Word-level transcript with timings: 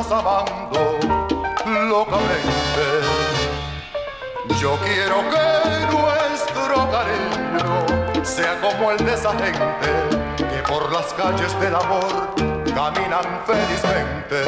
Estamos 0.00 0.12
amando 0.12 0.98
locamente. 1.88 2.84
Yo 4.60 4.78
quiero 4.84 5.16
que 5.30 5.96
nuestro 5.96 6.90
cariño 6.90 8.24
sea 8.24 8.60
como 8.60 8.92
el 8.92 8.98
de 8.98 9.14
esa 9.14 9.32
gente 9.32 10.36
que 10.36 10.62
por 10.68 10.92
las 10.92 11.12
calles 11.14 11.60
del 11.60 11.74
amor 11.74 12.34
caminan 12.74 13.42
felizmente. 13.46 14.44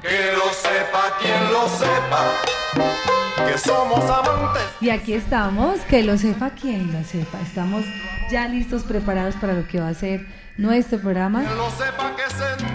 Que 0.00 0.32
lo 0.36 0.52
sepa 0.52 1.16
quien 1.20 1.52
lo 1.52 1.68
sepa, 1.68 3.46
que 3.46 3.58
somos 3.58 4.04
amantes. 4.10 4.62
Y 4.80 4.90
aquí 4.90 5.14
estamos, 5.14 5.80
que 5.80 6.02
lo 6.02 6.16
sepa 6.16 6.50
quien 6.50 6.92
lo 6.92 7.04
sepa. 7.04 7.38
Estamos 7.40 7.84
ya 8.30 8.48
listos, 8.48 8.84
preparados 8.84 9.34
para 9.36 9.52
lo 9.52 9.66
que 9.66 9.80
va 9.80 9.88
a 9.88 9.94
ser 9.94 10.26
nuestro 10.56 10.98
programa. 10.98 11.42
Que 11.42 11.54
lo 11.54 11.70
sepa 11.70 12.16
que 12.16 12.34
se 12.34 12.69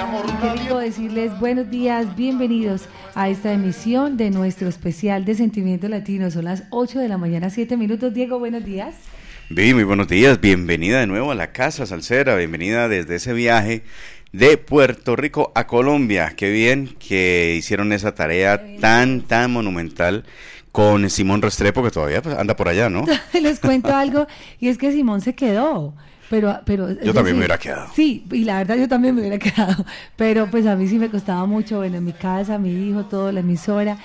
amor 0.00 0.24
Quiero 0.58 0.78
decirles 0.78 1.38
buenos 1.38 1.70
días, 1.70 2.16
bienvenidos 2.16 2.84
a 3.14 3.28
esta 3.28 3.52
emisión 3.52 4.16
de 4.16 4.30
nuestro 4.30 4.68
especial 4.68 5.26
de 5.26 5.34
Sentimiento 5.34 5.88
Latino. 5.88 6.30
Son 6.30 6.44
las 6.46 6.64
8 6.70 7.00
de 7.00 7.08
la 7.08 7.18
mañana, 7.18 7.50
7 7.50 7.76
minutos. 7.76 8.14
Diego, 8.14 8.38
buenos 8.38 8.64
días. 8.64 8.94
Vivi, 9.50 9.74
muy 9.74 9.84
buenos 9.84 10.08
días. 10.08 10.40
Bienvenida 10.40 11.00
de 11.00 11.06
nuevo 11.06 11.32
a 11.32 11.34
la 11.34 11.52
Casa 11.52 11.84
Salsera. 11.84 12.34
Bienvenida 12.36 12.88
desde 12.88 13.16
ese 13.16 13.34
viaje 13.34 13.82
de 14.32 14.56
Puerto 14.56 15.16
Rico 15.16 15.52
a 15.54 15.66
Colombia. 15.66 16.32
Qué 16.34 16.50
bien 16.50 16.96
que 16.98 17.56
hicieron 17.58 17.92
esa 17.92 18.14
tarea 18.14 18.78
tan, 18.80 19.20
tan 19.20 19.52
monumental 19.52 20.24
con 20.72 21.10
Simón 21.10 21.42
Restrepo, 21.42 21.82
que 21.82 21.90
todavía 21.90 22.22
pues, 22.22 22.38
anda 22.38 22.56
por 22.56 22.68
allá, 22.68 22.88
¿no? 22.88 23.04
Les 23.40 23.60
cuento 23.60 23.94
algo, 23.94 24.26
y 24.58 24.68
es 24.68 24.78
que 24.78 24.92
Simón 24.92 25.20
se 25.20 25.34
quedó. 25.34 25.94
Pero, 26.30 26.60
pero, 26.64 26.88
yo 26.92 27.12
también 27.12 27.34
me 27.34 27.40
hubiera 27.40 27.58
quedado. 27.58 27.88
Sí, 27.92 28.24
y 28.30 28.44
la 28.44 28.58
verdad 28.58 28.76
yo 28.76 28.86
también 28.86 29.16
me 29.16 29.20
hubiera 29.20 29.36
quedado. 29.36 29.84
Pero 30.16 30.48
pues 30.48 30.64
a 30.64 30.76
mí 30.76 30.86
sí 30.86 30.96
me 30.96 31.10
costaba 31.10 31.44
mucho, 31.44 31.78
bueno, 31.78 31.96
en 31.96 32.04
mi 32.04 32.12
casa, 32.12 32.56
mi 32.56 32.70
hijo, 32.70 33.04
todo, 33.06 33.32
la 33.32 33.40
emisora. 33.40 33.98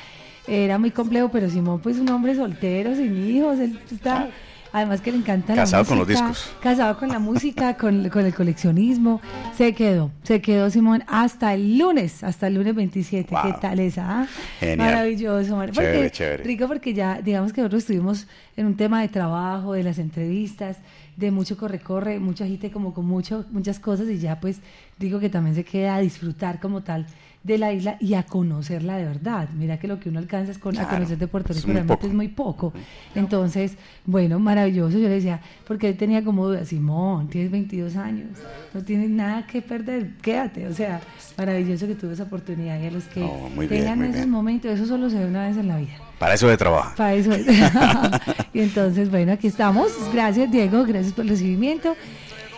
Era 0.47 0.79
muy 0.79 0.89
complejo, 0.89 1.29
pero 1.29 1.49
Simón 1.49 1.81
pues 1.81 1.97
un 1.97 2.09
hombre 2.09 2.35
soltero, 2.35 2.95
sin 2.95 3.29
hijos, 3.29 3.59
él 3.59 3.79
está... 3.91 4.29
Además 4.75 4.99
que 4.99 5.09
le 5.09 5.19
encanta 5.19 5.55
Casado 5.55 5.83
la 5.83 5.87
con 5.87 5.97
los 5.99 6.07
discos. 6.09 6.51
Casado 6.61 6.97
con 6.97 7.07
la 7.07 7.17
música, 7.17 7.77
con, 7.77 8.09
con, 8.09 8.25
el 8.25 8.35
coleccionismo. 8.35 9.21
Se 9.55 9.73
quedó, 9.73 10.11
se 10.23 10.41
quedó 10.41 10.69
Simón 10.69 11.01
hasta 11.07 11.53
el 11.53 11.77
lunes, 11.77 12.25
hasta 12.25 12.47
el 12.47 12.55
lunes 12.55 12.75
27. 12.75 13.33
¿Qué 13.41 13.53
tal 13.61 13.79
esa? 13.79 14.03
Ah? 14.05 14.27
Genial. 14.59 14.77
Maravilloso. 14.77 15.55
Porque, 15.55 15.71
chévere, 15.71 16.11
chévere. 16.11 16.43
Rico 16.43 16.67
porque 16.67 16.93
ya, 16.93 17.21
digamos 17.21 17.53
que 17.53 17.61
nosotros 17.61 17.83
estuvimos 17.83 18.27
en 18.57 18.65
un 18.65 18.75
tema 18.75 18.99
de 18.99 19.07
trabajo, 19.07 19.71
de 19.71 19.83
las 19.83 19.97
entrevistas, 19.97 20.79
de 21.15 21.31
mucho 21.31 21.55
corre-corre, 21.55 22.19
mucha 22.19 22.45
gente 22.45 22.69
como 22.69 22.93
con 22.93 23.05
mucho, 23.05 23.45
muchas 23.51 23.79
cosas 23.79 24.09
y 24.09 24.19
ya 24.19 24.41
pues 24.41 24.59
digo 24.99 25.21
que 25.21 25.29
también 25.29 25.55
se 25.55 25.63
queda 25.63 25.95
a 25.95 25.99
disfrutar 25.99 26.59
como 26.59 26.83
tal 26.83 27.05
de 27.45 27.59
la 27.59 27.71
isla 27.71 27.95
y 27.99 28.15
a 28.15 28.23
conocerla 28.23 28.97
de 28.97 29.05
verdad. 29.05 29.47
Mira 29.55 29.77
que 29.77 29.87
lo 29.87 29.99
que 29.99 30.09
uno 30.09 30.17
alcanza 30.17 30.51
es 30.51 30.57
con, 30.57 30.75
a 30.79 30.89
conocer 30.89 31.19
de 31.19 31.27
Puerto 31.27 31.53
Rico, 31.53 31.67
realmente 31.67 32.07
es 32.07 32.13
muy 32.13 32.27
poco. 32.27 32.73
Entonces, 33.13 33.77
bueno, 34.03 34.39
maravilloso. 34.39 34.97
Yo 34.97 35.07
le 35.07 35.15
decía, 35.15 35.41
porque 35.67 35.89
él 35.89 35.95
tenía 35.95 36.23
como 36.23 36.47
duda, 36.47 36.65
Simón, 36.65 37.27
tienes 37.27 37.51
22 37.51 37.97
años, 37.97 38.29
no 38.73 38.83
tienes 38.83 39.11
nada 39.11 39.45
que 39.45 39.61
perder, 39.61 40.13
quédate. 40.23 40.65
O 40.67 40.73
sea, 40.73 41.01
maravilloso 41.37 41.85
que 41.85 41.93
tuve 41.93 42.13
esa 42.13 42.23
oportunidad 42.23 42.81
y 42.81 42.87
a 42.87 42.91
los 42.91 43.03
que 43.03 43.29
tengan 43.69 44.03
esos 44.03 44.25
momentos, 44.25 44.71
eso 44.71 44.87
solo 44.87 45.11
se 45.11 45.19
ve 45.19 45.27
una 45.27 45.47
vez 45.47 45.57
en 45.57 45.67
la 45.67 45.77
vida. 45.77 45.93
Para 46.17 46.33
eso 46.33 46.47
de 46.47 46.57
trabajo. 46.57 46.95
Para 46.95 47.13
eso. 47.13 47.31
y 48.53 48.59
entonces, 48.59 49.11
bueno, 49.11 49.33
aquí 49.33 49.45
estamos. 49.45 49.91
Gracias, 50.11 50.49
Diego, 50.49 50.83
gracias 50.83 51.13
por 51.13 51.25
el 51.25 51.29
recibimiento. 51.29 51.95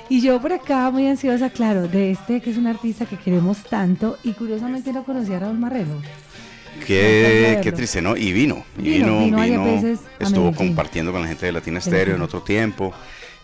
Y 0.10 0.22
yo 0.22 0.42
por 0.42 0.54
acá 0.54 0.90
muy 0.90 1.08
ansiosa, 1.08 1.50
claro, 1.50 1.88
de 1.88 2.12
este 2.12 2.42
que 2.42 2.52
es 2.52 2.58
un 2.58 2.68
artista 2.68 3.06
que 3.06 3.18
queremos 3.18 3.64
tanto 3.64 4.18
y 4.24 4.32
curiosamente 4.34 4.94
no 4.94 5.04
conocía 5.04 5.38
a 5.38 5.40
Raúl 5.42 5.58
Marrero. 5.58 6.02
Qué, 6.86 7.60
qué 7.62 7.72
triste, 7.72 8.02
¿no? 8.02 8.16
Y 8.16 8.32
vino, 8.32 8.64
y 8.78 9.00
vino, 9.00 9.20
vino, 9.20 9.98
estuvo 10.20 10.54
compartiendo 10.54 11.12
con 11.12 11.22
la 11.22 11.28
gente 11.28 11.48
de 11.48 11.52
Latina 11.52 11.80
Estéreo 11.80 12.16
en 12.16 12.22
otro 12.22 12.42
tiempo. 12.42 12.94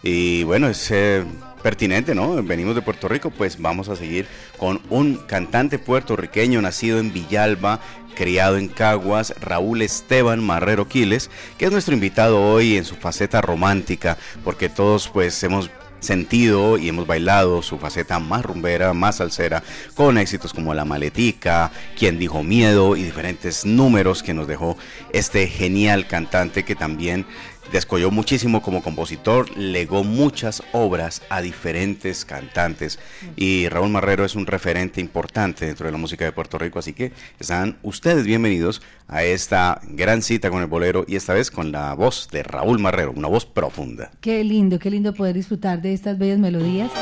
Y 0.03 0.44
bueno, 0.44 0.68
es 0.68 0.91
eh, 0.91 1.24
pertinente, 1.62 2.13
¿no? 2.13 2.41
Venimos 2.44 2.75
de 2.75 2.81
Puerto 2.81 3.07
Rico, 3.07 3.31
pues 3.31 3.59
vamos 3.59 3.90
a 3.90 3.95
seguir 3.95 4.28
con 4.57 4.81
un 4.90 5.16
cantante 5.16 5.80
puertorriqueño 5.80 6.62
nacido 6.62 7.00
en 7.00 7.12
Villalba, 7.12 7.80
criado 8.16 8.57
en 8.57 8.68
Caguas, 8.68 9.34
Raúl 9.41 9.81
Esteban 9.81 10.44
Marrero 10.44 10.88
Quiles, 10.88 11.30
que 11.57 11.66
es 11.66 11.72
nuestro 11.72 11.94
invitado 11.94 12.41
hoy 12.41 12.78
en 12.78 12.85
su 12.85 12.95
faceta 12.95 13.41
romántica, 13.41 14.18
porque 14.44 14.69
todos 14.69 15.09
pues 15.09 15.41
hemos 15.44 15.69
sentido 16.03 16.77
y 16.77 16.89
hemos 16.89 17.07
bailado 17.07 17.61
su 17.61 17.77
faceta 17.77 18.19
más 18.19 18.43
rumbera, 18.43 18.93
más 18.93 19.17
salsera, 19.17 19.63
con 19.95 20.17
éxitos 20.17 20.53
como 20.53 20.73
La 20.73 20.85
Maletica, 20.85 21.71
Quien 21.97 22.19
dijo 22.19 22.43
miedo 22.43 22.95
y 22.95 23.03
diferentes 23.03 23.65
números 23.65 24.23
que 24.23 24.33
nos 24.33 24.47
dejó 24.47 24.77
este 25.11 25.47
genial 25.47 26.07
cantante 26.07 26.63
que 26.63 26.75
también 26.75 27.25
descolló 27.73 28.11
muchísimo 28.11 28.61
como 28.61 28.84
compositor, 28.84 29.57
legó 29.57 30.03
muchas 30.03 30.61
obras 30.73 31.23
a 31.29 31.41
diferentes 31.41 32.23
cantantes 32.23 33.00
y 33.35 33.67
Raúl 33.67 33.89
Marrero 33.89 34.23
es 34.23 34.35
un 34.35 34.45
referente 34.45 35.01
importante 35.01 35.66
dentro 35.66 35.88
de 35.88 35.91
la 35.91 35.97
música 35.97 36.23
de 36.23 36.31
Puerto 36.31 36.59
Rico, 36.59 36.78
así 36.78 36.94
que 36.94 37.12
están 37.39 37.78
ustedes 37.81 38.25
bienvenidos 38.25 38.83
a 39.07 39.23
esta 39.23 39.81
gran 39.88 40.22
cita 40.22 40.51
con 40.51 40.62
el 40.62 40.67
bolero 40.67 41.03
y 41.07 41.16
esta 41.16 41.33
vez 41.33 41.50
con 41.50 41.72
la 41.72 41.95
voz 41.95 42.29
de 42.31 42.44
Raúl 42.44 42.78
Marrero, 42.78 43.12
una 43.12 43.28
voz 43.28 43.47
profunda. 43.47 44.12
Qué 44.22 44.44
lindo, 44.44 44.78
qué 44.78 44.91
lindo 44.91 45.12
poder 45.16 45.33
disfrutar 45.33 45.81
de 45.81 45.94
estas 45.94 46.17
bellas 46.17 46.39
melodías. 46.39 46.91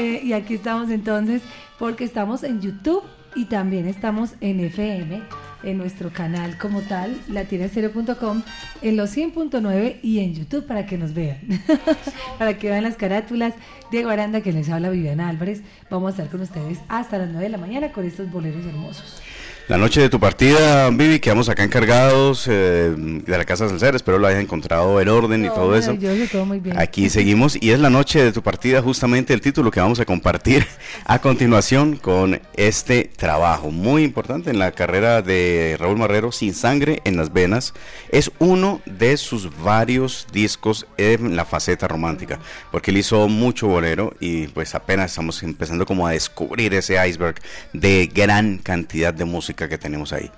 Eh, 0.00 0.20
y 0.22 0.32
aquí 0.32 0.54
estamos 0.54 0.90
entonces 0.90 1.42
porque 1.76 2.04
estamos 2.04 2.44
en 2.44 2.60
YouTube 2.60 3.02
y 3.34 3.46
también 3.46 3.86
estamos 3.86 4.34
en 4.40 4.60
FM, 4.60 5.22
en 5.62 5.78
nuestro 5.78 6.10
canal 6.10 6.56
como 6.58 6.82
tal, 6.82 7.16
latinastereo.com, 7.28 8.42
en 8.82 8.96
los 8.96 9.16
100.9 9.16 9.96
y 10.02 10.20
en 10.20 10.34
YouTube 10.34 10.66
para 10.66 10.86
que 10.86 10.98
nos 10.98 11.14
vean, 11.14 11.40
para 12.38 12.58
que 12.58 12.70
vean 12.70 12.84
las 12.84 12.96
carátulas. 12.96 13.54
Diego 13.90 14.10
Aranda, 14.10 14.40
que 14.40 14.52
les 14.52 14.68
habla 14.68 14.90
Viviana 14.90 15.28
Álvarez, 15.28 15.62
vamos 15.90 16.10
a 16.10 16.10
estar 16.10 16.28
con 16.28 16.42
ustedes 16.42 16.78
hasta 16.88 17.18
las 17.18 17.28
9 17.28 17.44
de 17.44 17.50
la 17.50 17.58
mañana 17.58 17.92
con 17.92 18.04
estos 18.04 18.30
boleros 18.30 18.64
hermosos. 18.66 19.22
La 19.68 19.76
noche 19.76 20.00
de 20.00 20.08
tu 20.08 20.18
partida, 20.18 20.88
Vivi, 20.88 21.20
quedamos 21.20 21.50
acá 21.50 21.62
encargados 21.62 22.48
eh, 22.48 22.90
de 22.96 23.36
la 23.36 23.44
Casa 23.44 23.68
Salcera, 23.68 23.98
espero 23.98 24.18
lo 24.18 24.26
hayas 24.26 24.40
encontrado 24.40 24.98
en 24.98 25.10
orden 25.10 25.44
y 25.44 25.48
todo 25.48 25.76
eso. 25.76 25.92
Yo, 25.92 26.10
todo 26.32 26.46
muy 26.46 26.58
bien. 26.58 26.78
Aquí 26.78 27.10
seguimos 27.10 27.54
y 27.60 27.72
es 27.72 27.78
la 27.78 27.90
noche 27.90 28.24
de 28.24 28.32
tu 28.32 28.42
partida 28.42 28.80
justamente 28.80 29.34
el 29.34 29.42
título 29.42 29.70
que 29.70 29.78
vamos 29.78 30.00
a 30.00 30.06
compartir 30.06 30.66
a 31.04 31.18
continuación 31.18 31.96
con 31.96 32.40
este 32.56 33.10
trabajo 33.14 33.70
muy 33.70 34.04
importante 34.04 34.48
en 34.48 34.58
la 34.58 34.72
carrera 34.72 35.20
de 35.20 35.76
Raúl 35.78 35.98
Marrero, 35.98 36.32
Sin 36.32 36.54
Sangre 36.54 37.02
en 37.04 37.18
las 37.18 37.34
Venas. 37.34 37.74
Es 38.08 38.32
uno 38.38 38.80
de 38.86 39.18
sus 39.18 39.54
varios 39.62 40.28
discos 40.32 40.86
en 40.96 41.36
la 41.36 41.44
faceta 41.44 41.86
romántica, 41.86 42.38
porque 42.70 42.90
él 42.90 42.96
hizo 42.96 43.28
mucho 43.28 43.68
bolero 43.68 44.14
y 44.18 44.46
pues 44.46 44.74
apenas 44.74 45.10
estamos 45.10 45.42
empezando 45.42 45.84
como 45.84 46.06
a 46.06 46.12
descubrir 46.12 46.72
ese 46.72 47.06
iceberg 47.06 47.34
de 47.74 48.10
gran 48.10 48.56
cantidad 48.56 49.12
de 49.12 49.26
música 49.26 49.57
que 49.66 49.78
tenemos 49.78 50.12
ahí. 50.12 50.30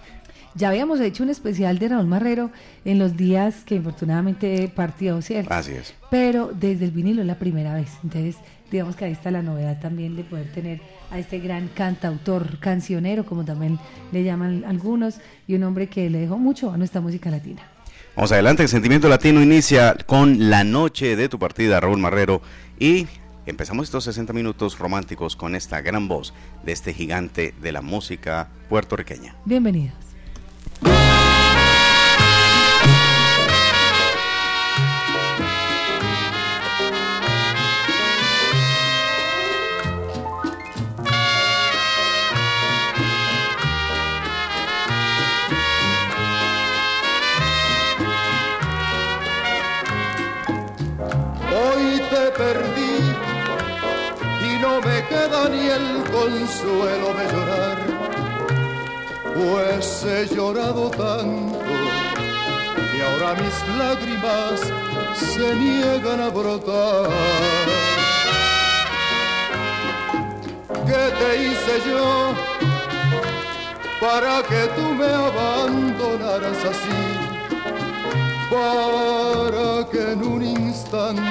Ya 0.55 0.69
habíamos 0.69 1.01
hecho 1.01 1.23
un 1.23 1.31
especial 1.31 1.79
de 1.79 1.89
Raúl 1.89 2.07
Marrero 2.07 2.51
en 2.85 2.99
los 2.99 3.17
días 3.17 3.63
que 3.65 3.77
infortunadamente 3.77 4.71
partió, 4.75 5.21
¿cierto? 5.23 5.53
Así 5.53 5.73
es. 5.73 5.95
Pero 6.11 6.51
desde 6.53 6.87
el 6.87 6.91
vinilo 6.91 7.21
es 7.21 7.27
la 7.27 7.39
primera 7.39 7.75
vez. 7.75 7.91
Entonces, 8.03 8.37
digamos 8.71 8.97
que 8.97 9.05
ahí 9.05 9.13
está 9.13 9.31
la 9.31 9.43
novedad 9.43 9.79
también 9.81 10.17
de 10.17 10.25
poder 10.25 10.51
tener 10.53 10.81
a 11.13 11.19
este 11.19 11.39
gran 11.39 11.69
cantautor, 11.69 12.59
cancionero, 12.59 13.25
como 13.25 13.45
también 13.45 13.79
le 14.11 14.25
llaman 14.25 14.65
algunos, 14.67 15.21
y 15.47 15.55
un 15.55 15.63
hombre 15.63 15.89
que 15.89 16.11
le 16.11 16.19
dejó 16.19 16.37
mucho 16.39 16.73
a 16.73 16.77
nuestra 16.77 17.01
música 17.01 17.31
latina. 17.31 17.63
Vamos 18.17 18.33
adelante, 18.33 18.65
el 18.65 18.69
Sentimiento 18.69 19.09
Latino 19.09 19.41
inicia 19.41 19.95
con 20.05 20.51
La 20.51 20.65
Noche 20.65 21.15
de 21.15 21.29
tu 21.29 21.39
Partida, 21.39 21.79
Raúl 21.79 21.99
Marrero, 21.99 22.43
y 22.79 23.07
empezamos 23.47 23.85
estos 23.85 24.05
60 24.05 24.33
minutos 24.33 24.79
románticos 24.79 25.37
con 25.37 25.55
esta 25.55 25.81
gran 25.81 26.09
voz 26.09 26.33
de 26.65 26.73
este 26.73 26.93
gigante 26.93 27.55
de 27.61 27.73
la 27.73 27.83
música 27.83 28.49
puertorriqueña. 28.69 29.35
Bienvenidos. 29.45 29.95
Consuelo 56.21 57.15
de 57.19 57.25
llorar, 57.33 57.79
pues 59.35 60.05
he 60.05 60.35
llorado 60.35 60.91
tanto 60.91 61.59
que 62.91 63.03
ahora 63.03 63.35
mis 63.41 63.57
lágrimas 63.79 64.61
se 65.17 65.55
niegan 65.55 66.21
a 66.21 66.29
brotar. 66.29 67.09
¿Qué 70.89 71.05
te 71.21 71.31
hice 71.43 71.75
yo 71.89 72.35
para 74.01 74.43
que 74.43 74.63
tú 74.77 74.87
me 75.01 75.11
abandonaras 75.29 76.61
así? 76.73 77.01
Para 78.51 79.89
que 79.91 80.13
en 80.13 80.23
un 80.23 80.43
instante 80.43 81.23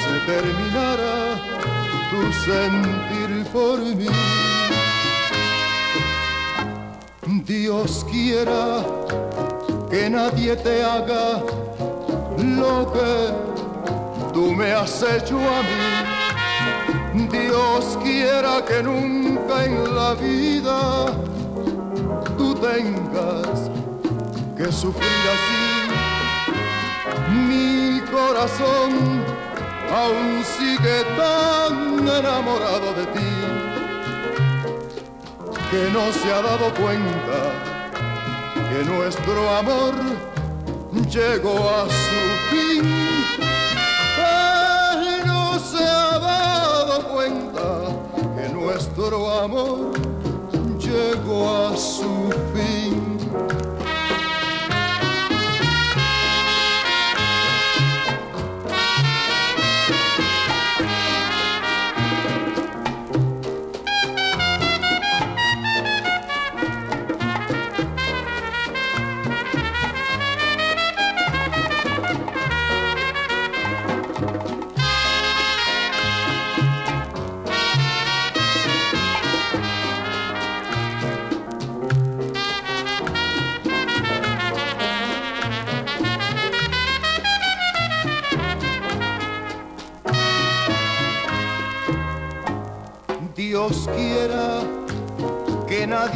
se 0.00 0.32
terminara 0.32 1.67
tu 2.18 2.32
sentir 2.32 3.44
por 3.52 3.78
mí. 3.78 4.06
Dios 7.44 8.04
quiera 8.10 8.84
que 9.90 10.10
nadie 10.10 10.56
te 10.56 10.82
haga 10.82 11.42
lo 12.36 12.92
que 12.92 13.12
tú 14.32 14.52
me 14.52 14.72
has 14.72 15.02
hecho 15.02 15.36
a 15.36 15.62
mí. 15.68 17.28
Dios 17.30 17.98
quiera 18.02 18.64
que 18.68 18.82
nunca 18.82 19.64
en 19.64 19.94
la 19.94 20.14
vida 20.14 21.06
tú 22.36 22.54
tengas 22.54 23.70
que 24.56 24.72
sufrir 24.72 25.22
así. 25.34 25.64
Mi 27.48 28.00
corazón 28.10 28.90
aún 29.90 30.44
sigue 30.44 31.04
tan 31.16 31.87
enamorado 32.06 32.94
de 32.94 33.06
ti 33.06 33.58
que 35.70 35.90
no 35.90 36.12
se 36.12 36.32
ha 36.32 36.40
dado 36.40 36.72
cuenta 36.74 37.38
que 38.70 38.84
nuestro 38.84 39.48
amor 39.56 39.94
llegó 41.10 41.70
a 41.70 41.86
su 41.88 42.20
fin. 42.50 42.82
Que 44.16 45.26
no 45.26 45.58
se 45.58 45.84
ha 45.84 46.18
dado 46.18 47.08
cuenta 47.08 47.62
que 48.34 48.48
nuestro 48.48 49.40
amor 49.40 49.92
llegó 50.78 51.68
a 51.68 51.76
su 51.76 52.30
fin. 52.54 52.77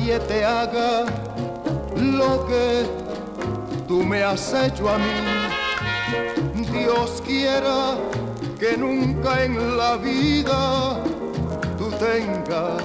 Nadie 0.03 0.19
te 0.21 0.45
haga 0.45 1.05
lo 1.97 2.47
que 2.47 2.87
tú 3.87 4.03
me 4.03 4.23
has 4.23 4.53
hecho 4.53 4.89
a 4.89 4.99
mí. 4.99 5.05
Dios 6.73 7.23
quiera 7.25 7.95
que 8.59 8.77
nunca 8.77 9.45
en 9.45 9.77
la 9.77 9.97
vida 9.97 10.97
tú 11.79 11.91
tengas 11.93 12.83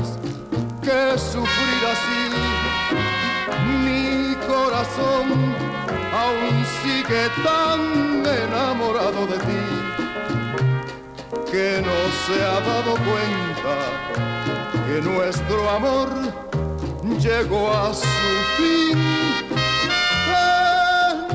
que 0.82 1.18
sufrir 1.18 1.82
así. 1.94 2.24
Mi 3.86 4.36
corazón 4.46 5.56
aún 6.14 6.66
sigue 6.82 7.30
tan 7.44 7.80
enamorado 8.26 9.26
de 9.28 9.38
ti 9.48 9.66
que 11.52 11.82
no 11.82 12.00
se 12.26 12.44
ha 12.44 12.60
dado 12.60 12.92
cuenta 13.08 13.76
que 14.86 15.02
nuestro 15.02 15.70
amor 15.70 16.47
llegó 17.16 17.72
a 17.72 17.94
su 17.94 18.06
fin. 18.58 18.98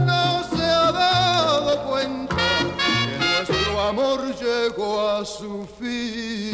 No 0.06 0.44
se 0.54 0.62
ha 0.62 0.92
dado 0.92 1.82
cuenta 1.88 2.36
que 2.36 3.18
nuestro 3.18 3.80
amor 3.80 4.34
llegó 4.40 5.08
a 5.08 5.24
su 5.24 5.66
fin. 5.78 6.52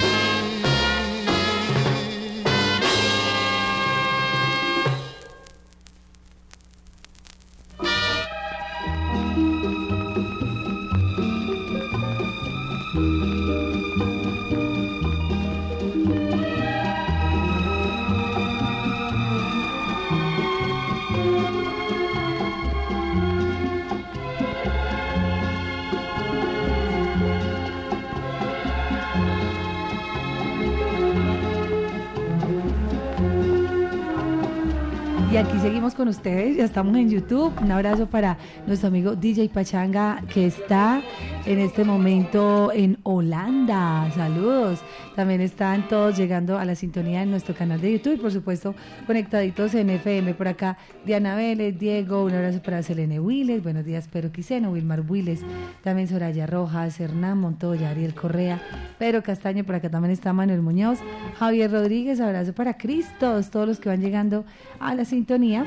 Seguimos 35.69 35.95
con 35.95 36.09
ustedes, 36.09 36.57
ya 36.57 36.65
estamos 36.65 36.97
en 36.97 37.11
YouTube. 37.11 37.53
Un 37.61 37.71
abrazo 37.71 38.07
para 38.07 38.39
nuestro 38.67 38.89
amigo 38.89 39.15
DJ 39.15 39.51
Pachanga 39.51 40.23
que 40.33 40.47
está 40.47 41.03
en 41.47 41.59
este 41.59 41.85
momento 41.85 42.73
en 42.73 42.99
Holanda. 43.02 44.11
Saludos. 44.14 44.80
También 45.14 45.40
están 45.40 45.88
todos 45.88 46.16
llegando 46.16 46.59
a 46.59 46.64
la 46.64 46.75
sintonía 46.75 47.23
en 47.23 47.30
nuestro 47.30 47.54
canal 47.54 47.80
de 47.80 47.92
YouTube 47.92 48.21
por 48.21 48.30
supuesto 48.30 48.75
conectaditos 49.07 49.75
en 49.75 49.90
FM 49.90 50.35
por 50.35 50.49
acá. 50.49 50.78
Diana 51.04 51.35
Vélez, 51.35 51.78
Diego, 51.78 52.25
un 52.25 52.35
abrazo 52.35 52.62
para 52.62 52.83
Selene 52.83 53.18
Willes, 53.18 53.62
buenos 53.62 53.85
días 53.85 54.09
Pedro 54.09 54.30
Quiseno, 54.30 54.71
Wilmar 54.71 55.02
Willes, 55.09 55.40
también 55.83 56.09
Soraya 56.09 56.47
Rojas, 56.47 57.00
Hernán 57.00 57.38
Montoya, 57.38 57.90
Ariel 57.90 58.14
Correa, 58.14 58.61
Pedro 58.99 59.23
Castaño, 59.23 59.64
por 59.64 59.75
acá 59.75 59.90
también 59.90 60.12
está 60.12 60.33
Manuel 60.33 60.62
Muñoz, 60.62 60.99
Javier 61.38 61.73
Rodríguez, 61.73 62.21
abrazo 62.21 62.52
para 62.52 62.76
Cristos, 62.76 63.50
todos 63.50 63.66
los 63.66 63.80
que 63.80 63.88
van 63.88 64.00
llegando 64.00 64.45
a 64.78 64.95
la 64.95 65.04
sintonía 65.04 65.64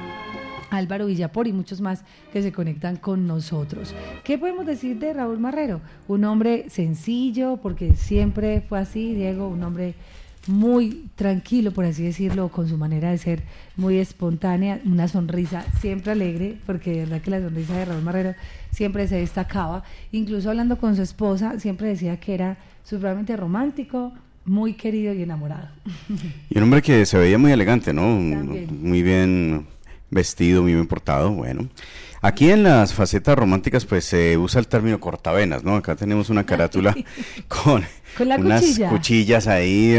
Álvaro 0.71 1.05
Villapor 1.05 1.45
y 1.47 1.53
muchos 1.53 1.81
más 1.81 2.03
que 2.33 2.41
se 2.41 2.51
conectan 2.51 2.95
con 2.95 3.27
nosotros. 3.27 3.93
¿Qué 4.23 4.39
podemos 4.39 4.65
decir 4.65 4.97
de 4.97 5.13
Raúl 5.13 5.37
Marrero? 5.37 5.81
Un 6.07 6.23
hombre 6.23 6.65
sencillo, 6.69 7.57
porque 7.57 7.95
siempre 7.95 8.61
fue 8.61 8.79
así, 8.79 9.13
Diego, 9.13 9.47
un 9.47 9.61
hombre 9.63 9.93
muy 10.47 11.09
tranquilo, 11.15 11.71
por 11.71 11.85
así 11.85 12.03
decirlo, 12.03 12.49
con 12.49 12.67
su 12.67 12.77
manera 12.77 13.11
de 13.11 13.19
ser 13.19 13.43
muy 13.75 13.97
espontánea, 13.97 14.81
una 14.85 15.07
sonrisa 15.07 15.63
siempre 15.79 16.13
alegre, 16.13 16.57
porque 16.65 16.91
de 16.91 16.99
verdad 17.01 17.21
que 17.21 17.29
la 17.29 17.41
sonrisa 17.41 17.77
de 17.77 17.85
Raúl 17.85 18.01
Marrero 18.01 18.33
siempre 18.71 19.07
se 19.07 19.17
destacaba. 19.17 19.83
Incluso 20.11 20.49
hablando 20.49 20.77
con 20.77 20.95
su 20.95 21.03
esposa, 21.03 21.59
siempre 21.59 21.89
decía 21.89 22.19
que 22.19 22.33
era 22.33 22.57
supremamente 22.83 23.37
romántico, 23.37 24.13
muy 24.43 24.73
querido 24.73 25.13
y 25.13 25.21
enamorado. 25.21 25.67
Y 26.49 26.57
un 26.57 26.63
hombre 26.63 26.81
que 26.81 27.05
se 27.05 27.19
veía 27.19 27.37
muy 27.37 27.51
elegante, 27.51 27.93
¿no? 27.93 28.07
Muy 28.07 29.03
bien 29.03 29.67
vestido, 30.11 30.61
muy 30.61 30.73
bien 30.73 30.87
portado, 30.87 31.31
bueno. 31.31 31.67
Aquí 32.21 32.51
en 32.51 32.61
las 32.61 32.93
facetas 32.93 33.35
románticas 33.35 33.85
pues 33.85 34.05
se 34.05 34.37
usa 34.37 34.59
el 34.59 34.67
término 34.67 34.99
cortavenas, 34.99 35.63
¿no? 35.63 35.75
Acá 35.75 35.95
tenemos 35.95 36.29
una 36.29 36.45
carátula 36.45 36.95
con, 37.47 37.83
unas 38.19 38.79
cuchillas 38.87 39.47
ahí 39.47 39.97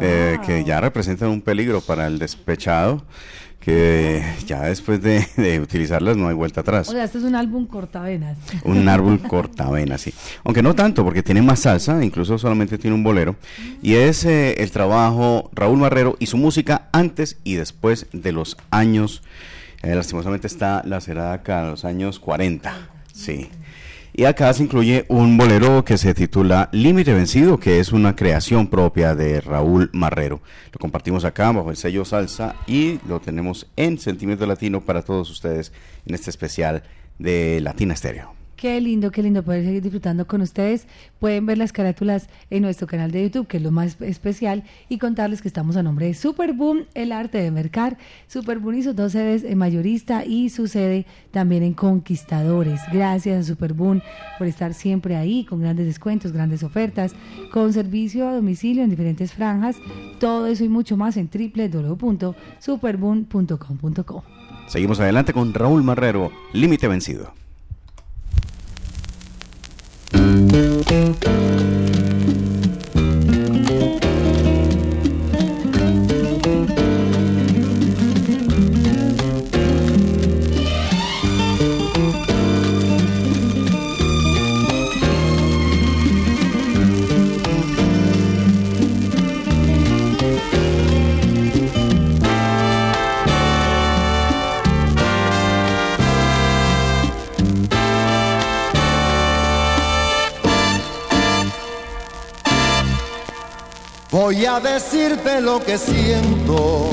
eh, 0.00 0.36
eh, 0.36 0.38
que 0.44 0.64
ya 0.64 0.80
representan 0.80 1.30
un 1.30 1.40
peligro 1.40 1.80
para 1.80 2.06
el 2.06 2.18
despechado 2.18 3.04
que 3.64 4.22
ya 4.46 4.64
después 4.64 5.00
de, 5.00 5.58
utilizarlas 5.62 6.18
no 6.18 6.28
hay 6.28 6.34
vuelta 6.34 6.60
atrás. 6.60 6.88
O 6.90 6.92
sea, 6.92 7.04
este 7.04 7.16
es 7.16 7.24
un 7.24 7.34
álbum 7.34 7.66
cortavenas. 7.66 8.36
Un 8.62 8.86
árbol 8.90 9.20
cortavenas, 9.20 10.02
sí. 10.02 10.12
Aunque 10.44 10.62
no 10.62 10.74
tanto, 10.74 11.02
porque 11.02 11.22
tiene 11.22 11.40
más 11.40 11.60
salsa, 11.60 12.04
incluso 12.04 12.36
solamente 12.36 12.76
tiene 12.76 12.94
un 12.94 13.02
bolero. 13.02 13.36
Y 13.80 13.94
es 13.94 14.26
eh, 14.26 14.62
el 14.62 14.70
trabajo 14.70 15.50
Raúl 15.54 15.78
Marrero 15.78 16.16
y 16.18 16.26
su 16.26 16.36
música 16.36 16.88
antes 16.92 17.38
y 17.42 17.54
después 17.54 18.06
de 18.12 18.32
los 18.32 18.58
años, 18.70 19.22
eh, 19.82 19.94
lastimosamente 19.94 20.46
está 20.46 20.82
la 20.84 21.32
acá, 21.32 21.64
los 21.64 21.86
años 21.86 22.18
40. 22.18 22.90
Sí. 23.14 23.48
Y 24.16 24.26
acá 24.26 24.52
se 24.54 24.62
incluye 24.62 25.06
un 25.08 25.36
bolero 25.36 25.84
que 25.84 25.98
se 25.98 26.14
titula 26.14 26.68
Límite 26.70 27.12
Vencido, 27.12 27.58
que 27.58 27.80
es 27.80 27.90
una 27.90 28.14
creación 28.14 28.68
propia 28.68 29.16
de 29.16 29.40
Raúl 29.40 29.90
Marrero. 29.92 30.40
Lo 30.72 30.78
compartimos 30.78 31.24
acá 31.24 31.50
bajo 31.50 31.72
el 31.72 31.76
sello 31.76 32.04
Salsa 32.04 32.54
y 32.68 33.00
lo 33.08 33.18
tenemos 33.18 33.66
en 33.74 33.98
Sentimiento 33.98 34.46
Latino 34.46 34.82
para 34.82 35.02
todos 35.02 35.28
ustedes 35.30 35.72
en 36.06 36.14
este 36.14 36.30
especial 36.30 36.84
de 37.18 37.60
Latina 37.60 37.94
Estéreo. 37.94 38.43
Qué 38.64 38.80
lindo, 38.80 39.10
qué 39.10 39.22
lindo 39.22 39.42
poder 39.42 39.62
seguir 39.62 39.82
disfrutando 39.82 40.26
con 40.26 40.40
ustedes. 40.40 40.86
Pueden 41.18 41.44
ver 41.44 41.58
las 41.58 41.70
carátulas 41.70 42.30
en 42.48 42.62
nuestro 42.62 42.86
canal 42.86 43.10
de 43.10 43.24
YouTube, 43.24 43.46
que 43.46 43.58
es 43.58 43.62
lo 43.62 43.70
más 43.70 44.00
especial, 44.00 44.64
y 44.88 44.96
contarles 44.96 45.42
que 45.42 45.48
estamos 45.48 45.76
a 45.76 45.82
nombre 45.82 46.06
de 46.06 46.14
Superboom, 46.14 46.84
el 46.94 47.12
arte 47.12 47.36
de 47.36 47.50
mercar. 47.50 47.98
Superboom 48.26 48.76
hizo 48.76 48.94
dos 48.94 49.12
sedes 49.12 49.44
en 49.44 49.58
Mayorista 49.58 50.24
y 50.24 50.48
su 50.48 50.66
sede 50.66 51.04
también 51.30 51.62
en 51.62 51.74
Conquistadores. 51.74 52.80
Gracias 52.90 53.38
a 53.38 53.42
Superboom 53.42 54.00
por 54.38 54.46
estar 54.46 54.72
siempre 54.72 55.16
ahí, 55.16 55.44
con 55.44 55.60
grandes 55.60 55.84
descuentos, 55.84 56.32
grandes 56.32 56.62
ofertas, 56.62 57.14
con 57.52 57.74
servicio 57.74 58.26
a 58.26 58.34
domicilio 58.34 58.82
en 58.82 58.88
diferentes 58.88 59.34
franjas. 59.34 59.76
Todo 60.18 60.46
eso 60.46 60.64
y 60.64 60.70
mucho 60.70 60.96
más 60.96 61.18
en 61.18 61.28
www.superboom.com.co. 61.28 64.24
Seguimos 64.68 65.00
adelante 65.00 65.34
con 65.34 65.52
Raúl 65.52 65.82
Marrero, 65.82 66.32
Límite 66.54 66.88
Vencido. 66.88 67.43
thank 70.14 71.24
you 71.24 71.93
Voy 104.34 104.46
a 104.46 104.58
decirte 104.58 105.40
lo 105.40 105.62
que 105.62 105.78
siento. 105.78 106.90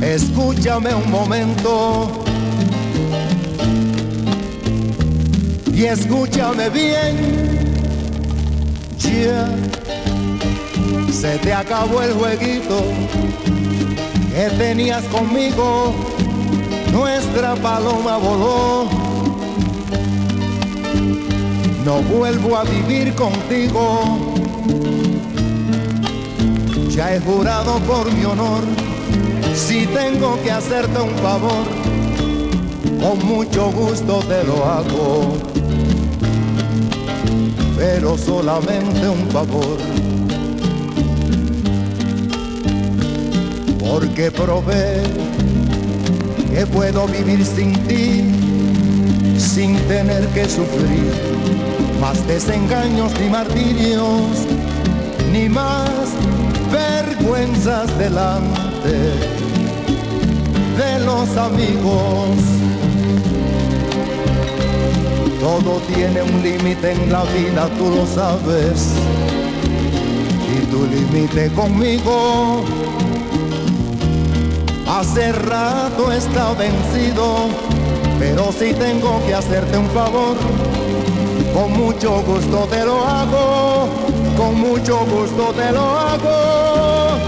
Escúchame 0.00 0.94
un 0.94 1.10
momento. 1.10 2.22
Y 5.74 5.86
escúchame 5.86 6.68
bien. 6.70 7.74
Ya 8.96 9.48
se 11.12 11.38
te 11.38 11.52
acabó 11.52 12.00
el 12.00 12.12
jueguito 12.12 12.84
que 14.32 14.50
tenías 14.56 15.02
conmigo. 15.06 15.92
Nuestra 16.92 17.56
paloma 17.56 18.18
voló 18.18 19.09
no 21.90 22.02
vuelvo 22.02 22.56
a 22.56 22.62
vivir 22.62 23.12
contigo. 23.16 23.82
Ya 26.88 27.16
he 27.16 27.18
jurado 27.18 27.80
por 27.80 28.12
mi 28.12 28.24
honor, 28.24 28.62
si 29.56 29.88
tengo 29.88 30.40
que 30.44 30.52
hacerte 30.52 31.00
un 31.00 31.16
favor, 31.16 31.64
con 33.02 33.26
mucho 33.26 33.72
gusto 33.72 34.20
te 34.28 34.44
lo 34.44 34.64
hago, 34.64 35.36
pero 37.76 38.16
solamente 38.16 39.08
un 39.08 39.28
favor. 39.30 39.78
Porque 43.80 44.30
probé 44.30 45.02
que 46.54 46.66
puedo 46.66 47.08
vivir 47.08 47.44
sin 47.44 47.72
ti, 47.88 48.22
sin 49.38 49.76
tener 49.88 50.24
que 50.28 50.44
sufrir 50.44 51.40
más 52.00 52.26
desengaños 52.26 53.12
ni 53.20 53.28
martirios, 53.28 54.46
ni 55.32 55.48
más 55.48 55.90
vergüenzas 56.72 57.86
delante 57.98 58.96
de 60.78 61.04
los 61.04 61.36
amigos. 61.36 62.38
Todo 65.40 65.80
tiene 65.94 66.22
un 66.22 66.42
límite 66.42 66.92
en 66.92 67.12
la 67.12 67.22
vida, 67.24 67.68
tú 67.78 67.90
lo 67.90 68.06
sabes. 68.06 68.94
Y 70.52 70.66
tu 70.70 70.86
límite 70.86 71.50
conmigo 71.50 72.64
hace 74.88 75.32
rato 75.32 76.10
está 76.12 76.52
vencido, 76.54 77.48
pero 78.18 78.52
si 78.52 78.72
tengo 78.72 79.22
que 79.26 79.34
hacerte 79.34 79.76
un 79.76 79.88
favor 79.90 80.36
con 81.54 81.72
mucho 81.72 82.22
gusto 82.22 82.66
te 82.70 82.84
lo 82.84 83.04
hago, 83.04 83.88
con 84.36 84.60
mucho 84.60 85.04
gusto 85.06 85.52
te 85.56 85.72
lo 85.72 85.98
hago, 85.98 87.18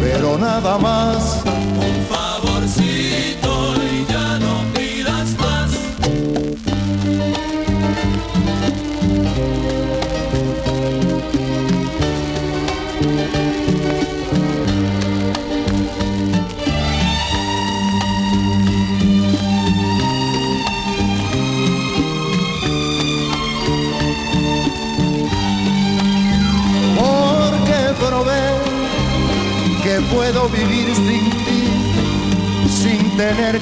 pero 0.00 0.38
nada 0.38 0.78
más. 0.78 1.42
Un 1.44 2.06
favorcito 2.08 3.74
y 3.92 4.12
ya 4.12 4.38
no 4.38 4.64
pidas 4.74 5.36
más. 5.38 5.70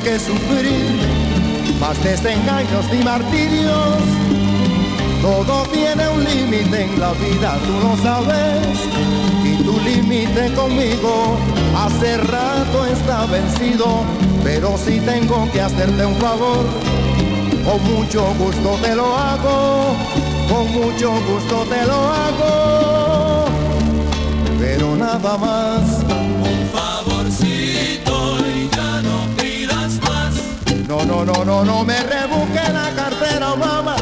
Que 0.06 0.20
sufrir 0.20 1.00
más 1.80 2.00
desengaños 2.04 2.84
ni 2.92 3.02
martirios. 3.02 3.98
Todo 5.20 5.64
tiene 5.72 6.08
un 6.08 6.22
límite 6.22 6.84
en 6.84 7.00
la 7.00 7.12
vida, 7.14 7.58
tú 7.66 7.72
lo 7.84 7.96
sabes, 7.96 8.78
y 9.42 9.64
tu 9.64 9.80
límite 9.80 10.52
conmigo 10.54 11.36
hace 11.76 12.18
rato 12.18 12.86
está 12.86 13.26
vencido, 13.26 14.04
pero 14.44 14.78
si 14.78 15.00
tengo 15.00 15.50
que 15.50 15.60
hacerte 15.60 16.06
un 16.06 16.14
favor, 16.16 16.64
con 17.64 17.82
mucho 17.92 18.32
gusto 18.38 18.78
te 18.80 18.94
lo 18.94 19.12
hago, 19.12 19.96
con 20.48 20.70
mucho 20.70 21.10
gusto 21.28 21.66
te 21.68 21.84
lo 21.84 21.98
hago, 22.22 23.46
pero 24.60 24.94
nada 24.94 25.36
más 25.36 25.95
No, 31.06 31.24
no, 31.24 31.44
no, 31.44 31.64
no, 31.64 31.84
me 31.84 31.98
rebusque 32.02 32.72
la 32.72 32.90
cartera, 32.94 33.54
mamá, 33.54 33.96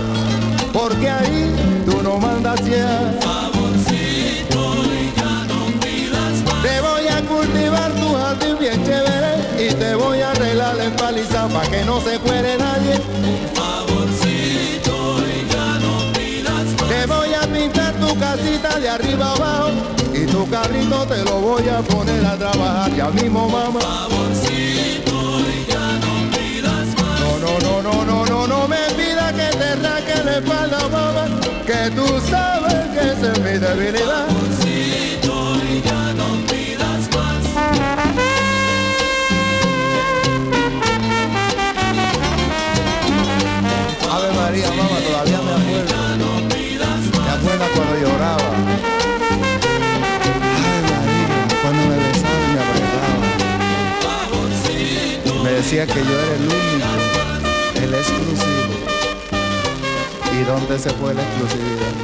porque 0.73 1.11
ahí 1.11 1.55
tú 1.85 2.03
no 2.03 2.19
mandas 2.19 2.61
ya. 2.65 3.13
Favorcito 3.21 4.61
y 4.93 5.13
ya 5.19 5.35
no 5.51 5.81
pidas 5.81 6.37
más. 6.45 6.63
Te 6.63 6.81
voy 6.81 7.07
a 7.09 7.21
cultivar 7.23 7.93
tu 7.93 8.15
jardín 8.15 8.57
bien 8.59 8.85
chévere 8.85 9.69
y 9.69 9.75
te 9.75 9.95
voy 9.95 10.21
a 10.21 10.31
arreglar 10.31 10.77
la 10.77 10.85
empaliza 10.85 11.49
para 11.49 11.69
que 11.71 11.85
no 11.85 12.01
se 12.01 12.19
cuere 12.19 12.57
nadie. 12.59 13.01
Favorcito 13.55 14.95
y 15.27 15.53
ya 15.53 15.79
no 15.85 16.13
pidas 16.13 16.67
más. 16.81 16.89
Te 16.89 17.07
voy 17.07 17.35
a 17.35 17.43
pintar 17.53 17.95
tu 17.95 18.19
casita 18.19 18.79
de 18.81 18.89
arriba 18.89 19.33
abajo 19.33 19.71
y 20.13 20.27
tu 20.27 20.45
tu 20.45 20.51
carrito 20.51 21.07
te 21.07 21.25
lo 21.25 21.41
voy 21.41 21.69
a 21.69 21.81
poner 21.81 22.27
a 22.27 22.37
trabajar 22.37 22.93
ya 22.95 23.09
mismo 23.11 23.49
mamá. 23.49 23.81
Favorcito 23.81 25.14
No, 27.85 27.93
no, 28.05 28.25
no, 28.25 28.47
no, 28.47 28.67
me 28.67 28.79
pida 28.97 29.31
que 29.39 29.49
te 29.59 29.75
raque 29.77 30.17
la 30.25 30.39
espalda 30.39 30.89
mamá, 30.89 31.27
que 31.67 31.91
tú 31.95 32.07
sabes 32.31 32.83
que 32.95 33.05
es 33.13 33.19
mi 33.41 33.59
debilidad. 33.59 34.27
Favorcito 34.27 35.35
y 35.71 35.83
ya 35.83 36.03
no 36.15 36.29
pidas 36.51 37.03
más. 37.15 37.43
Ave 44.15 44.29
María, 44.33 44.69
mamá, 44.71 44.97
todavía 45.07 45.41
me 45.43 45.53
acuerdo. 45.53 45.95
Me 47.27 47.31
acuerdo 47.37 47.67
cuando 47.75 47.95
lloraba. 48.01 48.49
Ave 50.57 50.81
María, 50.91 51.29
cuando 51.63 51.83
me 51.91 51.97
besaba 51.97 52.41
y 52.41 52.51
me 52.55 52.61
apretaba. 52.65 53.25
Me 55.45 55.51
decía 55.51 55.85
que 55.87 56.01
yo 56.03 56.15
era 56.19 56.35
el 56.37 56.45
único, 56.45 56.74
exclusivo. 58.11 58.75
¿Y 60.33 60.45
dónde 60.45 60.79
se 60.79 60.91
fue 60.91 61.15
la 61.15 61.23
exclusividad? 61.23 61.95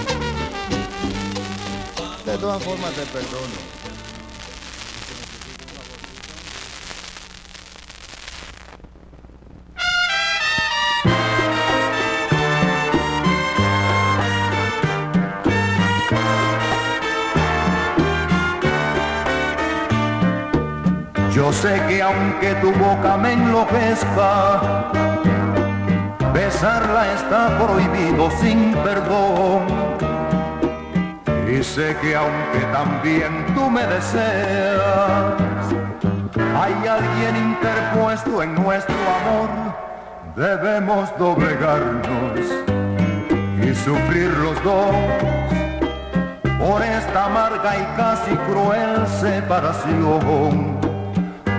De 2.24 2.38
todas 2.38 2.62
formas 2.62 2.92
te 2.92 3.02
perdono. 3.06 3.80
Yo 21.34 21.52
sé 21.52 21.80
que 21.88 22.02
aunque 22.02 22.54
tu 22.60 22.70
boca 22.72 23.16
me 23.16 23.32
enloquezca, 23.32 25.09
besarla 26.60 27.14
está 27.14 27.58
prohibido 27.58 28.30
sin 28.32 28.74
perdón. 28.84 29.64
Y 31.50 31.62
sé 31.62 31.96
que 32.02 32.14
aunque 32.14 32.60
también 32.70 33.46
tú 33.54 33.70
me 33.70 33.86
deseas, 33.86 35.32
hay 36.60 36.86
alguien 36.86 37.36
interpuesto 37.36 38.42
en 38.42 38.54
nuestro 38.54 38.94
amor, 39.20 39.48
debemos 40.36 41.08
doblegarnos 41.18 42.40
y 43.62 43.74
sufrir 43.74 44.28
los 44.28 44.62
dos 44.62 44.94
por 46.58 46.82
esta 46.82 47.24
amarga 47.24 47.78
y 47.78 47.84
casi 47.96 48.36
cruel 48.50 49.06
separación. 49.18 50.78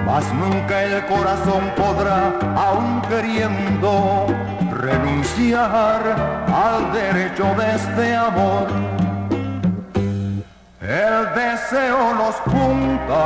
Mas 0.06 0.32
nunca 0.34 0.84
el 0.84 1.04
corazón 1.08 1.64
podrá, 1.76 2.34
aun 2.56 3.02
queriendo, 3.10 4.28
renunciar 4.92 6.02
al 6.54 6.94
derecho 6.94 7.46
de 7.56 7.76
este 7.76 8.16
amor. 8.16 8.68
El 10.82 11.18
deseo 11.36 12.14
nos 12.16 12.36
junta 12.52 13.26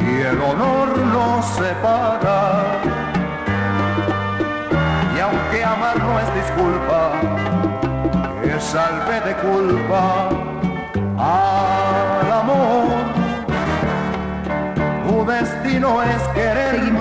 y 0.00 0.20
el 0.30 0.40
honor 0.40 0.98
nos 0.98 1.44
separa. 1.46 2.80
Y 5.14 5.20
aunque 5.20 5.64
amar 5.64 5.98
no 5.98 6.18
es 6.20 6.34
disculpa, 6.34 7.12
que 8.42 8.60
salve 8.60 9.20
de 9.20 9.34
culpa 9.36 10.28
al 11.18 12.32
amor. 12.32 12.86
Tu 15.06 15.24
destino 15.26 16.02
es 16.02 16.22
querer. 16.34 16.91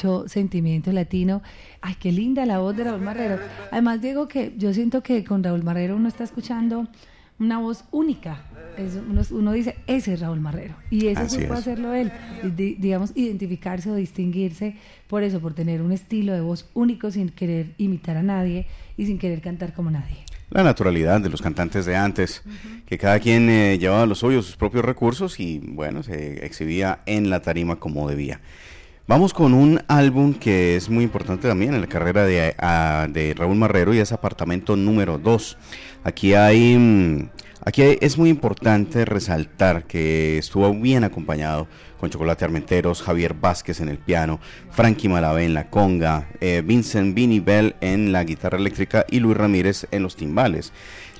Mucho 0.00 0.28
sentimiento 0.28 0.92
latino. 0.92 1.42
Ay, 1.82 1.94
qué 2.00 2.10
linda 2.12 2.46
la 2.46 2.58
voz 2.58 2.76
de 2.76 2.84
Raúl 2.84 3.00
Marrero. 3.02 3.38
Además, 3.70 4.00
Diego, 4.00 4.28
que 4.28 4.54
yo 4.56 4.72
siento 4.72 5.02
que 5.02 5.24
con 5.24 5.42
Raúl 5.44 5.62
Marrero 5.62 5.96
uno 5.96 6.08
está 6.08 6.24
escuchando 6.24 6.88
una 7.38 7.58
voz 7.58 7.84
única. 7.90 8.44
Es- 8.78 8.96
uno, 8.96 9.22
uno 9.30 9.52
dice, 9.52 9.76
ese 9.86 10.14
es 10.14 10.20
Raúl 10.20 10.40
Marrero. 10.40 10.74
Y 10.90 11.08
eso 11.08 11.22
Así 11.22 11.40
supo 11.42 11.52
es. 11.54 11.60
hacerlo 11.60 11.92
él. 11.92 12.10
Di- 12.56 12.76
digamos, 12.76 13.12
identificarse 13.14 13.90
o 13.90 13.94
distinguirse 13.94 14.76
por 15.06 15.22
eso, 15.22 15.40
por 15.40 15.52
tener 15.54 15.82
un 15.82 15.92
estilo 15.92 16.32
de 16.32 16.40
voz 16.40 16.68
único 16.74 17.10
sin 17.10 17.28
querer 17.28 17.74
imitar 17.76 18.16
a 18.16 18.22
nadie 18.22 18.66
y 18.96 19.04
sin 19.06 19.18
querer 19.18 19.40
cantar 19.42 19.74
como 19.74 19.90
nadie. 19.90 20.16
La 20.50 20.64
naturalidad 20.64 21.20
de 21.20 21.28
los 21.28 21.42
cantantes 21.42 21.84
de 21.86 21.94
antes, 21.94 22.42
que 22.86 22.98
cada 22.98 23.20
quien 23.20 23.48
eh, 23.50 23.78
llevaba 23.78 24.04
los 24.06 24.18
suyos 24.18 24.46
sus 24.46 24.56
propios 24.56 24.84
recursos 24.84 25.38
y 25.38 25.58
bueno, 25.62 26.02
se 26.02 26.44
exhibía 26.44 27.00
en 27.06 27.30
la 27.30 27.40
tarima 27.42 27.76
como 27.76 28.08
debía. 28.08 28.40
Vamos 29.10 29.34
con 29.34 29.54
un 29.54 29.82
álbum 29.88 30.34
que 30.34 30.76
es 30.76 30.88
muy 30.88 31.02
importante 31.02 31.48
también 31.48 31.74
en 31.74 31.80
la 31.80 31.88
carrera 31.88 32.24
de, 32.24 33.34
Raúl 33.36 33.56
Marrero 33.56 33.92
y 33.92 33.98
es 33.98 34.12
Apartamento 34.12 34.76
número 34.76 35.18
2. 35.18 35.58
Aquí 36.04 36.34
hay, 36.34 36.76
mm, 36.78 37.28
aquí 37.64 37.82
es 38.00 38.16
muy 38.16 38.30
importante 38.30 39.04
resaltar 39.04 39.82
que 39.88 40.38
estuvo 40.38 40.72
bien 40.72 41.02
acompañado 41.02 41.66
con 41.98 42.10
Chocolate 42.10 42.44
Armenteros, 42.44 43.02
Javier 43.02 43.34
Vázquez 43.34 43.80
en 43.80 43.88
el 43.88 43.98
piano, 43.98 44.38
Frankie 44.70 45.08
Malavé 45.08 45.44
en 45.44 45.54
la 45.54 45.68
conga, 45.70 46.28
eh, 46.40 46.62
Vincent 46.64 47.12
Vinny 47.12 47.40
Bell 47.40 47.74
en 47.80 48.12
la 48.12 48.22
guitarra 48.22 48.58
eléctrica 48.58 49.06
y 49.10 49.18
Luis 49.18 49.36
Ramírez 49.36 49.88
en 49.90 50.04
los 50.04 50.14
timbales. 50.14 50.72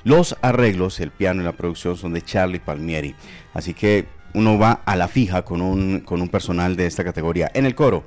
Los 0.05 0.37
arreglos, 0.41 1.01
el 1.01 1.11
piano 1.11 1.41
y 1.41 1.43
la 1.45 1.57
producción 1.57 1.97
son 1.97 2.13
de 2.13 2.21
Charlie 2.21 2.61
Palmieri. 2.61 3.15
Así 3.53 3.73
que 3.73 4.05
uno 4.33 4.57
va 4.57 4.81
a 4.85 4.95
la 4.95 5.07
fija 5.07 5.43
con 5.43 5.61
un, 5.61 5.99
con 6.01 6.21
un 6.21 6.29
personal 6.29 6.75
de 6.75 6.85
esta 6.85 7.03
categoría. 7.03 7.49
En 7.53 7.65
el 7.65 7.75
coro, 7.75 8.03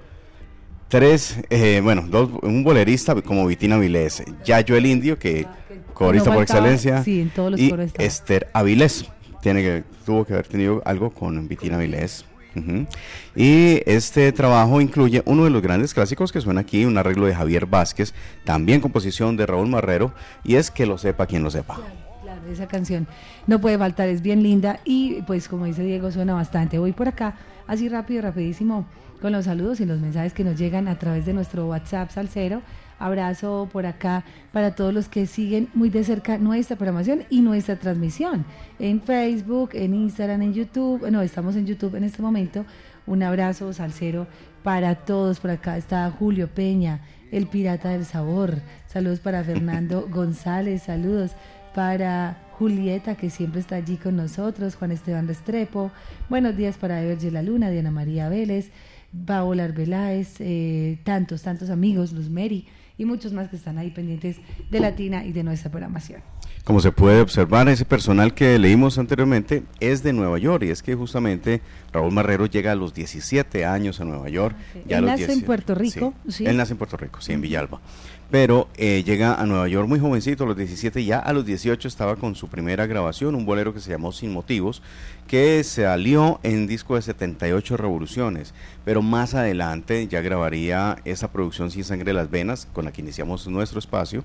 tres, 0.89 1.39
eh, 1.51 1.81
bueno, 1.83 2.05
dos, 2.09 2.31
un 2.43 2.65
bolerista 2.65 3.15
como 3.23 3.47
Vitina 3.47 3.79
Vilés, 3.79 4.23
Yayo 4.45 4.77
el 4.77 4.87
Indio, 4.87 5.19
que 5.19 5.47
corista 5.93 6.31
No 6.31 6.37
por 6.37 6.43
excelencia, 6.43 7.03
sí, 7.03 7.21
en 7.21 7.31
todos 7.31 7.53
los 7.53 7.61
y 7.61 7.71
coros. 7.71 7.93
Esther 7.99 8.49
Avilés. 8.53 9.07
Tiene 9.41 9.63
que, 9.63 9.85
tuvo 10.07 10.25
que 10.25 10.33
haber 10.33 10.47
tenido 10.47 10.83
algo 10.85 11.11
con 11.11 11.47
Vitina 11.49 11.77
Vilés. 11.77 12.25
Ujú. 12.57 12.87
Y 13.35 13.83
este 13.85 14.31
trabajo 14.33 14.81
incluye 14.81 15.23
uno 15.27 15.45
de 15.45 15.51
los 15.51 15.61
grandes 15.61 15.93
clásicos 15.93 16.33
que 16.33 16.41
suena 16.41 16.61
aquí, 16.61 16.85
un 16.85 16.97
arreglo 16.97 17.27
de 17.27 17.35
Javier 17.35 17.67
Vázquez, 17.67 18.15
también 18.45 18.81
composición 18.81 19.37
de 19.37 19.47
Raúl 19.47 19.69
Marrero, 19.69 20.15
y 20.45 20.55
es 20.55 20.71
que 20.71 20.87
lo 20.87 20.97
sepa 20.97 21.27
quien 21.27 21.43
lo 21.43 21.51
sepa. 21.51 21.81
Esa 22.51 22.69
canción 22.69 23.07
no 23.47 23.61
puede 23.61 23.79
faltar, 23.79 24.09
es 24.09 24.23
bien 24.23 24.43
linda 24.43 24.81
y 24.85 25.23
pues 25.23 25.49
como 25.49 25.65
dice 25.65 25.83
Diego 25.83 26.11
suena 26.11 26.35
bastante. 26.35 26.79
Voy 26.79 26.93
por 26.93 27.09
acá, 27.09 27.37
así 27.67 27.89
rápido, 27.89 28.23
rapidísimo, 28.23 28.87
con 29.21 29.33
los 29.33 29.47
saludos 29.47 29.81
y 29.81 29.87
los 29.87 30.01
mensajes 30.01 30.33
que 30.33 30.45
nos 30.45 30.59
llegan 30.59 30.89
a 30.89 30.99
través 30.99 31.27
de 31.27 31.33
nuestro 31.33 31.67
WhatsApp 31.67 32.11
Salcero. 32.11 32.63
Abrazo 32.99 33.69
por 33.73 33.87
acá 33.87 34.25
para 34.53 34.75
todos 34.75 34.95
los 34.95 35.09
que 35.09 35.27
siguen 35.27 35.69
muy 35.75 35.91
de 35.91 36.05
cerca 36.05 36.39
nuestra 36.39 36.77
programación 36.77 37.25
y 37.29 37.41
nuestra 37.41 37.77
transmisión 37.77 38.45
en 38.79 39.03
Facebook, 39.03 39.71
en 39.73 39.95
Instagram, 39.95 40.43
en 40.43 40.55
YouTube. 40.55 41.11
No, 41.11 41.21
estamos 41.23 41.57
en 41.57 41.67
YouTube 41.67 41.97
en 41.97 42.05
este 42.05 42.23
momento. 42.23 42.65
Un 43.07 43.23
abrazo 43.23 43.73
salsero 43.73 44.27
para 44.63 44.95
todos. 44.95 45.41
Por 45.41 45.51
acá 45.51 45.77
está 45.77 46.11
Julio 46.11 46.49
Peña, 46.49 47.01
el 47.33 47.47
pirata 47.47 47.91
del 47.91 48.05
sabor. 48.05 48.61
Saludos 48.87 49.21
para 49.21 49.43
Fernando 49.43 50.09
González, 50.11 50.85
saludos 50.85 51.33
para 51.75 52.39
Julieta, 52.53 53.17
que 53.17 53.31
siempre 53.31 53.61
está 53.61 53.77
allí 53.77 53.97
con 53.97 54.17
nosotros, 54.17 54.77
Juan 54.77 54.93
Esteban 54.93 55.27
Restrepo. 55.27 55.91
Buenos 56.29 56.57
días 56.57 56.77
para 56.77 57.03
Everge 57.03 57.31
La 57.31 57.43
Luna, 57.43 57.71
Diana 57.71 57.91
María 57.91 58.29
Vélez, 58.29 58.71
Paola 59.27 59.65
Arbeláez, 59.65 60.37
eh, 60.39 60.99
tantos, 61.05 61.43
tantos 61.43 61.71
amigos, 61.71 62.13
Luz 62.13 62.31
Mary 62.31 62.67
y 62.97 63.05
muchos 63.05 63.33
más 63.33 63.49
que 63.49 63.57
están 63.57 63.79
ahí 63.79 63.91
pendientes 63.91 64.37
de 64.71 64.81
Latina 64.81 65.25
y 65.25 65.33
de 65.33 65.43
nuestra 65.43 65.71
programación. 65.71 66.23
Como 66.65 66.81
se 66.81 66.93
puede 66.93 67.21
observar, 67.21 67.69
ese 67.69 67.85
personal 67.85 68.33
que 68.33 68.59
leímos 68.59 68.97
anteriormente 68.99 69.65
es 69.81 70.03
de 70.03 70.15
Nueva 70.15 70.39
York 70.39 70.65
y 70.65 70.71
es 70.71 70.83
que 70.83 70.95
justamente 70.95 71.61
Raúl 71.93 72.13
Marrero 72.13 72.47
llega 72.47 72.73
a 72.73 72.75
los 72.75 72.95
17 72.95 73.67
años 73.67 74.01
a 74.01 74.05
Nueva 74.05 74.31
York. 74.31 74.57
Él 74.89 75.05
nace 75.05 75.25
en 75.25 75.29
17 75.41 75.47
Puerto 75.47 75.75
Rico, 75.75 76.15
sí. 76.27 76.47
Él 76.47 76.57
nace 76.57 76.73
en 76.73 76.79
Puerto 76.79 76.97
Rico, 76.97 77.21
sí, 77.21 77.33
en 77.33 77.43
Villalba. 77.43 77.81
Pero 78.35 78.67
eh, 78.77 79.05
llega 79.07 79.37
a 79.37 79.47
Nueva 79.47 79.69
York 79.69 79.87
muy 79.87 80.01
jovencito, 80.01 80.43
a 80.43 80.49
los 80.49 80.57
17, 80.57 81.05
ya 81.05 81.21
a 81.21 81.33
los 81.33 81.47
18 81.47 81.87
estaba 81.87 82.17
con 82.17 82.35
su 82.35 82.49
primera 82.49 82.85
grabación, 82.85 83.37
un 83.37 83.47
bolero 83.47 83.73
que 83.73 83.79
se 83.79 83.93
llamó 83.93 84.11
Sin 84.11 84.33
Motivos, 84.33 84.83
que 85.29 85.63
salió 85.63 86.41
en 86.43 86.67
disco 86.67 86.97
de 86.97 87.03
78 87.03 87.77
revoluciones, 87.77 88.53
pero 88.85 89.03
más 89.03 89.35
adelante 89.35 90.09
ya 90.09 90.21
grabaría 90.21 90.97
esa 91.05 91.31
producción 91.31 91.71
Sin 91.71 91.85
Sangre 91.85 92.11
en 92.11 92.17
las 92.17 92.29
Venas, 92.29 92.67
con 92.73 92.87
la 92.87 92.91
que 92.91 93.03
iniciamos 93.03 93.47
nuestro 93.47 93.79
espacio, 93.79 94.25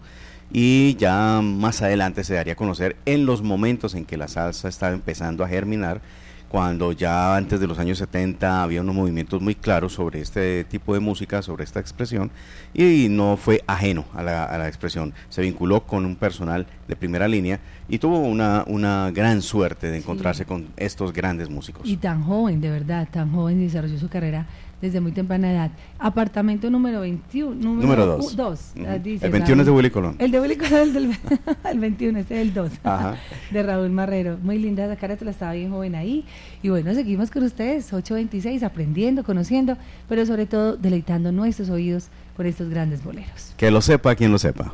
y 0.52 0.96
ya 0.96 1.42
más 1.44 1.84
adelante 1.84 2.24
se 2.24 2.34
daría 2.34 2.54
a 2.54 2.56
conocer 2.56 2.96
en 3.06 3.28
los 3.28 3.44
momentos 3.44 3.94
en 3.94 4.06
que 4.06 4.18
la 4.18 4.28
salsa 4.28 4.70
estaba 4.70 4.96
empezando 4.96 5.44
a 5.44 5.48
germinar 5.48 6.02
cuando 6.50 6.92
ya 6.92 7.36
antes 7.36 7.60
de 7.60 7.68
los 7.68 7.78
años 7.78 8.00
70 8.00 8.64
había 8.64 8.82
unos 8.82 8.96
movimientos 8.96 9.42
muy 9.42 9.56
claros 9.56 9.94
sobre 9.94 10.20
este 10.20 10.64
tipo 10.64 10.94
de 10.96 11.00
música, 11.00 11.42
sobre 11.42 11.64
esta 11.64 11.80
expresión, 11.80 12.32
y 12.74 13.08
no 13.10 13.38
fue 13.38 13.64
ajeno 13.68 14.06
a 14.16 14.24
la, 14.24 14.46
a 14.46 14.58
la 14.58 14.68
expresión. 14.68 15.14
Se 15.30 15.44
vinculó 15.44 15.82
con 15.86 16.06
un 16.06 16.16
personal 16.16 16.66
de 16.88 16.96
primera 16.96 17.28
línea 17.28 17.60
y 17.88 18.00
tuvo 18.00 18.20
una, 18.20 18.64
una 18.68 19.12
gran 19.12 19.42
suerte 19.42 19.92
de 19.92 19.98
encontrarse 19.98 20.46
con 20.46 20.68
estos 20.76 21.14
grandes 21.14 21.50
músicos. 21.50 21.88
Y 21.88 21.98
tan 21.98 22.24
joven, 22.24 22.60
de 22.62 22.72
verdad, 22.72 23.08
tan 23.10 23.32
joven, 23.32 23.60
desarrolló 23.60 24.00
su 24.00 24.10
carrera 24.10 24.48
desde 24.82 25.02
muy 25.02 25.12
temprana 25.12 25.52
edad. 25.52 25.72
Apartamento 25.98 26.70
número 26.70 27.02
21. 27.02 27.56
Número 27.56 28.06
2. 28.06 28.74
el 28.76 29.32
21 29.32 29.62
es 29.62 29.66
de 29.66 29.72
Willy 29.72 29.90
Colón. 29.90 30.16
El 30.20 30.32
de 30.32 30.40
Willy 30.40 30.56
Colón, 30.56 30.82
el, 30.82 30.94
del, 30.94 31.18
el 31.72 31.80
21, 31.80 32.20
este 32.20 32.36
es 32.36 32.48
el 32.48 32.54
2. 32.54 32.72
De 33.52 33.64
Raúl 33.64 33.90
Marrero. 33.90 34.38
Muy 34.42 34.60
linda 34.60 34.86
esa 34.86 34.96
carátula, 34.96 35.32
estaba 35.32 35.54
bien 35.54 35.72
joven 35.72 35.96
ahí. 35.96 36.26
Y 36.62 36.70
bueno, 36.70 36.94
seguimos 36.94 37.32
con 37.32 37.44
ustedes, 37.44 37.92
826, 37.92 38.64
aprendiendo, 38.64 39.24
conociendo, 39.24 39.78
pero 40.08 40.26
sobre 40.26 40.46
todo 40.46 40.78
deleitando 40.78 41.32
nuestros 41.32 41.70
oídos 41.70 42.10
con 42.36 42.46
estos 42.46 42.70
grandes 42.70 43.04
boleros. 43.04 43.54
Que 43.58 43.72
lo 43.72 43.82
sepa 43.82 44.16
quien 44.16 44.32
lo 44.32 44.38
sepa. 44.38 44.74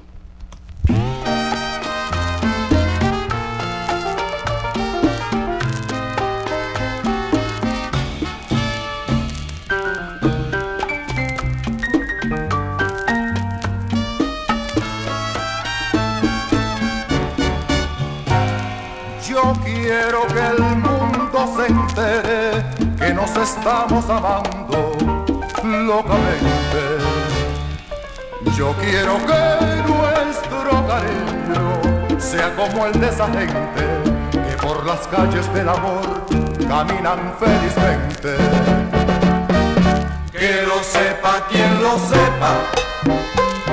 Estamos 23.66 24.08
amando 24.12 24.94
locamente. 25.64 26.82
Yo 28.56 28.76
quiero 28.80 29.18
que 29.26 29.42
nuestro 29.92 30.88
cariño 30.88 32.20
sea 32.20 32.56
como 32.56 32.86
el 32.86 33.00
de 33.00 33.10
esa 33.10 33.26
gente 33.26 33.84
que 34.32 34.56
por 34.62 34.86
las 34.86 35.08
calles 35.08 35.52
del 35.52 35.68
amor 35.68 36.06
caminan 36.68 37.34
felizmente. 37.40 38.38
Que 40.32 40.62
lo 40.68 40.84
sepa 40.84 41.48
quien 41.50 41.82
lo 41.82 41.98
sepa, 41.98 42.54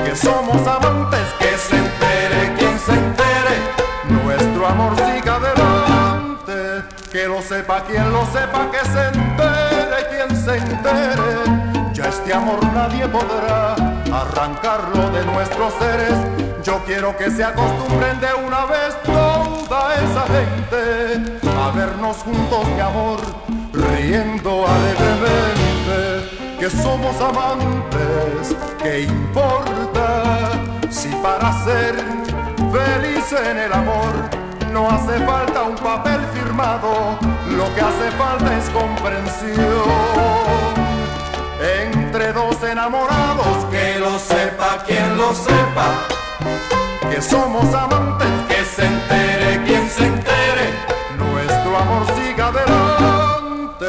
que 0.03 0.15
somos 0.15 0.65
amantes, 0.65 1.27
que 1.37 1.55
se 1.55 1.75
entere 1.77 2.55
quien 2.57 2.79
se 2.79 2.93
entere, 2.93 3.55
nuestro 4.09 4.65
amor 4.65 5.12
sepa 7.43 7.83
quien 7.83 8.11
lo 8.11 8.25
sepa, 8.27 8.71
que 8.71 8.79
se 8.89 9.07
entere 9.07 10.07
quien 10.09 10.35
se 10.35 10.57
entere. 10.57 11.93
Ya 11.93 12.05
este 12.05 12.33
amor 12.33 12.63
nadie 12.73 13.07
podrá 13.07 13.75
arrancarlo 14.11 15.09
de 15.11 15.25
nuestros 15.25 15.73
seres. 15.73 16.15
Yo 16.63 16.81
quiero 16.85 17.15
que 17.17 17.29
se 17.29 17.43
acostumbren 17.43 18.19
de 18.21 18.33
una 18.33 18.65
vez 18.65 18.95
toda 19.03 19.95
esa 19.95 20.25
gente 20.27 21.39
a 21.59 21.71
vernos 21.71 22.17
juntos, 22.17 22.67
mi 22.69 22.79
amor, 22.79 23.19
riendo 23.73 24.65
alegremente. 24.65 26.57
Que 26.59 26.69
somos 26.69 27.19
amantes, 27.19 28.55
¿qué 28.81 29.01
importa 29.01 30.51
si 30.89 31.09
para 31.15 31.51
ser 31.65 31.95
feliz 32.71 33.33
en 33.33 33.57
el 33.57 33.73
amor? 33.73 34.42
No 34.73 34.89
hace 34.89 35.19
falta 35.19 35.63
un 35.63 35.75
papel 35.75 36.19
firmado, 36.33 37.19
lo 37.47 37.75
que 37.75 37.81
hace 37.81 38.09
falta 38.17 38.57
es 38.57 38.69
comprensión. 38.71 39.53
Entre 41.83 42.33
dos 42.33 42.61
enamorados, 42.63 43.65
que 43.69 43.99
lo 43.99 44.17
sepa 44.17 44.83
quien 44.85 45.15
lo 45.15 45.33
sepa, 45.35 45.87
que 47.09 47.21
somos 47.21 47.71
amantes, 47.73 48.27
que 48.47 48.65
se 48.65 48.85
entere 48.85 49.63
quien 49.65 49.89
se 49.89 50.07
entere, 50.07 50.65
nuestro 51.19 51.77
amor 51.77 52.05
siga 52.15 52.47
adelante. 52.47 53.83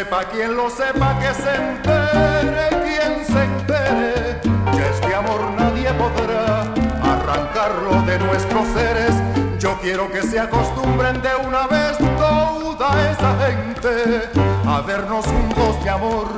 Sepa 0.00 0.24
quien 0.24 0.56
lo 0.56 0.70
sepa, 0.70 1.18
que 1.18 1.34
se 1.34 1.54
entere 1.54 2.68
quien 2.86 3.26
se 3.26 3.44
entere, 3.44 4.40
que 4.72 4.88
este 4.88 5.14
amor 5.14 5.42
nadie 5.58 5.92
podrá 5.92 6.62
arrancarlo 7.02 8.00
de 8.06 8.18
nuestros 8.20 8.66
seres. 8.68 9.14
Yo 9.58 9.78
quiero 9.82 10.10
que 10.10 10.22
se 10.22 10.40
acostumbren 10.40 11.20
de 11.20 11.28
una 11.46 11.66
vez 11.66 11.98
toda 12.16 13.10
esa 13.10 13.30
gente 13.44 14.30
a 14.66 14.80
vernos 14.80 15.26
juntos 15.26 15.84
de 15.84 15.90
amor, 15.90 16.28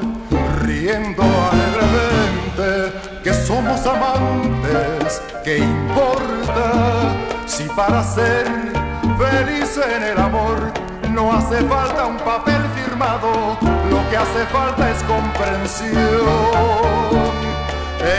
riendo 0.63 1.23
alegremente, 1.53 3.21
que 3.23 3.33
somos 3.33 3.87
amantes, 3.87 5.23
que 5.45 5.59
importa 5.59 7.15
si 7.47 7.63
para 7.69 8.03
ser 8.03 8.45
feliz 9.17 9.79
en 9.87 10.03
el 10.03 10.19
amor 10.19 10.92
no 11.13 11.33
hace 11.33 11.63
falta 11.65 12.07
un 12.07 12.17
papel 12.19 12.63
firmado, 12.75 13.59
lo 13.91 14.11
que 14.11 14.17
hace 14.17 14.47
falta 14.47 14.91
es 14.91 15.03
comprensión. 15.05 15.93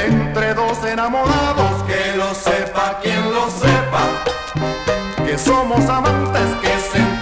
Entre 0.06 0.53
dos 0.53 0.84
enamorados, 0.86 1.84
que 1.84 2.15
lo 2.17 2.34
sepa 2.34 2.99
quien 3.01 3.34
lo 3.34 3.49
sepa, 3.49 4.03
que 5.25 5.38
somos 5.38 5.88
amantes, 5.89 6.49
que 6.62 6.79
se 6.79 7.12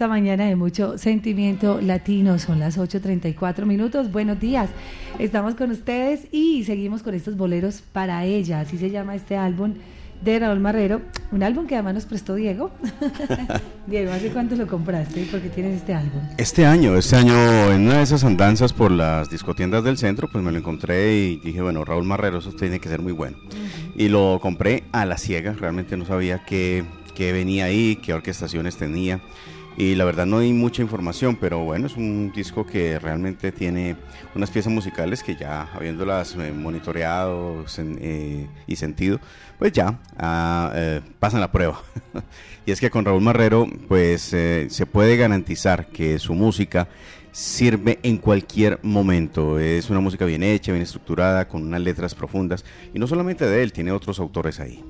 esta 0.00 0.08
mañana 0.08 0.46
de 0.46 0.56
mucho 0.56 0.96
sentimiento 0.96 1.78
latino. 1.82 2.38
Son 2.38 2.58
las 2.58 2.78
8.34 2.78 3.66
minutos. 3.66 4.10
Buenos 4.10 4.40
días. 4.40 4.70
Estamos 5.18 5.56
con 5.56 5.70
ustedes 5.72 6.26
y 6.32 6.64
seguimos 6.64 7.02
con 7.02 7.12
estos 7.12 7.36
boleros 7.36 7.82
para 7.92 8.24
ella. 8.24 8.60
Así 8.60 8.78
se 8.78 8.88
llama 8.88 9.14
este 9.14 9.36
álbum 9.36 9.74
de 10.24 10.38
Raúl 10.38 10.58
Marrero. 10.58 11.02
Un 11.32 11.42
álbum 11.42 11.66
que 11.66 11.74
además 11.74 11.92
nos 11.92 12.06
prestó 12.06 12.34
Diego. 12.34 12.70
Diego, 13.86 14.10
¿hace 14.12 14.30
cuánto 14.30 14.56
lo 14.56 14.66
compraste? 14.66 15.26
¿Por 15.26 15.42
qué 15.42 15.50
tienes 15.50 15.76
este 15.76 15.92
álbum? 15.92 16.22
Este 16.38 16.64
año, 16.64 16.96
este 16.96 17.16
año 17.16 17.34
en 17.70 17.82
una 17.82 17.98
de 17.98 18.02
esas 18.04 18.24
andanzas 18.24 18.72
por 18.72 18.90
las 18.90 19.28
discotiendas 19.28 19.84
del 19.84 19.98
centro, 19.98 20.30
pues 20.32 20.42
me 20.42 20.50
lo 20.50 20.56
encontré 20.56 21.14
y 21.14 21.36
dije, 21.40 21.60
bueno, 21.60 21.84
Raúl 21.84 22.04
Marrero, 22.04 22.38
eso 22.38 22.52
tiene 22.52 22.80
que 22.80 22.88
ser 22.88 23.02
muy 23.02 23.12
bueno. 23.12 23.36
Y 23.94 24.08
lo 24.08 24.38
compré 24.40 24.84
a 24.92 25.04
la 25.04 25.18
ciega, 25.18 25.52
realmente 25.52 25.98
no 25.98 26.06
sabía 26.06 26.42
qué 26.46 26.86
qué 27.20 27.32
venía 27.32 27.66
ahí, 27.66 27.96
qué 27.96 28.14
orquestaciones 28.14 28.78
tenía. 28.78 29.20
Y 29.80 29.94
la 29.94 30.04
verdad 30.04 30.26
no 30.26 30.40
hay 30.40 30.52
mucha 30.52 30.82
información, 30.82 31.36
pero 31.36 31.60
bueno, 31.60 31.86
es 31.86 31.96
un 31.96 32.32
disco 32.36 32.66
que 32.66 32.98
realmente 32.98 33.50
tiene 33.50 33.96
unas 34.34 34.50
piezas 34.50 34.70
musicales 34.70 35.22
que 35.22 35.36
ya 35.36 35.70
habiéndolas 35.72 36.36
eh, 36.36 36.52
monitoreado 36.52 37.64
eh, 37.78 38.46
y 38.66 38.76
sentido, 38.76 39.18
pues 39.58 39.72
ya 39.72 39.98
ah, 40.18 40.70
eh, 40.74 41.00
pasan 41.18 41.40
la 41.40 41.50
prueba. 41.50 41.80
y 42.66 42.72
es 42.72 42.78
que 42.78 42.90
con 42.90 43.06
Raúl 43.06 43.22
Marrero, 43.22 43.66
pues 43.88 44.20
se 44.20 44.86
puede 44.92 45.16
garantizar 45.16 45.86
que 45.86 46.18
su 46.18 46.34
música 46.34 46.86
sirve 47.32 48.00
en 48.02 48.18
cualquier 48.18 48.80
momento. 48.82 49.58
Es 49.58 49.88
una 49.88 50.00
música 50.00 50.26
bien 50.26 50.42
hecha, 50.42 50.72
bien 50.72 50.82
estructurada, 50.82 51.48
con 51.48 51.62
unas 51.62 51.80
letras 51.80 52.14
profundas. 52.14 52.66
Y 52.92 52.98
no 52.98 53.06
solamente 53.06 53.46
de 53.46 53.62
él, 53.62 53.72
tiene 53.72 53.92
otros 53.92 54.20
autores 54.20 54.60
ahí. 54.60 54.84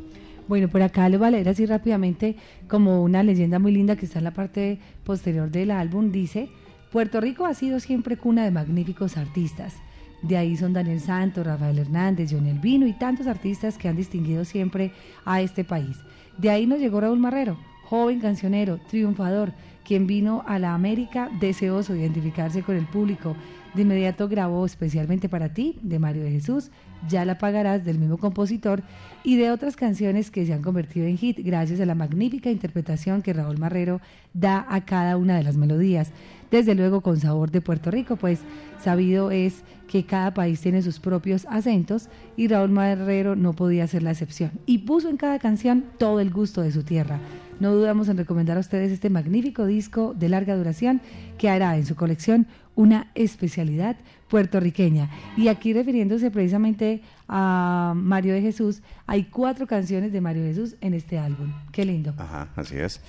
Bueno, 0.50 0.66
por 0.66 0.82
acá 0.82 1.08
lo 1.08 1.16
voy 1.20 1.28
a 1.28 1.30
leer 1.30 1.48
así 1.48 1.64
rápidamente 1.64 2.34
como 2.66 3.04
una 3.04 3.22
leyenda 3.22 3.60
muy 3.60 3.70
linda 3.70 3.94
que 3.94 4.04
está 4.04 4.18
en 4.18 4.24
la 4.24 4.32
parte 4.32 4.80
posterior 5.04 5.48
del 5.48 5.70
álbum. 5.70 6.10
Dice, 6.10 6.48
Puerto 6.90 7.20
Rico 7.20 7.46
ha 7.46 7.54
sido 7.54 7.78
siempre 7.78 8.16
cuna 8.16 8.42
de 8.42 8.50
magníficos 8.50 9.16
artistas. 9.16 9.76
De 10.22 10.36
ahí 10.36 10.56
son 10.56 10.72
Daniel 10.72 10.98
Santos, 10.98 11.46
Rafael 11.46 11.78
Hernández, 11.78 12.32
Johnny 12.32 12.50
Elvino 12.50 12.88
y 12.88 12.94
tantos 12.94 13.28
artistas 13.28 13.78
que 13.78 13.86
han 13.86 13.94
distinguido 13.94 14.44
siempre 14.44 14.90
a 15.24 15.40
este 15.40 15.62
país. 15.62 15.98
De 16.36 16.50
ahí 16.50 16.66
nos 16.66 16.80
llegó 16.80 17.00
Raúl 17.00 17.20
Marrero, 17.20 17.56
joven 17.84 18.18
cancionero, 18.18 18.80
triunfador, 18.88 19.52
quien 19.84 20.08
vino 20.08 20.42
a 20.48 20.58
la 20.58 20.74
América 20.74 21.30
deseoso 21.38 21.92
de 21.92 22.00
identificarse 22.00 22.64
con 22.64 22.74
el 22.74 22.86
público. 22.86 23.36
De 23.74 23.82
inmediato 23.82 24.28
grabó 24.28 24.66
especialmente 24.66 25.28
para 25.28 25.54
ti, 25.54 25.78
de 25.82 26.00
Mario 26.00 26.24
de 26.24 26.32
Jesús, 26.32 26.72
Ya 27.08 27.24
la 27.24 27.38
pagarás, 27.38 27.84
del 27.84 28.00
mismo 28.00 28.18
compositor, 28.18 28.82
y 29.22 29.36
de 29.36 29.50
otras 29.50 29.76
canciones 29.76 30.30
que 30.30 30.46
se 30.46 30.52
han 30.52 30.62
convertido 30.62 31.06
en 31.06 31.18
hit 31.18 31.38
gracias 31.42 31.80
a 31.80 31.86
la 31.86 31.94
magnífica 31.94 32.50
interpretación 32.50 33.22
que 33.22 33.32
Raúl 33.32 33.58
Marrero 33.58 34.00
da 34.32 34.66
a 34.68 34.84
cada 34.84 35.16
una 35.16 35.36
de 35.36 35.42
las 35.42 35.56
melodías. 35.56 36.12
Desde 36.50 36.74
luego 36.74 37.00
con 37.00 37.20
sabor 37.20 37.50
de 37.50 37.60
Puerto 37.60 37.90
Rico, 37.90 38.16
pues 38.16 38.40
sabido 38.82 39.30
es 39.30 39.62
que 39.88 40.04
cada 40.04 40.32
país 40.32 40.60
tiene 40.60 40.82
sus 40.82 41.00
propios 41.00 41.46
acentos 41.50 42.08
y 42.36 42.48
Raúl 42.48 42.70
Marrero 42.70 43.36
no 43.36 43.52
podía 43.52 43.86
ser 43.86 44.02
la 44.02 44.12
excepción. 44.12 44.52
Y 44.66 44.78
puso 44.78 45.08
en 45.08 45.16
cada 45.16 45.38
canción 45.38 45.84
todo 45.98 46.20
el 46.20 46.30
gusto 46.30 46.62
de 46.62 46.72
su 46.72 46.82
tierra. 46.82 47.20
No 47.60 47.74
dudamos 47.74 48.08
en 48.08 48.16
recomendar 48.16 48.56
a 48.56 48.60
ustedes 48.60 48.90
este 48.90 49.10
magnífico 49.10 49.66
disco 49.66 50.14
de 50.14 50.30
larga 50.30 50.56
duración 50.56 51.02
que 51.36 51.50
hará 51.50 51.76
en 51.76 51.84
su 51.84 51.94
colección 51.94 52.46
una 52.74 53.10
especialidad 53.14 53.96
puertorriqueña. 54.28 55.10
Y 55.36 55.48
aquí 55.48 55.72
refiriéndose 55.72 56.30
precisamente 56.30 57.02
a 57.28 57.92
Mario 57.96 58.34
de 58.34 58.42
Jesús, 58.42 58.82
hay 59.06 59.24
cuatro 59.24 59.66
canciones 59.66 60.12
de 60.12 60.20
Mario 60.20 60.42
de 60.42 60.48
Jesús 60.50 60.76
en 60.80 60.94
este 60.94 61.18
álbum. 61.18 61.52
Qué 61.72 61.84
lindo. 61.84 62.14
Ajá, 62.16 62.48
así 62.56 62.76
es. 62.76 63.02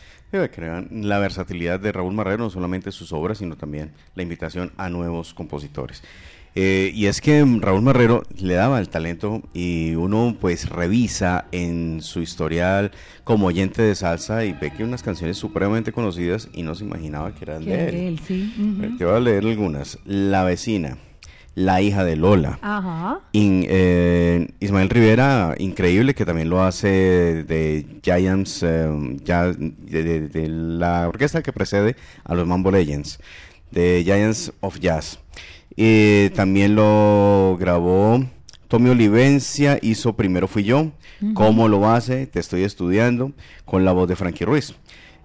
La 0.92 1.20
versatilidad 1.20 1.80
de 1.80 1.92
Raúl 1.92 2.14
Marrero, 2.14 2.44
no 2.44 2.50
solamente 2.50 2.92
sus 2.92 3.12
obras, 3.12 3.40
sino 3.40 3.58
también 3.58 3.92
la 4.16 4.24
invitación 4.24 4.72
a 4.78 4.90
nuevos 4.90 5.34
compositores. 5.34 6.04
Eh, 6.54 6.92
y 6.94 7.06
es 7.06 7.22
que 7.22 7.46
Raúl 7.62 7.82
Marrero 7.82 8.24
le 8.38 8.56
daba 8.56 8.80
el 8.80 8.90
talento 8.90 9.42
y 9.54 9.96
uno 9.96 10.36
pues 10.40 10.68
revisa 10.70 11.46
en 11.54 12.02
su 12.02 12.20
historial 12.20 12.92
como 13.24 13.48
oyente 13.48 13.82
de 13.82 13.96
salsa 13.96 14.44
y 14.44 14.52
ve 14.52 14.72
que 14.72 14.84
unas 14.84 15.02
canciones 15.02 15.38
supremamente 15.38 15.94
conocidas 15.94 16.50
y 16.54 16.64
no 16.64 16.76
se 16.76 16.84
imaginaba 16.84 17.34
que 17.34 17.46
eran 17.46 17.64
de 17.64 18.08
él. 18.08 18.20
Te 18.98 19.06
voy 19.06 19.16
a 19.16 19.20
leer 19.22 19.46
algunas. 19.46 19.98
La 20.06 20.44
vecina, 20.44 20.98
la 21.56 21.82
hija 21.82 22.04
de 22.04 22.18
Lola. 22.18 22.60
Ajá. 22.62 23.22
Eh, 23.32 24.50
Ismael 24.60 24.90
Rivera, 24.90 25.56
increíble 25.58 26.14
que 26.16 26.26
también 26.26 26.50
lo 26.50 26.64
hace 26.64 27.46
de 27.48 27.86
Giants, 28.04 28.64
eh, 28.64 28.90
ya, 29.24 29.48
de, 29.54 30.48
la 30.50 31.08
orquesta 31.08 31.42
que 31.42 31.54
precede 31.54 31.96
a 32.26 32.36
los 32.36 32.46
Mambo 32.46 32.72
Legends, 32.72 33.22
de 33.72 34.02
Giants 34.04 34.52
of 34.60 34.80
Jazz. 34.80 35.21
Y 35.76 36.30
también 36.30 36.76
lo 36.76 37.58
grabó 37.60 38.24
Tommy 38.68 38.90
Olivencia, 38.90 39.80
hizo 39.82 40.14
Primero 40.14 40.48
Fui 40.48 40.64
Yo, 40.64 40.92
¿Cómo 41.34 41.68
lo 41.68 41.90
hace? 41.90 42.26
Te 42.26 42.40
estoy 42.40 42.64
estudiando, 42.64 43.32
con 43.66 43.86
la 43.86 43.92
voz 43.92 44.08
de 44.08 44.16
Frankie 44.16 44.46
Ruiz. 44.46 44.74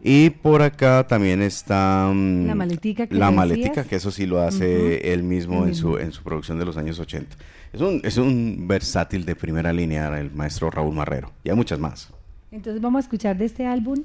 Y 0.02 0.30
por 0.30 0.62
acá 0.62 1.06
también 1.09 1.42
está 1.42 2.11
mm, 2.14 2.46
la 2.46 2.54
maletica, 2.54 3.06
que, 3.06 3.14
la 3.14 3.30
maletica, 3.30 3.85
que 3.85 3.96
eso 3.96 4.11
sí 4.11 4.26
lo 4.26 4.40
hace 4.40 5.12
él 5.12 5.22
mismo 5.22 5.66
en 5.66 5.74
su, 5.74 5.96
en 5.98 6.12
su 6.12 6.22
producción 6.22 6.59
de 6.59 6.64
los 6.64 6.76
años 6.76 6.98
80. 6.98 7.37
Es 7.72 7.80
un, 7.80 8.00
es 8.04 8.16
un 8.18 8.66
versátil 8.68 9.24
de 9.24 9.35
primera 9.35 9.72
línea 9.72 10.16
el 10.18 10.30
maestro 10.30 10.70
Raúl 10.70 10.94
Marrero. 10.94 11.32
Y 11.42 11.50
hay 11.50 11.56
muchas 11.56 11.78
más. 11.78 12.11
Entonces 12.52 12.80
vamos 12.80 12.98
a 12.98 13.02
escuchar 13.02 13.37
de 13.37 13.46
este 13.46 13.66
álbum. 13.66 14.04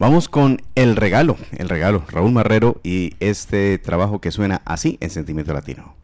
Vamos 0.00 0.30
con 0.30 0.62
El 0.76 0.96
Regalo, 0.96 1.36
El 1.58 1.68
Regalo, 1.68 2.02
Raúl 2.08 2.32
Marrero 2.32 2.80
y 2.82 3.12
este 3.20 3.76
trabajo 3.76 4.18
que 4.18 4.30
suena 4.30 4.62
así 4.64 4.96
en 5.02 5.10
Sentimiento 5.10 5.52
Latino. 5.52 5.94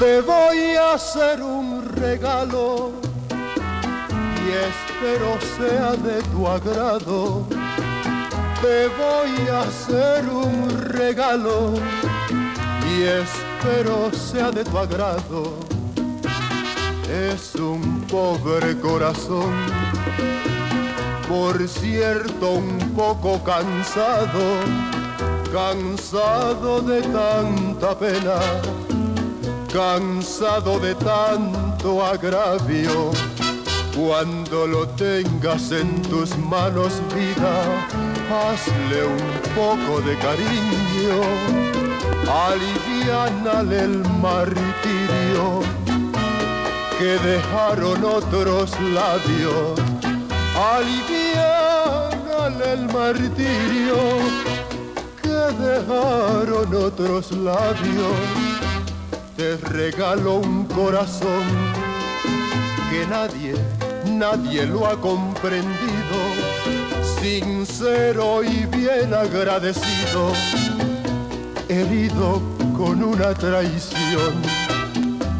Te 0.00 0.20
voy 0.22 0.74
a 0.74 0.94
hacer 0.94 1.40
un 1.40 1.84
regalo 1.94 3.07
espero 4.50 5.38
sea 5.56 5.92
de 5.92 6.22
tu 6.30 6.46
agrado. 6.46 7.44
Te 8.60 8.88
voy 8.88 9.48
a 9.48 9.62
hacer 9.62 10.28
un 10.28 10.68
regalo 10.88 11.74
y 12.90 13.02
espero 13.02 14.10
sea 14.12 14.50
de 14.50 14.64
tu 14.64 14.78
agrado. 14.78 15.54
Es 17.08 17.54
un 17.54 18.02
pobre 18.02 18.78
corazón, 18.78 19.54
por 21.28 21.66
cierto 21.68 22.50
un 22.50 22.78
poco 22.94 23.42
cansado, 23.44 24.60
cansado 25.52 26.82
de 26.82 27.00
tanta 27.02 27.98
pena, 27.98 28.40
cansado 29.72 30.78
de 30.80 30.94
tanto 30.96 32.04
agravio 32.04 33.10
cuando 33.98 34.66
lo 34.66 34.86
tengas 34.90 35.72
en 35.72 36.00
tus 36.02 36.36
manos, 36.38 37.02
vida, 37.14 37.64
hazle 38.30 39.06
un 39.06 39.18
poco 39.56 40.00
de 40.02 40.16
cariño, 40.18 41.20
aliviánale 42.46 43.78
el 43.82 43.98
martirio 44.20 45.62
que 46.96 47.18
dejaron 47.26 48.04
otros 48.04 48.70
labios, 48.80 49.80
aliviánale 50.76 52.72
el 52.74 52.86
martirio 52.92 53.96
que 55.22 55.40
dejaron 55.60 56.72
otros 56.72 57.32
labios. 57.32 58.14
Te 59.36 59.56
regalo 59.56 60.34
un 60.34 60.64
corazón 60.66 61.44
que 62.90 63.06
nadie 63.06 63.77
nadie 64.18 64.66
lo 64.66 64.84
ha 64.84 65.00
comprendido, 65.00 66.18
sincero 67.20 68.42
y 68.42 68.66
bien 68.66 69.14
agradecido, 69.14 70.32
herido 71.68 72.42
con 72.76 73.04
una 73.04 73.32
traición. 73.34 74.34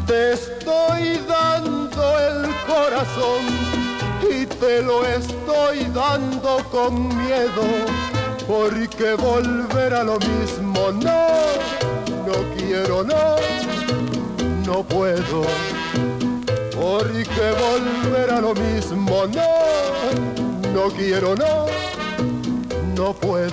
Te 0.07 0.33
estoy 0.33 1.19
dando 1.27 2.19
el 2.19 2.49
corazón 2.65 3.43
y 4.31 4.45
te 4.45 4.81
lo 4.81 5.05
estoy 5.05 5.83
dando 5.93 6.63
con 6.71 7.09
miedo, 7.17 7.65
porque 8.47 9.15
volver 9.15 9.93
a 9.93 10.03
lo 10.03 10.17
mismo 10.19 10.91
no, 10.93 11.27
no 12.25 12.55
quiero, 12.55 13.03
no, 13.03 13.35
no 14.65 14.83
puedo 14.83 15.43
porque 16.79 17.51
volver 17.59 18.29
a 18.31 18.39
lo 18.39 18.53
mismo 18.53 19.25
no, 19.27 20.71
no 20.73 20.89
quiero, 20.95 21.35
no, 21.35 21.65
no 22.95 23.13
puedo. 23.13 23.51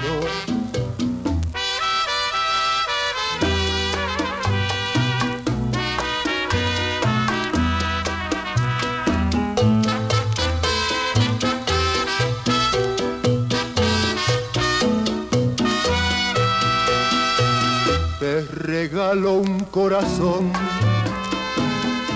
Te 18.21 18.43
regalo 18.43 19.33
un 19.33 19.59
corazón 19.65 20.53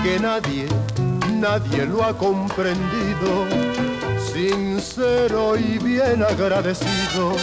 que 0.03 0.19
nadie 0.19 0.67
nadie 1.41 1.87
lo 1.87 2.03
ha 2.03 2.15
comprendido, 2.15 3.47
sincero 4.31 5.57
y 5.57 5.79
bien 5.79 6.23
agradecido, 6.23 7.33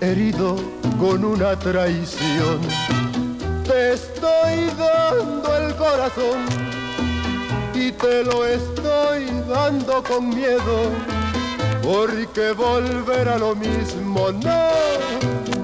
herido 0.00 0.56
con 0.98 1.24
una 1.26 1.58
traición. 1.58 2.60
Te 3.64 3.92
estoy 3.92 4.70
dando 4.78 5.56
el 5.58 5.74
corazón 5.76 6.40
y 7.74 7.92
te 7.92 8.24
lo 8.24 8.46
estoy 8.46 9.26
dando 9.46 10.02
con 10.02 10.30
miedo, 10.30 10.90
porque 11.82 12.52
volver 12.52 13.28
a 13.28 13.38
lo 13.38 13.54
mismo 13.54 14.32
no, 14.32 14.68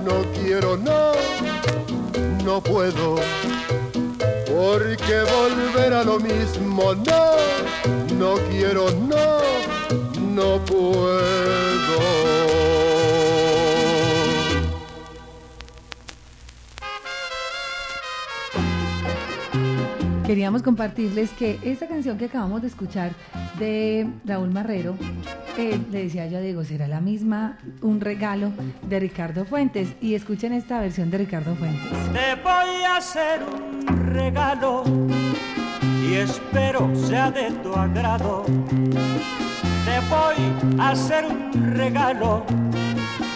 no 0.04 0.22
quiero, 0.34 0.76
no, 0.76 1.12
no 2.44 2.60
puedo, 2.60 3.16
porque 4.60 5.22
volver 5.38 5.94
a 5.94 6.04
lo 6.04 6.20
mismo 6.20 6.94
no, 6.94 8.16
no 8.18 8.34
quiero, 8.50 8.90
no, 8.90 9.38
no 10.20 10.62
puedo. 10.66 11.40
queríamos 20.26 20.62
compartirles 20.62 21.30
que 21.30 21.58
esta 21.64 21.88
canción 21.88 22.16
que 22.16 22.26
acabamos 22.26 22.62
de 22.62 22.68
escuchar 22.68 23.10
de 23.58 24.06
Raúl 24.24 24.50
Marrero, 24.50 24.96
eh, 25.56 25.80
le 25.90 26.04
decía 26.04 26.26
yo 26.26 26.38
a 26.38 26.40
Diego, 26.40 26.64
será 26.64 26.88
la 26.88 27.00
misma 27.00 27.58
un 27.82 28.00
regalo 28.00 28.52
de 28.88 29.00
Ricardo 29.00 29.44
Fuentes. 29.44 29.92
Y 30.00 30.14
escuchen 30.14 30.52
esta 30.52 30.80
versión 30.80 31.10
de 31.10 31.18
Ricardo 31.18 31.54
Fuentes. 31.56 31.90
Te 32.12 32.34
voy 32.42 32.84
a 32.84 32.96
hacer 32.96 33.40
un 33.42 34.06
regalo 34.12 34.84
y 36.08 36.14
espero 36.14 36.94
sea 36.94 37.30
de 37.30 37.50
tu 37.62 37.74
agrado. 37.74 38.44
Te 38.46 40.00
voy 40.08 40.80
a 40.80 40.90
hacer 40.90 41.24
un 41.24 41.74
regalo 41.74 42.44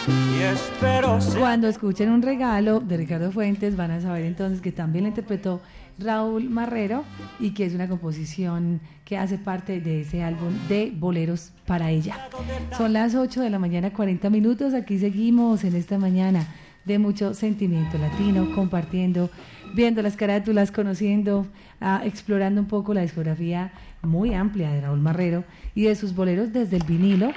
y 0.07 0.41
espero 0.41 1.19
sea... 1.21 1.39
Cuando 1.39 1.67
escuchen 1.67 2.09
un 2.11 2.21
regalo 2.21 2.79
de 2.79 2.97
Ricardo 2.97 3.31
Fuentes 3.31 3.75
van 3.75 3.91
a 3.91 4.01
saber 4.01 4.25
entonces 4.25 4.61
que 4.61 4.71
también 4.71 5.03
le 5.03 5.09
interpretó 5.09 5.61
Raúl 5.99 6.49
Marrero 6.49 7.03
y 7.39 7.51
que 7.51 7.65
es 7.65 7.73
una 7.73 7.87
composición 7.87 8.81
que 9.05 9.17
hace 9.17 9.37
parte 9.37 9.79
de 9.79 10.01
ese 10.01 10.23
álbum 10.23 10.53
de 10.67 10.91
boleros 10.95 11.51
para 11.65 11.91
ella. 11.91 12.29
Son 12.77 12.93
las 12.93 13.15
8 13.15 13.41
de 13.41 13.49
la 13.49 13.59
mañana, 13.59 13.93
40 13.93 14.29
minutos. 14.29 14.73
Aquí 14.73 14.99
seguimos 14.99 15.63
en 15.63 15.75
esta 15.75 15.97
mañana 15.97 16.47
de 16.85 16.99
mucho 16.99 17.33
sentimiento 17.33 17.97
latino, 17.97 18.53
compartiendo, 18.53 19.29
viendo 19.73 20.01
las 20.01 20.15
carátulas, 20.15 20.71
conociendo, 20.71 21.47
ah, 21.81 22.01
explorando 22.03 22.61
un 22.61 22.67
poco 22.67 22.93
la 22.93 23.01
discografía 23.01 23.71
muy 24.03 24.33
amplia 24.33 24.71
de 24.71 24.81
Raúl 24.81 24.99
Marrero 24.99 25.43
y 25.73 25.83
de 25.83 25.95
sus 25.95 26.13
boleros 26.13 26.53
desde 26.53 26.77
el 26.77 26.83
vinilo 26.83 27.31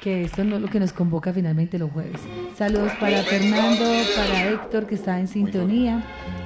que 0.00 0.24
esto 0.24 0.42
es 0.42 0.48
lo 0.48 0.68
que 0.68 0.80
nos 0.80 0.92
convoca 0.92 1.32
finalmente 1.32 1.78
los 1.78 1.90
jueves. 1.90 2.20
Saludos 2.56 2.92
para 3.00 3.22
Fernando, 3.22 3.84
para 4.16 4.48
Héctor 4.50 4.86
que 4.86 4.94
está 4.94 5.18
en 5.18 5.28
sintonía. 5.28 6.02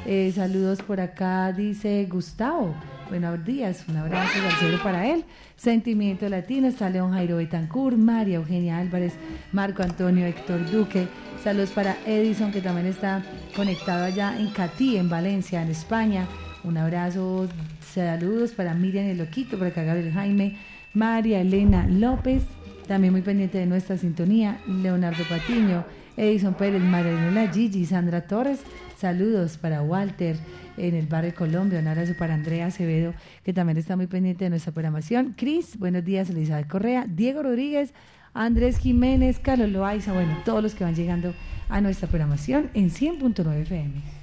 Eh, 0.07 0.33
saludos 0.35 0.83
por 0.83 1.01
acá, 1.01 1.53
dice 1.53 2.07
Gustavo. 2.11 2.75
Buenos 3.09 3.45
días, 3.45 3.85
un 3.88 3.97
abrazo 3.99 4.38
al 4.43 4.53
cielo 4.53 4.83
para 4.83 5.07
él. 5.07 5.25
Sentimiento 5.55 6.27
Latino, 6.31 6.69
está 6.69 6.88
León 6.88 7.12
Jairo 7.12 7.37
Betancourt, 7.37 7.97
María 7.99 8.37
Eugenia 8.37 8.79
Álvarez, 8.79 9.15
Marco 9.53 9.83
Antonio 9.83 10.25
Héctor 10.25 10.71
Duque. 10.71 11.07
Saludos 11.45 11.71
para 11.71 11.99
Edison, 12.07 12.53
que 12.53 12.62
también 12.62 12.87
está 12.87 13.23
conectado 13.55 14.05
allá 14.05 14.38
en 14.38 14.49
Catí, 14.51 14.97
en 14.97 15.11
Valencia, 15.11 15.61
en 15.61 15.71
España. 15.71 16.27
Un 16.65 16.79
abrazo, 16.79 17.49
saludos 17.93 18.53
para 18.53 18.73
Miriam 18.73 19.05
el 19.05 19.19
Loquito, 19.19 19.59
para 19.59 19.71
acá 19.71 19.83
Gabriel 19.83 20.12
Jaime, 20.12 20.57
María 20.95 21.41
Elena 21.41 21.87
López, 21.88 22.45
también 22.92 23.14
muy 23.14 23.22
pendiente 23.22 23.57
de 23.57 23.64
nuestra 23.64 23.96
sintonía, 23.96 24.61
Leonardo 24.66 25.24
Patiño, 25.26 25.83
Edison 26.14 26.52
Pérez, 26.52 26.83
María 26.83 27.50
Gigi, 27.50 27.87
Sandra 27.87 28.26
Torres. 28.26 28.61
Saludos 28.98 29.57
para 29.57 29.81
Walter 29.81 30.37
en 30.76 30.94
el 30.94 31.07
barrio 31.07 31.35
Colombia. 31.35 31.78
Un 31.78 31.87
abrazo 31.87 32.12
para 32.18 32.35
Andrea 32.35 32.66
Acevedo, 32.66 33.14
que 33.44 33.55
también 33.55 33.78
está 33.78 33.96
muy 33.96 34.09
pendiente 34.09 34.44
de 34.44 34.50
nuestra 34.50 34.74
programación. 34.74 35.33
Cris, 35.38 35.78
buenos 35.78 36.05
días, 36.05 36.28
Elizabeth 36.28 36.68
Correa, 36.68 37.07
Diego 37.09 37.42
Rodríguez, 37.42 37.94
Andrés 38.35 38.76
Jiménez, 38.76 39.38
Carlos 39.38 39.70
Loaiza, 39.70 40.12
bueno, 40.12 40.37
todos 40.44 40.62
los 40.62 40.74
que 40.74 40.85
van 40.85 40.94
llegando 40.94 41.33
a 41.70 41.81
nuestra 41.81 42.09
programación 42.09 42.68
en 42.74 42.90
100.9 42.90 43.62
FM. 43.62 44.22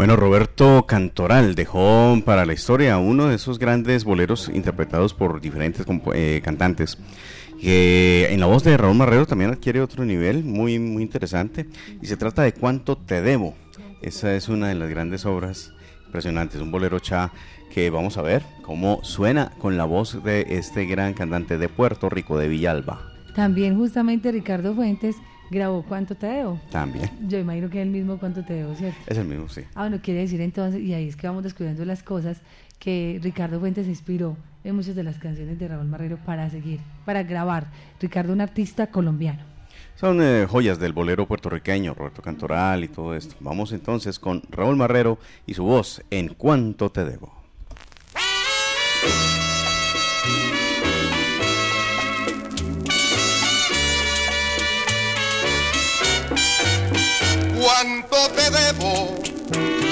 Bueno, 0.00 0.16
Roberto 0.16 0.86
Cantoral 0.86 1.54
dejó 1.54 2.18
para 2.24 2.46
la 2.46 2.54
historia 2.54 2.96
uno 2.96 3.26
de 3.26 3.36
esos 3.36 3.58
grandes 3.58 4.04
boleros 4.04 4.50
interpretados 4.52 5.12
por 5.12 5.42
diferentes 5.42 5.84
eh, 6.14 6.40
cantantes 6.42 6.96
que 7.60 8.28
en 8.30 8.40
la 8.40 8.46
voz 8.46 8.64
de 8.64 8.76
Raúl 8.76 8.96
Marrero 8.96 9.26
también 9.26 9.50
adquiere 9.50 9.80
otro 9.80 10.04
nivel 10.04 10.44
muy, 10.44 10.78
muy 10.78 11.02
interesante 11.02 11.66
y 12.00 12.06
se 12.06 12.16
trata 12.16 12.42
de 12.42 12.52
Cuánto 12.52 12.96
te 12.96 13.20
debo. 13.20 13.54
Esa 14.00 14.34
es 14.34 14.48
una 14.48 14.68
de 14.68 14.74
las 14.74 14.88
grandes 14.88 15.26
obras 15.26 15.74
impresionantes, 16.06 16.60
un 16.60 16.70
bolero 16.70 16.98
cha 16.98 17.30
que 17.72 17.90
vamos 17.90 18.16
a 18.16 18.22
ver 18.22 18.42
cómo 18.62 19.00
suena 19.04 19.52
con 19.58 19.76
la 19.76 19.84
voz 19.84 20.24
de 20.24 20.46
este 20.48 20.86
gran 20.86 21.12
cantante 21.12 21.58
de 21.58 21.68
Puerto 21.68 22.08
Rico, 22.08 22.38
de 22.38 22.48
Villalba. 22.48 23.12
También 23.34 23.76
justamente 23.76 24.32
Ricardo 24.32 24.74
Fuentes 24.74 25.16
grabó 25.50 25.84
Cuánto 25.84 26.14
te 26.14 26.26
debo. 26.26 26.60
También. 26.70 27.10
Yo 27.28 27.38
imagino 27.38 27.68
que 27.68 27.80
es 27.80 27.86
el 27.86 27.92
mismo 27.92 28.18
Cuánto 28.18 28.42
te 28.42 28.54
debo, 28.54 28.74
¿cierto? 28.74 28.98
Es 29.06 29.18
el 29.18 29.26
mismo, 29.26 29.48
sí. 29.48 29.62
Ah, 29.74 29.82
bueno, 29.82 30.00
quiere 30.02 30.20
decir 30.20 30.40
entonces, 30.40 30.80
y 30.80 30.94
ahí 30.94 31.08
es 31.08 31.16
que 31.16 31.26
vamos 31.26 31.44
descubriendo 31.44 31.84
las 31.84 32.02
cosas, 32.02 32.40
que 32.78 33.20
Ricardo 33.22 33.60
Fuentes 33.60 33.84
se 33.84 33.90
inspiró 33.90 34.36
en 34.64 34.76
muchas 34.76 34.94
de 34.94 35.02
las 35.02 35.18
canciones 35.18 35.58
de 35.58 35.68
Raúl 35.68 35.86
Marrero 35.86 36.16
para 36.18 36.48
seguir, 36.50 36.80
para 37.04 37.22
grabar. 37.22 37.68
Ricardo, 38.00 38.32
un 38.32 38.40
artista 38.40 38.88
colombiano. 38.88 39.42
Son 39.96 40.22
eh, 40.22 40.46
joyas 40.48 40.78
del 40.78 40.92
bolero 40.92 41.26
puertorriqueño, 41.26 41.94
Roberto 41.94 42.22
Cantoral 42.22 42.84
y 42.84 42.88
todo 42.88 43.14
esto. 43.14 43.36
Vamos 43.40 43.72
entonces 43.72 44.18
con 44.18 44.42
Raúl 44.50 44.76
Marrero 44.76 45.18
y 45.46 45.54
su 45.54 45.64
voz 45.64 46.02
en 46.10 46.28
Cuánto 46.28 46.90
te 46.90 47.04
debo. 47.04 47.40
¿Cuánto 57.60 58.16
te 58.34 58.50
debo? 58.50 59.89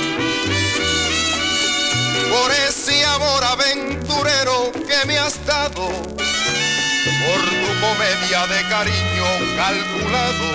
Por 2.31 2.51
ese 2.69 3.05
amor 3.05 3.45
aventurero 3.45 4.73
que 4.73 5.07
me 5.07 5.19
has 5.19 5.45
dado, 5.47 5.89
por 5.89 7.41
tu 7.51 7.81
comedia 7.81 8.47
de 8.47 8.69
cariño 8.69 9.27
calculado, 9.57 10.49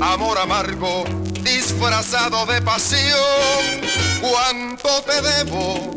amor 0.00 0.38
amargo 0.38 1.04
disfrazado 1.46 2.44
de 2.46 2.60
pasión, 2.62 3.80
cuánto 4.20 5.02
te 5.02 5.20
debo. 5.22 5.96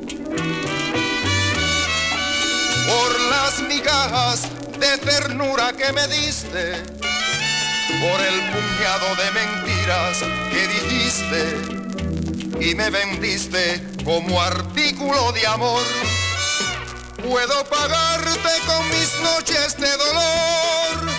Por 2.88 3.20
las 3.32 3.60
migajas 3.68 4.48
de 4.80 4.98
ternura 5.00 5.74
que 5.74 5.92
me 5.92 6.08
diste, 6.08 6.84
por 8.00 8.22
el 8.22 8.40
puñado 8.52 9.16
de 9.16 9.32
mentiras 9.32 10.24
que 10.52 10.68
dijiste 10.68 11.42
y 12.62 12.76
me 12.76 12.90
vendiste 12.90 13.82
como 14.10 14.42
artículo 14.42 15.32
de 15.34 15.46
amor. 15.46 15.84
Puedo 17.22 17.64
pagarte 17.66 18.54
con 18.66 18.90
mis 18.90 19.14
noches 19.22 19.78
de 19.78 19.92
dolor, 19.98 21.12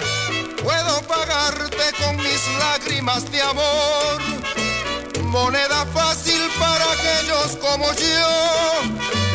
puedo 0.60 1.00
pagarte 1.02 1.84
con 2.02 2.16
mis 2.16 2.42
lágrimas 2.58 3.30
de 3.30 3.42
amor. 3.42 4.18
Moneda 5.22 5.86
fácil 5.94 6.42
para 6.58 6.84
aquellos 6.92 7.56
como 7.58 7.92
yo, 7.92 8.30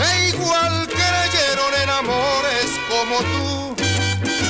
e 0.03 0.29
igual 0.31 0.89
creyeron 0.89 1.73
en 1.81 1.89
amores 1.91 2.69
como 2.89 3.17
tú. 3.19 3.75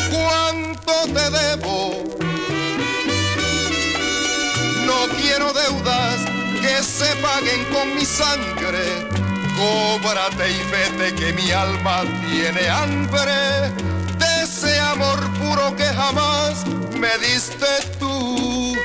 ¿Cuánto 0.10 0.94
te 1.14 1.30
debo? 1.30 2.25
Se 6.86 7.16
paguen 7.18 7.66
con 7.74 7.96
mi 7.96 8.06
sangre. 8.06 9.08
Cóbrate 9.58 10.52
y 10.52 10.62
vete 10.72 11.16
que 11.16 11.34
mi 11.34 11.52
alma 11.52 12.04
tiene 12.30 12.70
hambre 12.70 13.72
de 14.20 14.44
ese 14.44 14.80
amor 14.80 15.20
puro 15.40 15.76
que 15.76 15.86
jamás 15.86 16.66
me 17.00 17.18
diste 17.18 17.66
tú. 18.00 18.76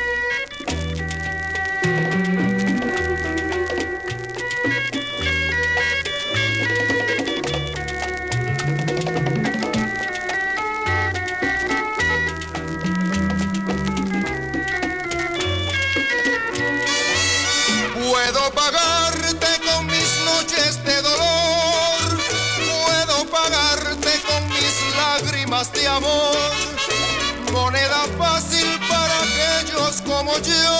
Como 30.06 30.36
yo, 30.38 30.78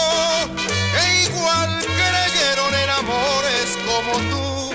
que 0.93 1.23
igual 1.25 1.85
creyeron 1.85 2.75
en 2.75 2.91
amores 2.91 3.79
como 3.87 4.13
tú. 4.31 4.73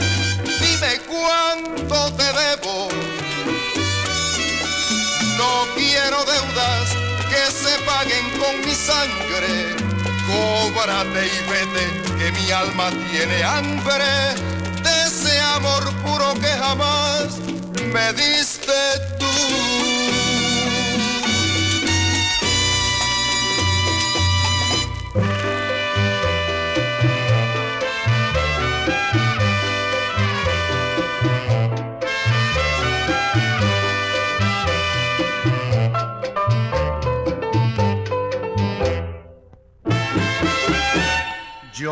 Dime 0.59 0.99
cuánto 1.07 2.13
te 2.13 2.23
debo, 2.23 2.89
no 5.37 5.67
quiero 5.75 6.23
deuda 6.25 6.85
con 8.39 8.59
mi 8.65 8.73
sangre, 8.73 9.75
cóbrate 10.27 11.27
y 11.27 11.49
vete, 11.49 12.17
que 12.17 12.31
mi 12.31 12.51
alma 12.51 12.89
tiene 13.11 13.43
hambre 13.43 14.05
de 14.83 15.07
ese 15.07 15.39
amor 15.55 15.83
puro 16.03 16.33
que 16.35 16.47
jamás 16.47 17.37
me 17.93 18.13
diste 18.13 18.71
tú. 19.19 20.24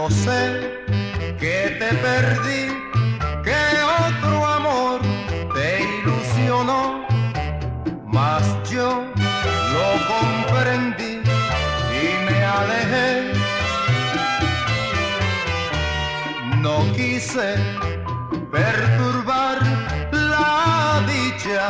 Sé 0.09 0.83
que 1.39 1.77
te 1.79 1.95
perdí, 1.95 2.67
que 3.41 3.61
otro 4.05 4.45
amor 4.45 4.99
te 5.53 5.81
ilusionó, 5.81 7.05
mas 8.05 8.43
yo 8.69 9.05
lo 9.73 9.87
comprendí 10.13 11.21
y 12.01 12.25
me 12.25 12.43
alejé. 12.43 13.33
No 16.59 16.79
quise 16.93 17.55
perturbar 18.51 19.59
la 20.11 21.01
dicha 21.07 21.69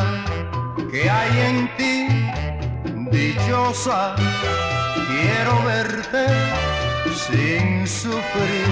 que 0.90 1.08
hay 1.08 1.40
en 1.50 1.76
ti, 1.78 2.08
dichosa, 3.12 4.16
quiero 5.08 5.64
verte 5.66 6.26
sin 7.30 7.73
sufrir. 7.88 8.68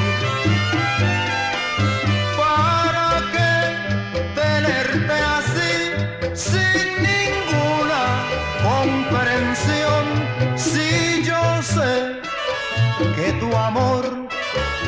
¿Para 2.37 3.21
qué 3.33 3.55
tenerte 4.35 5.13
así 5.37 5.73
sin 6.33 6.87
ninguna 7.09 8.03
comprensión? 8.63 10.03
Si 10.55 11.23
yo 11.23 11.61
sé 11.61 12.21
que 13.15 13.33
tu 13.39 13.55
amor 13.55 14.03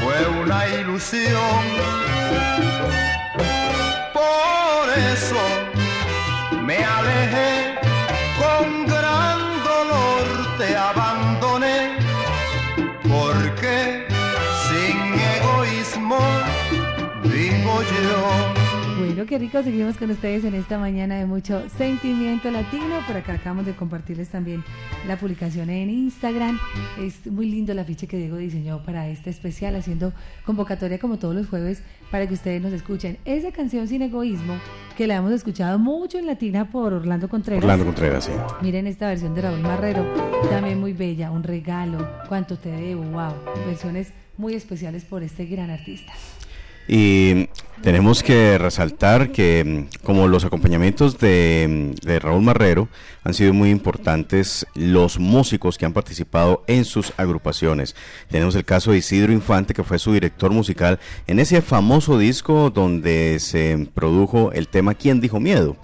fue 0.02 0.28
una 0.42 0.68
ilusión. 0.68 1.64
Por 4.14 4.90
eso 5.12 5.63
Bueno, 18.98 19.26
qué 19.26 19.38
rico, 19.38 19.62
seguimos 19.64 19.98
con 19.98 20.12
ustedes 20.12 20.44
en 20.44 20.54
esta 20.54 20.78
mañana 20.78 21.16
de 21.16 21.26
mucho 21.26 21.64
sentimiento 21.78 22.50
latino. 22.52 23.00
Por 23.06 23.18
acá 23.18 23.34
acabamos 23.34 23.66
de 23.66 23.76
compartirles 23.76 24.30
también 24.30 24.64
la 25.08 25.18
publicación 25.18 25.70
en 25.70 25.90
Instagram. 25.90 26.60
Es 27.00 27.26
muy 27.28 27.50
lindo 27.50 27.72
el 27.72 27.80
afiche 27.80 28.08
que 28.08 28.18
Diego 28.18 28.38
diseñó 28.38 28.84
para 28.84 29.08
este 29.08 29.30
especial, 29.30 29.76
haciendo 29.76 30.14
convocatoria 30.46 31.00
como 31.00 31.18
todos 31.18 31.36
los 31.36 31.48
jueves 31.48 31.84
para 32.12 32.28
que 32.28 32.34
ustedes 32.34 32.62
nos 32.62 32.72
escuchen. 32.72 33.18
Esa 33.26 33.52
canción 33.52 33.88
Sin 33.88 34.04
Egoísmo, 34.04 34.56
que 34.96 35.08
la 35.08 35.16
hemos 35.16 35.32
escuchado 35.32 35.80
mucho 35.80 36.18
en 36.18 36.26
latina 36.26 36.70
por 36.72 36.94
Orlando 36.94 37.28
Contreras. 37.30 37.64
Orlando 37.64 37.86
Contreras, 37.86 38.26
sí. 38.26 38.32
Miren 38.62 38.88
esta 38.88 39.08
versión 39.08 39.34
de 39.36 39.42
Raúl 39.42 39.60
Marrero, 39.60 40.06
también 40.50 40.80
muy 40.80 40.94
bella, 40.94 41.32
un 41.32 41.44
regalo, 41.44 42.08
cuánto 42.30 42.58
te 42.58 42.70
debo, 42.70 43.04
wow. 43.04 43.34
Versiones 43.66 44.14
muy 44.38 44.54
especiales 44.54 45.04
por 45.04 45.24
este 45.24 45.46
gran 45.46 45.70
artista. 45.70 46.14
Y 46.88 47.50
tenemos 47.84 48.24
que 48.24 48.58
resaltar 48.58 49.34
que 49.34 49.90
mm, 49.92 50.06
como 50.06 50.30
los 50.30 50.46
acompañamientos 50.46 51.16
mm, 51.16 51.18
de, 51.18 52.20
Raúl 52.22 52.42
Marrero 52.42 52.88
han 53.26 53.34
sido 53.34 53.54
muy 53.54 53.72
importantes 53.72 54.66
los 54.74 55.20
músicos 55.20 55.78
que 55.78 55.86
han 55.86 55.92
participado 55.92 56.64
en 56.68 56.86
sus 56.86 57.12
agrupaciones. 57.18 57.94
Tenemos 58.30 58.56
el 58.56 58.64
caso 58.64 58.92
de 58.92 59.00
Isidro 59.00 59.34
Infante, 59.34 59.74
que 59.74 59.84
fue 59.84 60.00
su 60.00 60.14
director 60.14 60.52
musical 60.52 60.98
en 61.28 61.40
ese 61.40 61.62
famoso 61.62 62.18
disco 62.18 62.70
donde 62.70 63.38
se 63.42 63.90
produjo 63.94 64.54
el 64.54 64.70
tema 64.70 64.94
¿Quién 64.94 65.20
dijo 65.20 65.42
miedo? 65.42 65.76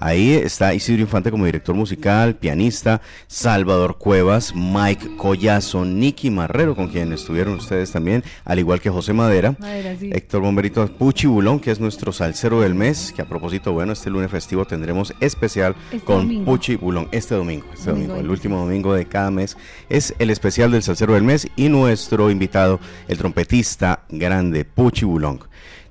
Ahí 0.00 0.32
está 0.32 0.74
Isidro 0.74 1.02
Infante 1.02 1.30
como 1.30 1.44
director 1.44 1.74
musical, 1.74 2.36
pianista, 2.36 3.00
Salvador 3.26 3.98
Cuevas, 3.98 4.54
Mike 4.54 5.16
Collazo, 5.16 5.84
Nicky 5.84 6.30
Marrero, 6.30 6.76
con 6.76 6.88
quien 6.88 7.12
estuvieron 7.12 7.54
ustedes 7.54 7.90
también, 7.90 8.22
al 8.44 8.60
igual 8.60 8.80
que 8.80 8.90
José 8.90 9.12
Madera, 9.12 9.56
Madera 9.58 9.96
sí. 9.98 10.10
Héctor 10.12 10.42
Bomberito 10.42 10.86
Puchi 10.86 11.26
Bulón, 11.26 11.58
que 11.58 11.72
es 11.72 11.80
nuestro 11.80 12.12
salsero 12.12 12.60
del 12.60 12.74
mes, 12.74 13.12
que 13.14 13.22
a 13.22 13.28
propósito, 13.28 13.72
bueno, 13.72 13.92
este 13.92 14.10
lunes 14.10 14.30
festivo 14.30 14.64
tendremos 14.64 15.12
especial 15.20 15.74
Este 15.90 16.04
con 16.04 16.18
domingo. 16.18 16.44
Puchi 16.44 16.76
Bulón, 16.76 17.08
este 17.10 17.34
domingo, 17.34 17.66
este 17.72 17.90
Domingo 17.90 18.14
domingo, 18.14 18.20
el 18.20 18.28
25. 18.28 18.32
último 18.32 18.58
domingo 18.60 18.94
de 18.94 19.06
cada 19.06 19.30
mes, 19.32 19.56
es 19.88 20.14
el 20.18 20.30
especial 20.30 20.70
del 20.70 20.82
salsero 20.82 21.14
del 21.14 21.24
mes 21.24 21.48
y 21.56 21.68
nuestro 21.68 22.30
invitado, 22.30 22.78
el 23.08 23.18
trompetista 23.18 24.04
grande, 24.08 24.64
Puchi 24.64 25.04
Bulón. 25.04 25.40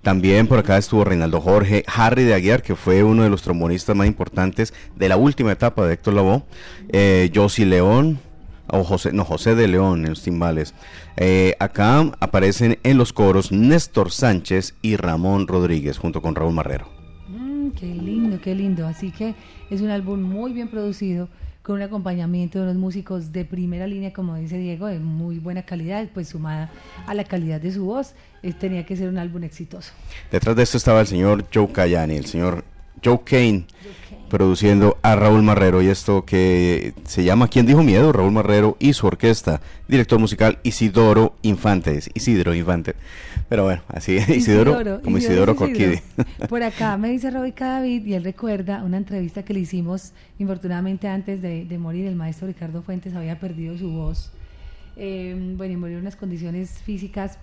También 0.07 0.47
por 0.47 0.57
acá 0.57 0.77
estuvo 0.77 1.03
Reinaldo 1.03 1.41
Jorge, 1.41 1.83
Harry 1.85 2.23
de 2.23 2.33
Aguiar, 2.33 2.61
que 2.61 2.77
fue 2.77 3.03
uno 3.03 3.23
de 3.23 3.29
los 3.29 3.41
trombonistas 3.41 3.93
más 3.93 4.07
importantes 4.07 4.73
de 4.95 5.09
la 5.09 5.17
última 5.17 5.51
etapa 5.51 5.85
de 5.85 5.95
Héctor 5.95 6.13
Lavoe, 6.13 6.43
eh, 6.87 7.29
León, 7.57 8.17
o 8.67 8.85
José, 8.85 9.11
no, 9.11 9.25
José 9.25 9.53
de 9.53 9.67
León 9.67 10.05
en 10.05 10.11
los 10.11 10.23
timbales. 10.23 10.73
Eh, 11.17 11.55
acá 11.59 12.09
aparecen 12.21 12.79
en 12.83 12.97
los 12.97 13.11
coros 13.11 13.51
Néstor 13.51 14.13
Sánchez 14.13 14.75
y 14.81 14.95
Ramón 14.95 15.45
Rodríguez, 15.45 15.97
junto 15.97 16.21
con 16.21 16.35
Raúl 16.35 16.53
Marrero. 16.53 16.87
Mm, 17.27 17.71
qué 17.71 17.87
lindo, 17.87 18.39
qué 18.39 18.55
lindo. 18.55 18.87
Así 18.87 19.11
que 19.11 19.35
es 19.69 19.81
un 19.81 19.89
álbum 19.89 20.21
muy 20.21 20.53
bien 20.53 20.69
producido, 20.69 21.27
con 21.68 21.76
un 21.76 21.82
acompañamiento 21.82 22.59
de 22.59 22.63
unos 22.63 22.78
músicos 22.78 23.34
de 23.34 23.43
primera 23.43 23.88
línea, 23.88 24.13
como 24.13 24.36
dice 24.36 24.57
Diego, 24.57 24.88
de 24.88 24.99
muy 24.99 25.38
buena 25.38 25.63
calidad, 25.63 26.07
pues 26.13 26.30
sumada 26.30 26.72
a 27.05 27.13
la 27.13 27.26
calidad 27.26 27.59
de 27.59 27.74
su 27.74 27.84
voz, 27.84 28.13
eh, 28.41 28.53
tenía 28.53 28.86
que 28.86 28.95
ser 28.95 29.09
un 29.09 29.18
álbum 29.18 29.43
exitoso. 29.43 29.91
Detrás 30.32 30.55
de 30.55 30.63
esto 30.63 30.78
estaba 30.78 31.01
el 31.01 31.07
señor 31.07 31.43
Joe 31.53 31.68
Cayani, 31.68 32.15
el 32.15 32.26
señor 32.26 32.63
Joe 33.03 33.20
Kane, 33.26 33.65
produciendo 34.30 34.97
a 35.01 35.18
Raúl 35.18 35.43
Marrero 35.43 35.82
y 35.82 35.88
esto 35.88 36.24
que 36.24 36.93
se 37.03 37.26
llama 37.26 37.49
¿Quién 37.49 37.65
dijo 37.65 37.84
miedo? 37.84 38.13
Raúl 38.13 38.32
Marrero 38.32 38.78
y 38.80 38.93
su 38.93 39.05
orquesta, 39.05 39.59
director 39.89 40.20
musical 40.20 40.59
Isidoro 40.63 41.36
Infantes, 41.41 42.09
Isidro 42.13 42.55
Infante. 42.55 42.95
Pero 43.49 43.63
bueno, 43.63 43.81
así 43.87 44.17
Isidoro, 44.27 45.01
como 45.01 45.17
Isidoro, 45.17 45.53
Isidoro. 45.53 46.01
Por 46.49 46.63
acá 46.63 46.97
me 46.97 47.09
dice 47.09 47.31
Robica 47.31 47.67
David 47.67 48.05
y 48.05 48.13
él 48.13 48.23
recuerda 48.23 48.83
una 48.83 48.97
entrevista 48.97 49.43
que 49.43 49.53
le 49.53 49.61
hicimos, 49.61 50.13
infortunadamente 50.37 51.07
antes 51.07 51.41
de, 51.41 51.65
de 51.65 51.77
morir, 51.77 52.05
el 52.07 52.15
maestro 52.15 52.47
Ricardo 52.47 52.81
Fuentes 52.81 53.15
había 53.15 53.39
perdido 53.39 53.77
su 53.77 53.89
voz. 53.91 54.31
Eh, 54.97 55.53
bueno, 55.55 55.73
y 55.73 55.77
murió 55.77 55.95
en 55.97 56.01
unas 56.01 56.15
condiciones 56.15 56.71
físicas 56.83 57.37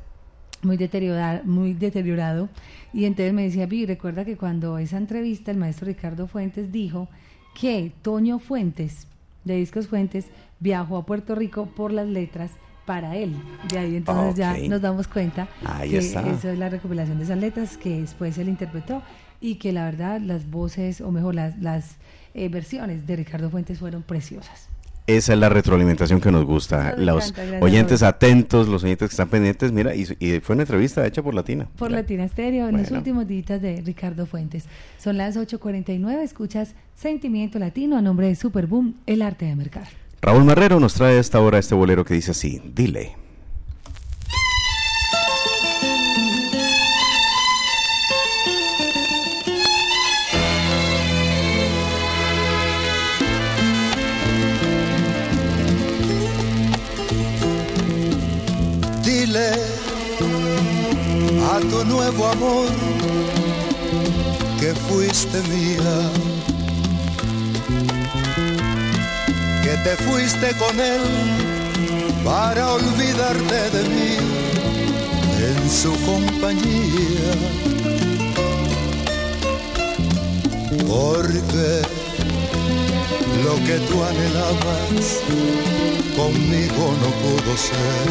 muy, 0.62 0.76
deteriora- 0.76 1.42
muy 1.44 1.72
deteriorado. 1.72 2.48
Y 2.92 3.04
entonces 3.06 3.32
me 3.32 3.44
decía, 3.44 3.66
Vi, 3.66 3.86
recuerda 3.86 4.24
que 4.24 4.36
cuando 4.36 4.76
esa 4.78 4.98
entrevista 4.98 5.50
el 5.50 5.56
maestro 5.56 5.86
Ricardo 5.86 6.26
Fuentes 6.26 6.70
dijo 6.72 7.08
que 7.58 7.92
Toño 8.02 8.38
Fuentes, 8.40 9.06
de 9.44 9.56
Discos 9.56 9.88
Fuentes, 9.88 10.26
viajó 10.60 10.96
a 10.98 11.06
Puerto 11.06 11.34
Rico 11.34 11.66
por 11.66 11.92
las 11.92 12.08
letras 12.08 12.50
para 12.86 13.16
él. 13.16 13.34
De 13.70 13.78
ahí 13.78 13.96
entonces 13.96 14.34
ya 14.36 14.56
nos 14.68 14.80
damos 14.80 15.08
cuenta 15.08 15.48
Ahí 15.64 15.90
que 15.90 15.98
está. 15.98 16.20
eso 16.30 16.50
es 16.50 16.58
la 16.58 16.68
recopilación 16.68 17.18
de 17.18 17.24
esas 17.24 17.38
letras 17.38 17.76
que 17.76 18.00
después 18.00 18.36
él 18.38 18.48
interpretó 18.48 19.02
y 19.40 19.56
que 19.56 19.72
la 19.72 19.84
verdad 19.84 20.20
las 20.20 20.50
voces, 20.50 21.00
o 21.00 21.10
mejor 21.10 21.34
las, 21.34 21.58
las 21.58 21.96
eh, 22.34 22.48
versiones 22.48 23.06
de 23.06 23.16
Ricardo 23.16 23.50
Fuentes 23.50 23.78
fueron 23.78 24.02
preciosas. 24.02 24.68
Esa 25.06 25.34
es 25.34 25.38
la 25.38 25.50
retroalimentación 25.50 26.18
que 26.18 26.32
nos 26.32 26.46
gusta. 26.46 26.94
Nos 26.96 26.98
Los 27.04 27.28
encanta, 27.30 27.58
oyentes 27.60 28.02
atentos, 28.02 28.68
los 28.68 28.84
oyentes 28.84 29.10
que 29.10 29.12
están 29.12 29.28
pendientes, 29.28 29.70
mira, 29.70 29.94
y, 29.94 30.06
y 30.18 30.40
fue 30.40 30.54
una 30.54 30.62
entrevista 30.62 31.06
hecha 31.06 31.22
por 31.22 31.34
Latina. 31.34 31.68
Por 31.76 31.90
La- 31.90 31.98
Latina 31.98 32.24
Estéreo, 32.24 32.68
en 32.70 32.78
los 32.78 32.90
últimos 32.90 33.26
días 33.28 33.60
de 33.60 33.82
Ricardo 33.84 34.24
Fuentes. 34.24 34.64
Son 34.96 35.18
las 35.18 35.36
8.49, 35.36 36.22
escuchas 36.22 36.74
Sentimiento 36.94 37.58
Latino 37.58 37.98
a 37.98 38.00
nombre 38.00 38.28
de 38.28 38.34
Superboom, 38.34 38.94
el 39.04 39.20
arte 39.20 39.44
de 39.44 39.54
mercar. 39.56 39.88
Raúl 40.24 40.44
Marrero 40.44 40.80
nos 40.80 40.94
trae 40.94 41.18
a 41.18 41.20
esta 41.20 41.38
hora 41.38 41.58
este 41.58 41.74
bolero 41.74 42.02
que 42.02 42.14
dice 42.14 42.30
así, 42.30 42.58
dile. 42.64 43.14
Dile 59.04 59.50
a 61.52 61.60
tu 61.60 61.84
nuevo 61.84 62.26
amor 62.28 62.68
que 64.58 64.74
fuiste 64.88 65.42
mía, 65.42 66.10
que 69.64 69.76
te 69.78 69.96
fuiste 69.96 70.52
con 70.58 70.78
él 70.78 71.00
para 72.22 72.72
olvidarte 72.72 73.70
de 73.70 73.82
mí 73.88 74.16
en 75.48 75.70
su 75.70 75.92
compañía. 76.04 77.30
Porque 80.86 81.82
lo 83.42 83.54
que 83.66 83.76
tú 83.88 84.04
anhelabas 84.04 85.06
conmigo 86.14 86.84
no 87.02 87.08
pudo 87.22 87.52
ser. 87.56 88.08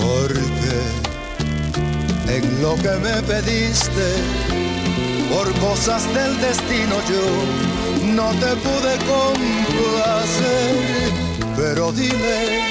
Porque 0.00 0.76
en 2.36 2.44
lo 2.60 2.74
que 2.74 2.94
me 3.06 3.22
pediste, 3.22 4.06
por 5.30 5.52
cosas 5.60 6.02
del 6.14 6.40
destino 6.40 6.96
yo 7.08 7.68
no 8.14 8.30
te 8.30 8.56
pude 8.56 8.98
complacer, 9.14 10.74
pero 11.56 11.92
dile 11.92 12.62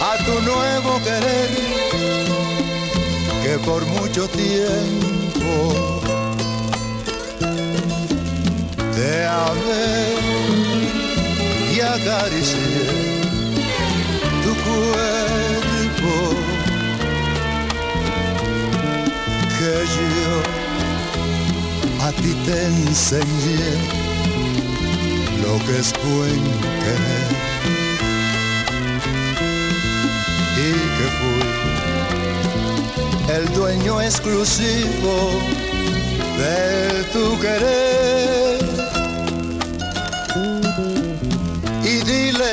a 0.00 0.16
tu 0.24 0.40
nuevo 0.42 1.00
querer 1.02 1.50
que 3.42 3.58
por 3.58 3.84
mucho 3.86 4.28
tiempo 4.28 6.00
te 8.94 9.26
amé 9.26 10.14
y 11.74 11.80
acaricié 11.80 13.14
tu 14.42 14.52
cuerpo. 14.64 16.12
Que 19.58 19.74
yo 19.94 20.63
a 22.06 22.12
ti 22.12 22.34
te 22.44 22.66
enseñé 22.66 23.64
lo 25.42 25.54
que 25.64 25.78
es 25.78 25.90
buen 26.04 26.42
querer 26.82 27.30
y 30.66 30.70
que 30.96 31.06
fui 31.18 31.44
el 33.36 33.44
dueño 33.54 34.02
exclusivo 34.02 35.14
de 36.40 37.04
tu 37.14 37.24
querer. 37.40 38.58
Y 41.84 41.94
dile, 42.10 42.52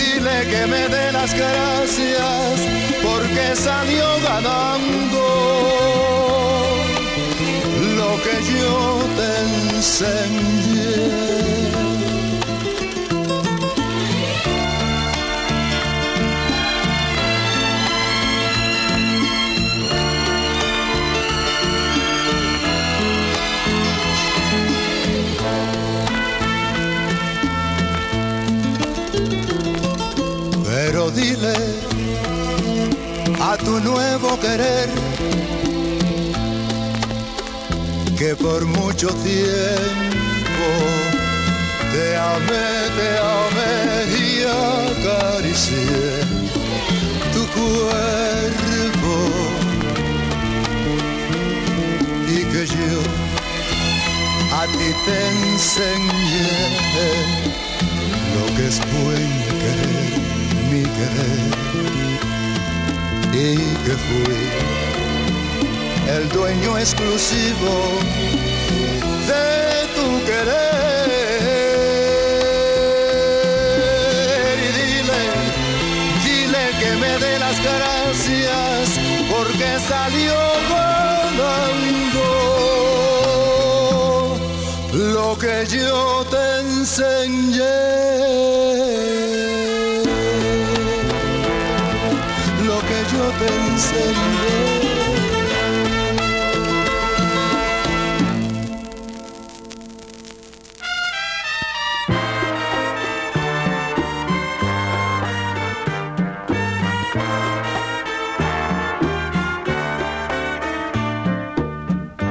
dile 0.00 0.36
que 0.50 0.62
me 0.66 0.82
dé 0.88 1.12
las 1.12 1.32
gracias 1.34 2.54
porque 3.04 3.44
salió 3.54 4.06
ganando 4.24 5.19
Pero 30.62 31.10
dile 31.10 31.54
a 33.40 33.56
tu 33.56 33.80
nuevo 33.80 34.38
querer 34.40 34.90
que 38.20 38.36
por 38.36 38.66
mucho 38.66 39.08
tiempo 39.24 40.68
te 41.90 42.16
amé, 42.18 42.68
te 42.98 43.08
amé 43.18 43.72
y 44.14 44.42
acaricié 44.44 46.06
tu 47.32 47.42
cuerpo 47.56 49.14
y 52.28 52.38
que 52.52 52.62
yo 52.66 53.00
a 54.52 54.62
ti 54.66 54.90
te 55.06 55.16
enseñé 55.52 56.52
lo 58.34 58.44
que 58.54 58.64
es 58.68 58.78
buen 58.92 59.30
querer, 59.62 60.12
mi 60.70 60.82
querer 60.82 61.40
y 63.32 63.56
que 63.84 63.94
fui 64.04 64.89
el 66.16 66.28
dueño 66.28 66.76
exclusivo 66.78 67.72
de 69.30 69.86
tu 69.94 70.06
querer. 70.24 71.08
Y 74.66 74.68
dile, 74.78 75.22
dile 76.24 76.64
que 76.80 76.90
me 77.02 77.12
dé 77.24 77.32
las 77.38 77.56
gracias 77.62 78.98
porque 79.30 79.68
salió 79.88 80.38
ganando 80.74 82.28
lo 85.14 85.28
que 85.38 85.56
yo 85.66 86.26
te 86.30 86.44
enseñé. 86.60 87.78
Lo 92.66 92.78
que 92.88 92.98
yo 93.12 93.24
te 93.40 93.48
enseñé. 93.68 94.69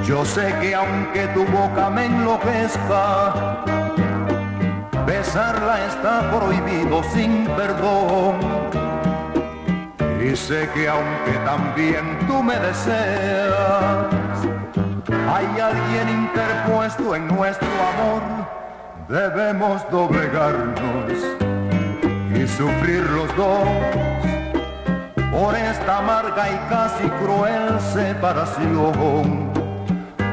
Yo 0.09 0.25
sé 0.25 0.51
que 0.59 0.73
aunque 0.73 1.27
tu 1.35 1.45
boca 1.45 1.87
me 1.91 2.05
enloquezca, 2.05 3.63
besarla 5.05 5.85
está 5.85 6.31
prohibido 6.31 7.03
sin 7.13 7.45
perdón. 7.49 8.39
Y 10.19 10.35
sé 10.35 10.67
que 10.73 10.89
aunque 10.89 11.33
también 11.45 12.17
tú 12.27 12.41
me 12.41 12.57
deseas, 12.57 14.07
hay 15.31 15.47
alguien 15.61 16.09
interpuesto 16.09 17.15
en 17.15 17.27
nuestro 17.27 17.69
amor, 17.93 18.23
debemos 19.09 19.87
doblegarnos 19.91 21.13
y 22.33 22.47
sufrir 22.47 23.03
los 23.11 23.27
dos 23.37 23.69
por 25.31 25.55
esta 25.55 25.99
amarga 25.99 26.49
y 26.49 26.57
casi 26.67 27.07
cruel 27.21 27.79
separación. 27.93 29.48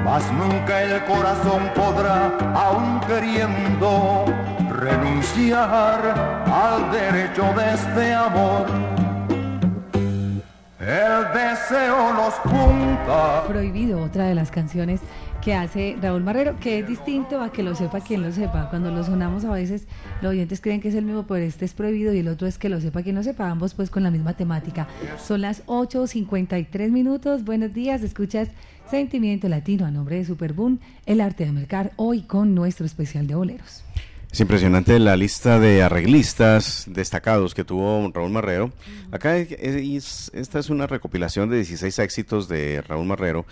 Mas 0.07 0.23
nunca 0.33 0.83
el 0.85 1.05
corazón 1.05 1.69
podrá, 1.75 2.33
aun 2.55 3.01
queriendo, 3.09 4.25
renunciar 4.71 6.01
al 6.47 6.93
derecho 6.93 7.43
de 7.57 7.75
este 7.75 8.15
amor. 8.15 8.67
El 10.79 11.33
deseo 11.35 12.13
los 12.13 12.35
junta. 12.35 13.43
Prohibido, 13.49 14.01
otra 14.01 14.27
de 14.27 14.37
las 14.37 14.53
canciones 14.53 15.01
que 15.47 15.55
hace 15.55 15.97
Raúl 16.03 16.24
Marrero, 16.24 16.59
que 16.59 16.80
es 16.80 16.88
distinto 16.88 17.40
a 17.40 17.53
que 17.53 17.62
lo 17.62 17.76
sepa 17.76 18.01
quien 18.01 18.20
lo 18.20 18.32
sepa. 18.32 18.68
Cuando 18.68 18.90
lo 18.90 19.05
sonamos 19.05 19.44
a 19.44 19.53
veces 19.53 19.86
los 20.20 20.32
oyentes 20.32 20.61
creen 20.61 20.80
que 20.80 20.88
es 20.88 20.94
el 20.97 21.05
mismo, 21.05 21.24
pero 21.24 21.44
este 21.44 21.64
es 21.64 21.72
prohibido 21.72 22.12
y 22.12 22.18
el 22.18 22.26
otro 22.26 22.49
es 22.49 22.59
que 22.59 22.68
lo 22.68 22.80
sepa 22.80 23.05
quien 23.05 23.14
lo 23.14 23.22
sepa, 23.22 23.49
ambos 23.49 23.72
pues 23.72 23.88
con 23.88 24.03
la 24.03 24.11
misma 24.11 24.32
temática. 24.32 24.88
Son 25.24 25.42
las 25.42 25.64
8.53 25.66 26.90
minutos, 26.90 27.44
buenos 27.44 27.72
días, 27.72 28.03
escuchas 28.03 28.49
Sentimiento 28.90 29.49
Latino 29.49 29.86
a 29.86 29.92
nombre 29.92 30.16
de 30.16 30.24
Superboom, 30.24 30.80
el 31.07 31.20
arte 31.20 31.44
de 31.44 31.53
mercar, 31.53 31.92
hoy 31.94 32.22
con 32.22 32.57
nuestro 32.57 32.84
especial 32.84 33.28
de 33.28 33.36
boleros. 33.36 33.84
Es 34.32 34.40
impresionante 34.40 34.99
la 34.99 35.16
lista 35.16 35.61
de 35.61 35.84
arreglistas 35.84 36.84
destacados 36.88 37.55
que 37.55 37.64
tuvo 37.64 38.11
Raúl 38.12 38.32
Marrero. 38.32 38.72
Acá 39.12 39.38
es, 39.38 40.30
esta 40.34 40.59
es 40.59 40.68
una 40.68 40.88
recopilación 40.88 41.49
de 41.49 41.57
16 41.57 42.01
éxitos 42.01 42.49
de 42.49 42.82
Raúl 42.82 43.07
Marrero 43.07 43.47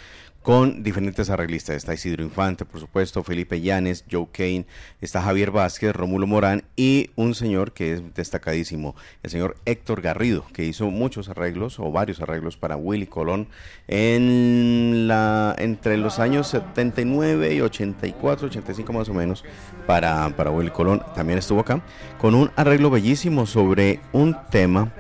con 0.45 0.83
diferentes 0.83 1.31
arreglistas. 1.31 1.75
Está 1.75 1.95
Isidro 1.95 2.23
Infante, 2.23 2.67
por 2.67 2.79
supuesto, 2.79 3.25
Felipe 3.25 3.63
Llanes, 3.63 4.05
Joe 4.13 4.27
Kane, 4.31 4.67
está 5.01 5.23
Javier 5.23 5.51
Vázquez, 5.51 5.97
Rómulo 5.97 6.27
Morán 6.27 6.65
y 6.77 7.11
un 7.17 7.35
señor 7.35 7.73
que 7.73 7.95
es 7.95 8.15
destacadísimo, 8.15 8.95
el 9.23 9.31
señor 9.31 9.57
Héctor 9.65 10.03
Garrido, 10.03 10.45
que 10.53 10.67
hizo 10.67 10.91
muchos 10.91 11.31
arreglos 11.31 11.81
o 11.81 11.91
varios 11.91 12.21
arreglos 12.21 12.59
para 12.59 12.77
Willy 12.77 13.07
Colón 13.07 13.49
en 13.89 15.09
la 15.09 15.57
entre 15.59 15.97
los 15.97 16.19
años 16.19 16.47
79 16.49 17.55
y 17.55 17.63
84, 17.63 18.49
85 18.49 18.93
más 18.93 19.09
o 19.09 19.15
menos 19.15 19.45
para, 19.87 20.29
para 20.37 20.51
Willy 20.51 20.71
Colón. 20.71 21.03
También 21.15 21.39
estuvo 21.39 21.61
acá 21.61 21.83
con 22.19 22.35
un 22.35 22.51
arreglo 22.55 22.91
bellísimo 22.91 23.47
sobre 23.47 24.01
un 24.13 24.37
tema 24.51 24.93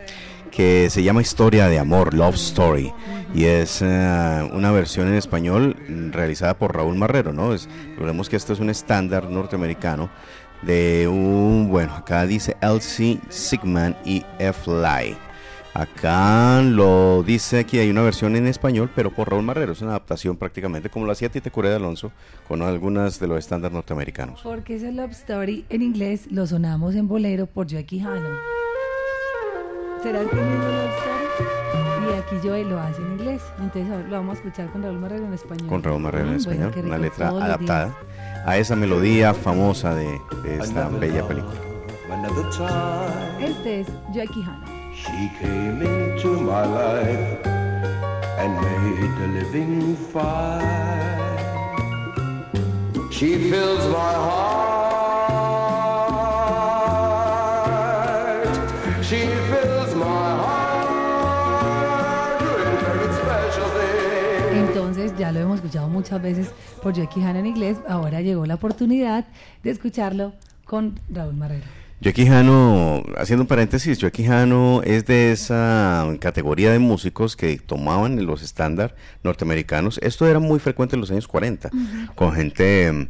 que 0.54 0.88
se 0.88 1.02
llama 1.02 1.20
Historia 1.20 1.68
de 1.68 1.80
Amor, 1.80 2.14
Love 2.14 2.36
Story, 2.36 2.92
y 3.34 3.44
es 3.44 3.82
uh, 3.82 3.84
una 3.84 4.70
versión 4.70 5.08
en 5.08 5.14
español 5.14 5.76
realizada 6.12 6.56
por 6.56 6.76
Raúl 6.76 6.96
Marrero, 6.96 7.32
¿no? 7.32 7.52
Es, 7.52 7.68
recordemos 7.90 8.28
que 8.28 8.36
esto 8.36 8.52
es 8.52 8.60
un 8.60 8.70
estándar 8.70 9.28
norteamericano 9.28 10.10
de 10.62 11.08
un, 11.08 11.68
bueno, 11.70 11.94
acá 11.94 12.24
dice 12.24 12.56
Elsie 12.60 13.18
Sigman 13.28 13.96
y 14.04 14.24
F-Ly. 14.38 15.16
Acá 15.74 16.62
lo 16.62 17.24
dice 17.24 17.58
aquí, 17.58 17.80
hay 17.80 17.90
una 17.90 18.02
versión 18.02 18.36
en 18.36 18.46
español, 18.46 18.88
pero 18.94 19.10
por 19.12 19.28
Raúl 19.28 19.42
Marrero. 19.42 19.72
Es 19.72 19.82
una 19.82 19.90
adaptación 19.90 20.36
prácticamente 20.36 20.88
como 20.88 21.04
lo 21.04 21.10
hacía 21.10 21.28
Tite 21.30 21.50
Curé 21.50 21.70
de 21.70 21.76
Alonso 21.76 22.12
con 22.46 22.62
algunas 22.62 23.18
de 23.18 23.26
los 23.26 23.40
estándares 23.40 23.74
norteamericanos. 23.74 24.40
Porque 24.42 24.76
ese 24.76 24.92
Love 24.92 25.10
Story 25.10 25.64
en 25.70 25.82
inglés 25.82 26.28
lo 26.30 26.46
sonamos 26.46 26.94
en 26.94 27.08
bolero 27.08 27.46
por 27.46 27.68
Joe 27.68 27.84
Quijano. 27.84 28.63
¿Será 30.04 30.20
el 30.20 30.26
mismo 30.26 30.40
Love 30.42 30.90
Story? 30.98 32.10
Y 32.10 32.18
aquí 32.18 32.46
Joe 32.46 32.64
lo 32.64 32.78
hace 32.78 33.00
en 33.00 33.12
inglés. 33.12 33.42
Entonces 33.58 34.06
lo 34.10 34.16
vamos 34.16 34.36
a 34.36 34.38
escuchar 34.40 34.70
con 34.70 34.82
Raúl 34.82 34.98
Marrero 34.98 35.24
en 35.24 35.32
español. 35.32 35.66
Con 35.66 35.82
Raúl 35.82 36.02
Marrero 36.02 36.26
en 36.26 36.34
ah, 36.34 36.36
español, 36.36 36.74
una 36.84 36.98
letra 36.98 37.28
adaptada 37.28 37.96
a 38.44 38.58
esa 38.58 38.76
melodía 38.76 39.32
famosa 39.32 39.94
de, 39.94 40.20
de 40.42 40.58
esta 40.58 40.88
bella 40.88 41.26
película. 41.26 41.58
Este 43.40 43.80
es 43.80 43.86
Joe 44.12 44.26
Quijano. 44.26 44.66
She 44.92 45.30
came 45.40 45.82
into 45.82 46.38
my 46.38 46.66
life 46.66 47.46
and 48.38 48.54
made 48.60 49.10
the 49.18 49.26
living 49.40 49.96
fine. 50.12 50.60
She 53.10 53.48
fills 53.50 53.86
my 53.88 54.12
heart. 54.12 54.83
Muchas 65.94 66.20
veces 66.20 66.48
por 66.82 66.94
Joe 66.94 67.08
Quijano 67.08 67.38
en 67.38 67.46
inglés. 67.46 67.78
Ahora 67.88 68.20
llegó 68.20 68.44
la 68.44 68.56
oportunidad 68.56 69.24
de 69.62 69.70
escucharlo 69.70 70.34
con 70.66 71.00
Raúl 71.08 71.34
Marrero. 71.34 71.64
Joe 72.02 72.12
Quijano, 72.12 73.02
haciendo 73.16 73.44
un 73.44 73.46
paréntesis, 73.46 73.98
Joe 73.98 74.12
Quijano 74.12 74.82
es 74.82 75.06
de 75.06 75.32
esa 75.32 76.06
categoría 76.20 76.70
de 76.70 76.78
músicos 76.78 77.34
que 77.34 77.56
tomaban 77.56 78.26
los 78.26 78.42
estándar 78.42 78.94
norteamericanos. 79.22 79.98
Esto 80.02 80.26
era 80.26 80.38
muy 80.38 80.58
frecuente 80.58 80.96
en 80.96 81.00
los 81.00 81.10
años 81.10 81.26
40, 81.26 81.70
con 82.14 82.32
gente 82.32 83.08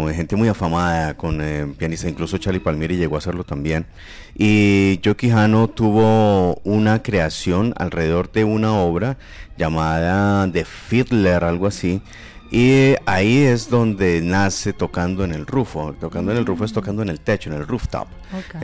con 0.00 0.14
gente 0.14 0.36
muy 0.36 0.48
afamada, 0.48 1.16
con 1.16 1.40
eh, 1.42 1.66
pianistas, 1.78 2.10
incluso 2.10 2.38
Charlie 2.38 2.60
Palmieri 2.60 2.96
llegó 2.96 3.16
a 3.16 3.18
hacerlo 3.18 3.44
también. 3.44 3.86
Y 4.34 5.00
Joe 5.04 5.16
Quijano 5.16 5.68
tuvo 5.68 6.56
una 6.64 7.02
creación 7.02 7.72
alrededor 7.76 8.30
de 8.30 8.44
una 8.44 8.74
obra 8.74 9.16
llamada 9.56 10.50
The 10.52 10.64
Fiddler, 10.64 11.44
algo 11.44 11.66
así, 11.66 12.02
y 12.50 12.94
ahí 13.06 13.38
es 13.38 13.70
donde 13.70 14.20
nace 14.20 14.72
tocando 14.72 15.24
en 15.24 15.32
el 15.32 15.46
rufo. 15.46 15.94
Tocando 15.98 16.30
en 16.30 16.38
el 16.38 16.46
rufo 16.46 16.64
es 16.64 16.72
tocando 16.72 17.02
en 17.02 17.08
el 17.08 17.20
techo, 17.20 17.50
en 17.50 17.56
el 17.56 17.66
rooftop. 17.66 18.06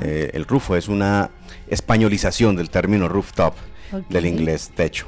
Eh, 0.00 0.30
el 0.34 0.44
rufo 0.44 0.76
es 0.76 0.88
una 0.88 1.30
españolización 1.68 2.54
del 2.54 2.70
término 2.70 3.08
rooftop 3.08 3.54
del 4.08 4.26
inglés 4.26 4.70
techo. 4.74 5.06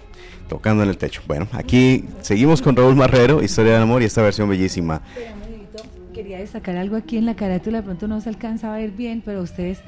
Tocando 0.49 0.83
en 0.83 0.89
el 0.89 0.99
techo. 0.99 1.23
Bueno, 1.27 1.47
aquí 1.53 2.05
seguimos 2.21 2.61
con 2.61 2.77
Raúl 2.77 2.97
Marrero, 2.97 3.43
Historia 3.43 3.75
del 3.75 3.83
Amor 3.83 4.03
y 4.03 4.07
esta 4.07 4.23
versión 4.23 4.49
bellísima. 4.49 5.03
Quería 6.15 6.39
destacar 6.39 6.77
algo 6.77 6.97
aquí 6.97 7.17
en 7.17 7.27
la 7.27 7.35
carátula, 7.35 7.79
de 7.79 7.83
pronto 7.83 8.07
no 8.07 8.21
se 8.21 8.29
alcanza 8.29 8.73
a 8.73 8.79
ver 8.79 8.93
bien, 8.93 9.21
pero 9.25 9.43
ustedes 9.43 9.81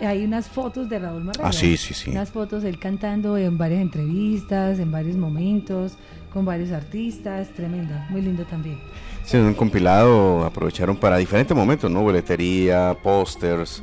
hay 0.00 0.24
unas 0.24 0.48
fotos 0.48 0.88
de 0.88 0.98
Raúl 0.98 1.24
Marrero. 1.24 1.46
Ah, 1.46 1.52
sí, 1.52 1.76
sí, 1.76 1.92
sí. 1.92 2.10
Unas 2.10 2.30
fotos 2.30 2.64
él 2.64 2.78
cantando 2.78 3.36
en 3.36 3.58
varias 3.58 3.82
entrevistas, 3.82 4.78
en 4.78 4.90
varios 4.90 5.16
momentos 5.16 5.98
con 6.32 6.44
varios 6.44 6.72
artistas, 6.72 7.48
tremenda, 7.50 8.06
muy 8.10 8.22
lindo 8.22 8.44
también. 8.44 8.78
Sí, 9.24 9.36
un 9.36 9.54
compilado 9.54 10.44
aprovecharon 10.44 10.96
para 10.96 11.16
diferentes 11.18 11.56
momentos, 11.56 11.90
¿no? 11.90 12.02
Boletería, 12.02 12.96
pósters, 13.02 13.82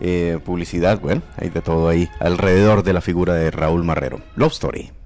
eh, 0.00 0.38
publicidad, 0.44 1.00
bueno, 1.00 1.22
hay 1.36 1.48
de 1.48 1.62
todo 1.62 1.88
ahí 1.88 2.08
alrededor 2.20 2.82
de 2.82 2.92
la 2.92 3.00
figura 3.00 3.34
de 3.34 3.50
Raúl 3.50 3.82
Marrero. 3.82 4.20
Love 4.36 4.52
Story. 4.52 4.99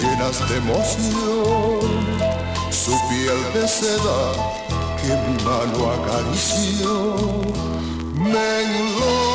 Llenas 0.00 0.48
de 0.48 0.56
emoción, 0.58 1.80
su 2.70 2.92
piel 3.08 3.52
de 3.54 3.66
seda 3.66 4.20
que 5.00 5.08
mi 5.08 5.44
mano 5.44 5.90
acarició, 5.92 7.16
me 8.14 8.62
enloqueció. 8.62 9.27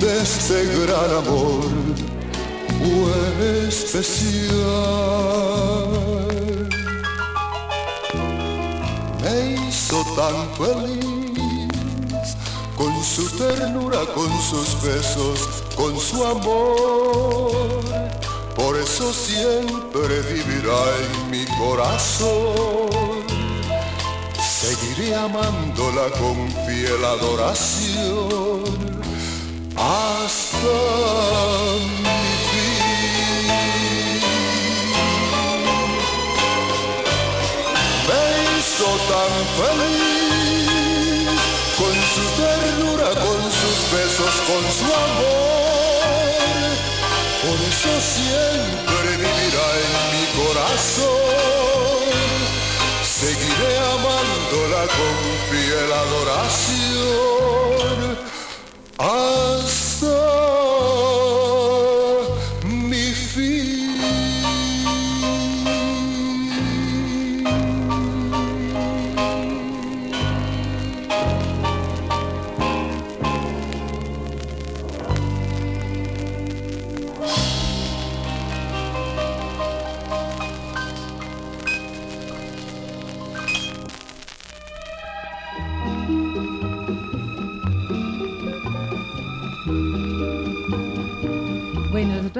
De 0.00 0.22
este 0.22 0.64
gran 0.84 1.10
amor 1.16 1.64
fue 2.78 3.68
especial. 3.68 5.24
tan 10.16 10.34
feliz, 10.54 12.36
con 12.76 12.92
su 13.02 13.28
ternura, 13.36 14.00
con 14.14 14.30
sus 14.40 14.80
besos, 14.82 15.64
con 15.76 15.98
su 15.98 16.24
amor. 16.24 17.80
Por 18.54 18.76
eso 18.76 19.12
siempre 19.12 20.20
vivirá 20.32 20.80
en 21.02 21.30
mi 21.30 21.44
corazón. 21.58 23.03
Seguiré 24.64 25.14
amándola 25.14 26.08
con 26.18 26.50
fiel 26.64 27.04
adoración 27.04 28.64
hasta 29.76 31.04
tan 39.08 39.34
feliz, 39.58 41.40
con 41.78 41.94
su 42.14 42.24
ternura, 42.40 43.08
con 43.10 43.40
sus 43.60 43.78
besos, 43.92 44.34
con 44.48 44.62
su 44.78 44.88
amor. 45.06 46.04
Por 47.42 47.58
eso 47.70 47.92
siempre 48.00 49.08
vivirá 49.18 49.68
en 49.84 49.94
mi 50.12 50.24
corazón. 50.38 51.23
Amándola 54.54 54.86
con 54.86 55.16
fiel 55.50 55.92
adoración 55.92 57.14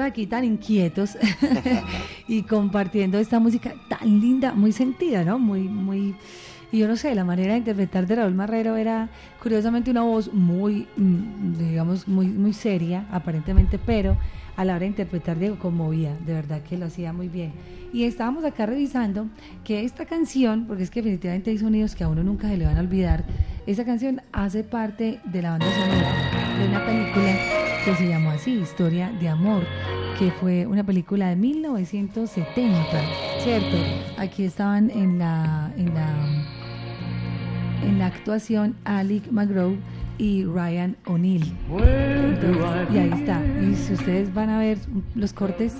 aquí 0.05 0.27
tan 0.27 0.43
inquietos 0.43 1.17
y 2.27 2.43
compartiendo 2.43 3.19
esta 3.19 3.39
música 3.39 3.73
tan 3.89 4.19
linda, 4.19 4.53
muy 4.53 4.71
sentida, 4.71 5.23
¿no? 5.23 5.39
Muy, 5.39 5.61
muy, 5.61 6.15
y 6.71 6.79
yo 6.79 6.87
no 6.87 6.95
sé, 6.95 7.13
la 7.15 7.23
manera 7.23 7.53
de 7.53 7.59
interpretar 7.59 8.07
de 8.07 8.15
Raúl 8.15 8.33
Marrero 8.33 8.75
era 8.77 9.09
curiosamente 9.41 9.91
una 9.91 10.01
voz 10.01 10.33
muy, 10.33 10.87
mm, 10.97 11.57
digamos, 11.57 12.07
muy, 12.07 12.27
muy 12.27 12.53
seria, 12.53 13.05
aparentemente, 13.11 13.79
pero 13.79 14.17
a 14.57 14.63
la 14.63 14.73
hora 14.73 14.81
de 14.81 14.87
interpretar 14.87 15.37
Diego 15.37 15.57
conmovía, 15.59 16.15
de 16.25 16.33
verdad 16.33 16.61
que 16.61 16.77
lo 16.77 16.85
hacía 16.85 17.13
muy 17.13 17.27
bien. 17.27 17.53
Y 17.93 18.03
estábamos 18.03 18.43
acá 18.43 18.65
revisando 18.65 19.27
que 19.63 19.83
esta 19.83 20.05
canción, 20.05 20.65
porque 20.67 20.83
es 20.83 20.91
que 20.91 21.01
definitivamente 21.01 21.51
hay 21.51 21.57
sonidos 21.57 21.95
que 21.95 22.03
a 22.03 22.09
uno 22.09 22.23
nunca 22.23 22.47
se 22.49 22.57
le 22.57 22.65
van 22.65 22.77
a 22.77 22.81
olvidar, 22.81 23.25
esta 23.67 23.85
canción 23.85 24.21
hace 24.31 24.63
parte 24.63 25.19
de 25.25 25.41
la 25.41 25.51
banda 25.51 25.67
sonora 25.71 26.57
de 26.59 26.67
una 26.67 26.85
película 26.85 27.64
que 27.85 27.93
se 27.93 28.07
llamó 28.07 28.31
así, 28.31 28.53
Historia 28.53 29.11
de 29.11 29.29
Amor, 29.29 29.61
que 30.17 30.31
fue 30.31 30.65
una 30.65 30.83
película 30.83 31.29
de 31.29 31.35
1970, 31.35 32.83
¿cierto? 33.43 33.77
Aquí 34.17 34.43
estaban 34.43 34.89
en 34.89 35.19
la, 35.19 35.71
en 35.77 35.93
la, 35.93 36.09
en 37.83 37.99
la 37.99 38.07
actuación 38.07 38.75
Alec 38.85 39.31
McGraw 39.31 39.77
y 40.17 40.45
Ryan 40.45 40.95
O'Neill. 41.05 41.53
Y 42.93 42.97
ahí 42.97 43.11
está. 43.13 43.41
Y 43.61 43.75
si 43.75 43.93
ustedes 43.93 44.33
van 44.33 44.49
a 44.49 44.59
ver 44.59 44.77
los 45.15 45.33
cortes, 45.33 45.75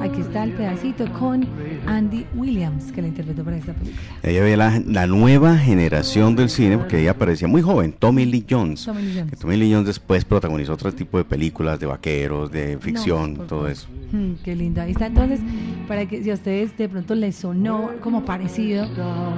aquí 0.00 0.20
está 0.20 0.44
el 0.44 0.52
pedacito 0.52 1.10
con 1.12 1.46
Andy 1.86 2.26
Williams, 2.34 2.92
que 2.92 3.02
la 3.02 3.08
interpretó 3.08 3.44
para 3.44 3.56
esta 3.56 3.72
película. 3.72 4.02
Ella 4.22 4.42
ve 4.42 4.56
la, 4.56 5.06
nueva 5.06 5.56
generación 5.56 6.36
del 6.36 6.50
cine, 6.50 6.78
porque 6.78 7.00
ella 7.00 7.16
parecía 7.16 7.48
muy 7.48 7.62
joven, 7.62 7.92
Tommy 7.92 8.24
Lee 8.26 8.44
Jones. 8.48 8.84
Tommy 8.84 9.02
Lee 9.02 9.20
Jones. 9.20 9.38
Tommy 9.38 9.56
Lee 9.56 9.72
Jones 9.72 9.86
después 9.86 10.24
protagonizó 10.24 10.74
otro 10.74 10.92
tipo 10.92 11.18
de 11.18 11.24
películas, 11.24 11.80
de 11.80 11.86
vaqueros, 11.86 12.50
de 12.50 12.78
ficción, 12.78 13.46
todo 13.48 13.68
eso. 13.68 13.88
Mm, 14.12 14.34
qué 14.44 14.56
lindo. 14.56 14.82
Ahí 14.82 14.92
está 14.92 15.06
entonces, 15.06 15.40
para 15.88 16.06
que 16.06 16.22
si 16.22 16.30
a 16.30 16.34
ustedes 16.34 16.76
de 16.76 16.88
pronto 16.88 17.14
les 17.14 17.36
sonó 17.36 17.90
como 18.02 18.24
parecido 18.24 18.86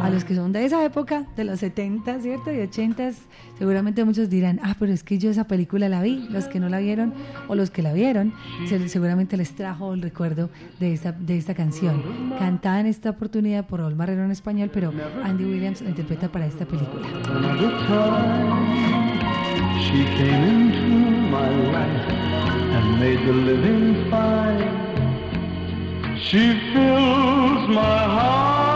a 0.03 0.11
los 0.11 0.25
que 0.25 0.35
son 0.35 0.53
de 0.53 0.65
esa 0.65 0.85
época, 0.85 1.27
de 1.37 1.45
los 1.45 1.61
70, 1.61 2.21
¿cierto? 2.21 2.53
Y 2.53 2.61
80, 2.61 3.13
seguramente 3.59 4.05
muchos 4.05 4.29
dirán, 4.29 4.42
ah, 4.63 4.77
pero 4.79 4.93
es 4.93 5.03
que 5.03 5.19
yo 5.19 5.31
esa 5.31 5.45
película 5.45 5.89
la 5.89 6.03
vi, 6.03 6.27
los 6.31 6.47
que 6.47 6.61
no 6.61 6.69
la 6.69 6.79
vieron 6.79 7.13
o 7.49 7.55
los 7.55 7.71
que 7.71 7.83
la 7.83 7.93
vieron, 7.93 8.33
seguramente 8.87 9.37
les 9.37 9.55
trajo 9.55 9.95
el 9.95 10.03
recuerdo 10.03 10.51
de 10.81 10.93
esta, 10.93 11.13
de 11.13 11.39
esta 11.39 11.55
canción. 11.55 12.03
Cantada 12.39 12.81
en 12.81 12.87
esta 12.87 13.11
oportunidad 13.11 13.67
por 13.67 13.81
Raúl 13.81 13.95
Marrero 13.95 14.25
en 14.25 14.31
español, 14.31 14.71
pero 14.73 14.93
Andy 15.25 15.45
Williams 15.45 15.83
la 15.83 15.91
interpreta 15.91 16.31
para 16.31 16.47
esta 16.47 16.67
película. 16.67 17.07
She 26.33 26.39
fills 26.73 27.69
my 27.69 27.99
heart. 28.17 28.72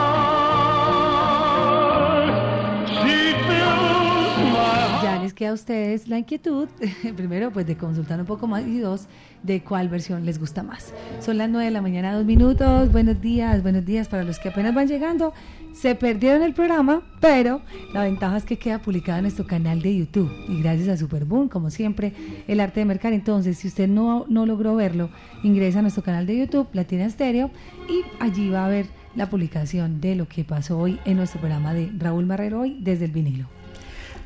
Queda 5.36 5.50
a 5.50 5.52
ustedes 5.52 6.08
la 6.08 6.18
inquietud, 6.18 6.68
primero 7.16 7.52
pues 7.52 7.66
de 7.66 7.76
consultar 7.76 8.18
un 8.18 8.26
poco 8.26 8.48
más 8.48 8.66
y 8.66 8.78
dos, 8.78 9.06
de 9.44 9.62
cuál 9.62 9.88
versión 9.88 10.26
les 10.26 10.40
gusta 10.40 10.64
más. 10.64 10.92
Son 11.20 11.38
las 11.38 11.48
9 11.48 11.66
de 11.66 11.70
la 11.70 11.82
mañana, 11.82 12.14
dos 12.14 12.24
minutos. 12.24 12.90
Buenos 12.90 13.20
días, 13.20 13.62
buenos 13.62 13.84
días 13.84 14.08
para 14.08 14.24
los 14.24 14.40
que 14.40 14.48
apenas 14.48 14.74
van 14.74 14.88
llegando. 14.88 15.32
Se 15.72 15.94
perdieron 15.94 16.42
el 16.42 16.54
programa, 16.54 17.02
pero 17.20 17.60
la 17.92 18.02
ventaja 18.02 18.38
es 18.38 18.44
que 18.44 18.58
queda 18.58 18.80
publicado 18.80 19.18
en 19.18 19.24
nuestro 19.24 19.46
canal 19.46 19.82
de 19.82 19.94
YouTube. 19.98 20.32
Y 20.48 20.62
gracias 20.62 20.88
a 20.88 20.96
Superboom, 20.96 21.48
como 21.48 21.70
siempre, 21.70 22.14
el 22.48 22.58
arte 22.60 22.80
de 22.80 22.86
mercar. 22.86 23.12
Entonces, 23.12 23.58
si 23.58 23.68
usted 23.68 23.86
no, 23.86 24.24
no 24.28 24.46
logró 24.46 24.74
verlo, 24.74 25.10
ingresa 25.42 25.80
a 25.80 25.82
nuestro 25.82 26.02
canal 26.02 26.26
de 26.26 26.38
YouTube, 26.38 26.66
Latina 26.72 27.04
Estéreo, 27.04 27.50
y 27.88 28.02
allí 28.20 28.48
va 28.48 28.64
a 28.64 28.68
ver 28.70 28.86
la 29.14 29.28
publicación 29.28 30.00
de 30.00 30.16
lo 30.16 30.26
que 30.28 30.44
pasó 30.44 30.78
hoy 30.78 30.98
en 31.04 31.18
nuestro 31.18 31.40
programa 31.40 31.74
de 31.74 31.92
Raúl 31.98 32.24
Marrero 32.24 32.60
hoy 32.60 32.78
desde 32.80 33.04
el 33.04 33.12
vinilo. 33.12 33.55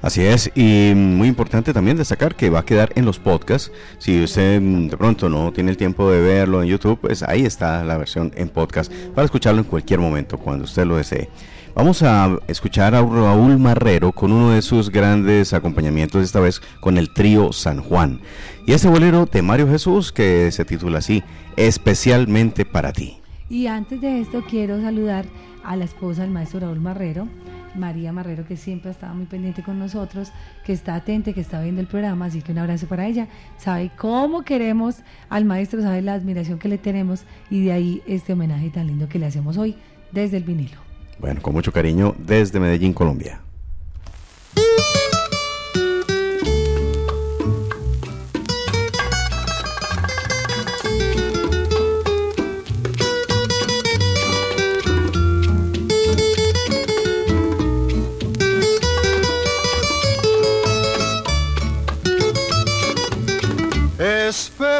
Así 0.02 0.22
es, 0.22 0.50
y 0.54 0.92
muy 0.94 1.28
importante 1.28 1.74
también 1.74 1.98
destacar 1.98 2.34
que 2.34 2.48
va 2.48 2.60
a 2.60 2.64
quedar 2.64 2.90
en 2.94 3.04
los 3.04 3.18
podcasts. 3.18 3.70
Si 3.98 4.22
usted 4.22 4.58
mm, 4.60 4.88
de 4.88 4.96
pronto 4.96 5.28
no 5.28 5.52
tiene 5.52 5.70
el 5.70 5.76
tiempo 5.76 6.10
de 6.10 6.22
verlo 6.22 6.62
en 6.62 6.68
YouTube, 6.68 6.98
pues 6.98 7.22
ahí 7.22 7.44
está 7.44 7.84
la 7.84 7.98
versión 7.98 8.32
en 8.34 8.48
podcast 8.48 8.90
para 9.14 9.26
escucharlo 9.26 9.60
en 9.60 9.66
cualquier 9.66 10.00
momento, 10.00 10.38
cuando 10.38 10.64
usted 10.64 10.86
lo 10.86 10.96
desee. 10.96 11.28
Vamos 11.74 12.02
a 12.02 12.38
escuchar 12.48 12.94
a 12.94 13.02
Raúl 13.02 13.58
Marrero 13.58 14.12
con 14.12 14.32
uno 14.32 14.50
de 14.50 14.62
sus 14.62 14.90
grandes 14.90 15.52
acompañamientos, 15.52 16.24
esta 16.24 16.40
vez 16.40 16.60
con 16.80 16.98
el 16.98 17.12
trío 17.12 17.52
San 17.52 17.80
Juan. 17.80 18.20
Y 18.66 18.72
este 18.72 18.88
bolero 18.88 19.26
de 19.26 19.42
Mario 19.42 19.68
Jesús 19.68 20.12
que 20.12 20.50
se 20.50 20.64
titula 20.64 20.98
así, 20.98 21.22
Especialmente 21.56 22.64
para 22.64 22.92
ti. 22.92 23.18
Y 23.48 23.66
antes 23.66 24.00
de 24.00 24.20
esto 24.20 24.42
quiero 24.48 24.80
saludar 24.80 25.26
a 25.62 25.76
la 25.76 25.84
esposa 25.84 26.22
del 26.22 26.30
maestro 26.30 26.60
Raúl 26.60 26.80
Marrero, 26.80 27.28
María 27.74 28.12
Marrero, 28.12 28.46
que 28.46 28.56
siempre 28.56 28.90
ha 28.90 28.92
estado 28.92 29.14
muy 29.14 29.26
pendiente 29.26 29.62
con 29.62 29.78
nosotros, 29.78 30.32
que 30.64 30.72
está 30.72 30.94
atenta, 30.94 31.32
que 31.32 31.40
está 31.40 31.60
viendo 31.60 31.80
el 31.80 31.86
programa, 31.86 32.26
así 32.26 32.42
que 32.42 32.52
un 32.52 32.58
abrazo 32.58 32.86
para 32.86 33.06
ella. 33.06 33.28
Sabe 33.58 33.90
cómo 33.96 34.42
queremos 34.42 34.96
al 35.28 35.44
maestro, 35.44 35.82
sabe 35.82 36.02
la 36.02 36.14
admiración 36.14 36.58
que 36.58 36.68
le 36.68 36.78
tenemos 36.78 37.24
y 37.50 37.64
de 37.64 37.72
ahí 37.72 38.02
este 38.06 38.32
homenaje 38.32 38.70
tan 38.70 38.86
lindo 38.86 39.08
que 39.08 39.18
le 39.18 39.26
hacemos 39.26 39.56
hoy 39.56 39.76
desde 40.12 40.36
el 40.36 40.44
vinilo. 40.44 40.78
Bueno, 41.18 41.42
con 41.42 41.52
mucho 41.52 41.72
cariño 41.72 42.14
desde 42.18 42.60
Medellín, 42.60 42.92
Colombia. 42.92 43.40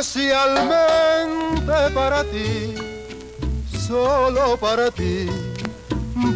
Especialmente 0.01 1.91
para 1.95 2.25
ti, 2.25 2.75
solo 3.87 4.57
para 4.57 4.91
ti, 4.91 5.29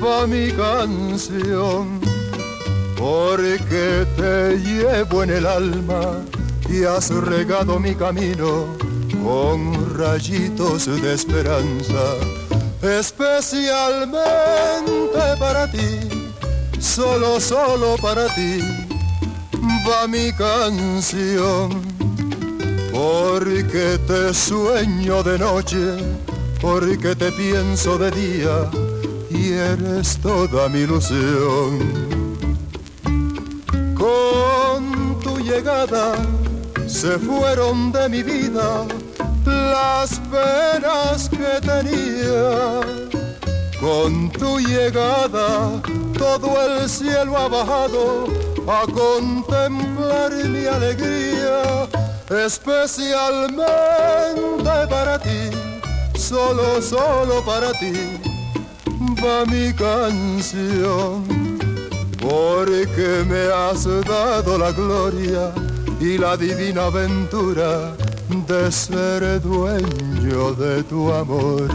va 0.02 0.26
mi 0.26 0.52
canción, 0.52 1.98
porque 2.94 4.06
te 4.16 4.58
llevo 4.58 5.22
en 5.22 5.30
el 5.30 5.46
alma 5.46 6.20
y 6.68 6.84
has 6.84 7.08
regado 7.08 7.80
mi 7.80 7.94
camino 7.94 8.66
con 9.24 9.96
rayitos 9.96 10.84
de 10.84 11.14
esperanza, 11.14 12.02
especialmente 12.82 14.18
para 15.38 15.70
ti, 15.70 16.00
solo, 16.78 17.40
solo 17.40 17.96
para 18.02 18.26
ti, 18.34 18.60
va 19.88 20.06
mi 20.06 20.30
canción 20.32 21.93
porque 22.94 23.98
te 24.06 24.32
sueño 24.32 25.24
de 25.24 25.36
noche, 25.36 25.96
porque 26.60 27.16
te 27.16 27.32
pienso 27.32 27.98
de 27.98 28.10
día 28.12 28.70
y 29.30 29.52
eres 29.52 30.16
toda 30.18 30.68
mi 30.68 30.80
ilusión. 30.80 31.80
Con 33.98 35.18
tu 35.24 35.40
llegada 35.40 36.14
se 36.86 37.18
fueron 37.18 37.90
de 37.90 38.08
mi 38.08 38.22
vida 38.22 38.86
las 39.44 40.20
penas 40.30 41.28
que 41.28 41.60
tenía. 41.66 42.80
Con 43.80 44.30
tu 44.30 44.60
llegada 44.60 45.82
todo 46.16 46.48
el 46.64 46.88
cielo 46.88 47.36
ha 47.36 47.48
bajado 47.48 48.26
a 48.68 48.86
contemplar 48.86 50.32
mi 50.48 50.64
alegría 50.66 51.88
especialmente 52.30 53.64
para 54.88 55.18
ti, 55.18 55.50
solo, 56.14 56.80
solo 56.80 57.44
para 57.44 57.72
ti, 57.72 58.20
va 59.22 59.44
mi 59.46 59.72
canción, 59.72 61.24
porque 62.20 63.24
me 63.28 63.52
has 63.52 63.84
dado 64.06 64.58
la 64.58 64.72
gloria 64.72 65.52
y 66.00 66.18
la 66.18 66.36
divina 66.36 66.86
aventura 66.86 67.94
de 68.48 68.72
ser 68.72 69.40
dueño 69.40 70.54
de 70.54 70.82
tu 70.84 71.12
amor. 71.12 71.68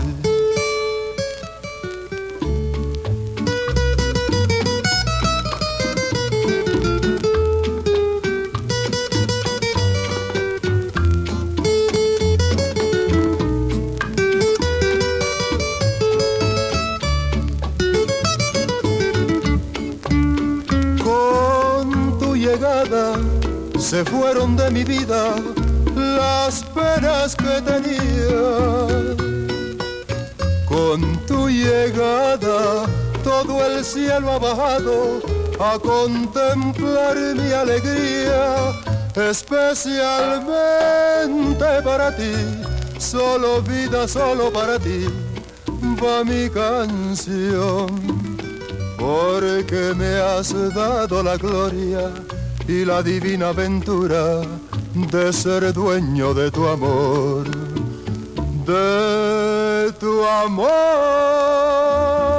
Cielo 34.00 34.32
ha 34.32 34.40
bajado 34.40 35.20
a 35.60 35.78
contemplar 35.78 37.18
mi 37.36 37.52
alegría, 37.52 38.72
especialmente 39.14 41.82
para 41.84 42.16
ti, 42.16 42.32
solo 42.98 43.62
vida, 43.62 44.08
solo 44.08 44.54
para 44.54 44.80
ti, 44.80 45.06
va 46.02 46.24
mi 46.24 46.50
canción, 46.50 47.88
porque 48.98 49.94
me 49.98 50.16
has 50.16 50.54
dado 50.74 51.22
la 51.22 51.36
gloria 51.36 52.14
y 52.68 52.86
la 52.86 53.04
divina 53.04 53.50
aventura 53.50 54.44
de 54.94 55.34
ser 55.34 55.74
dueño 55.74 56.34
de 56.34 56.50
tu 56.52 56.66
amor, 56.68 57.44
de 58.66 59.92
tu 60.00 60.26
amor. 60.26 62.39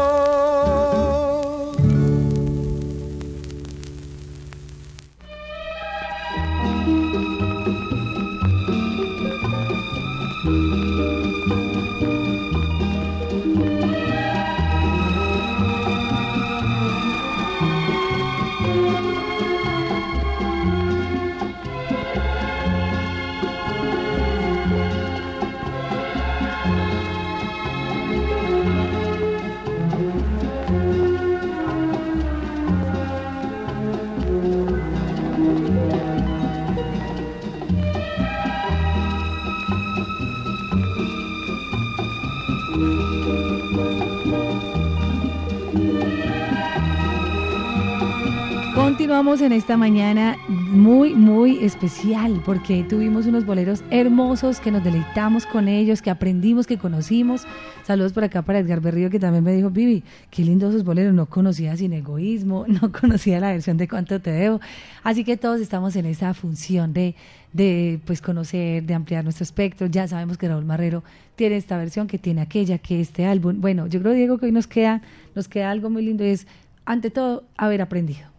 Vamos 49.06 49.40
en 49.40 49.52
esta 49.52 49.76
mañana 49.76 50.36
muy, 50.48 51.14
muy 51.14 51.64
especial 51.64 52.40
porque 52.44 52.84
tuvimos 52.84 53.26
unos 53.26 53.44
boleros 53.44 53.82
hermosos 53.90 54.60
que 54.60 54.70
nos 54.70 54.84
deleitamos 54.84 55.46
con 55.46 55.68
ellos, 55.68 56.00
que 56.00 56.10
aprendimos, 56.10 56.66
que 56.66 56.78
conocimos. 56.78 57.44
Saludos 57.84 58.12
por 58.12 58.24
acá 58.24 58.42
para 58.42 58.60
Edgar 58.60 58.80
Berrío 58.80 59.10
que 59.10 59.18
también 59.18 59.42
me 59.42 59.52
dijo, 59.52 59.70
Vivi, 59.70 60.04
qué 60.30 60.44
lindos 60.44 60.70
esos 60.70 60.84
boleros, 60.84 61.12
no 61.12 61.26
conocía 61.26 61.76
sin 61.76 61.92
egoísmo, 61.92 62.66
no 62.68 62.92
conocía 62.92 63.40
la 63.40 63.52
versión 63.52 63.78
de 63.78 63.88
cuánto 63.88 64.20
te 64.20 64.30
debo. 64.30 64.60
Así 65.02 65.24
que 65.24 65.36
todos 65.36 65.60
estamos 65.60 65.96
en 65.96 66.06
esa 66.06 66.32
función 66.32 66.92
de, 66.92 67.14
de 67.52 68.00
pues 68.04 68.22
conocer, 68.22 68.84
de 68.84 68.94
ampliar 68.94 69.24
nuestro 69.24 69.44
espectro. 69.44 69.86
Ya 69.88 70.06
sabemos 70.08 70.38
que 70.38 70.46
Raúl 70.46 70.64
Marrero 70.64 71.02
tiene 71.36 71.56
esta 71.56 71.76
versión, 71.76 72.06
que 72.06 72.18
tiene 72.18 72.42
aquella, 72.42 72.78
que 72.78 73.00
este 73.00 73.26
álbum. 73.26 73.60
Bueno, 73.60 73.86
yo 73.86 74.00
creo, 74.00 74.12
Diego, 74.12 74.38
que 74.38 74.46
hoy 74.46 74.52
nos 74.52 74.66
queda, 74.66 75.02
nos 75.34 75.48
queda 75.48 75.70
algo 75.70 75.90
muy 75.90 76.04
lindo 76.04 76.24
y 76.24 76.28
es, 76.28 76.46
ante 76.84 77.10
todo, 77.10 77.44
haber 77.56 77.82
aprendido 77.82 78.29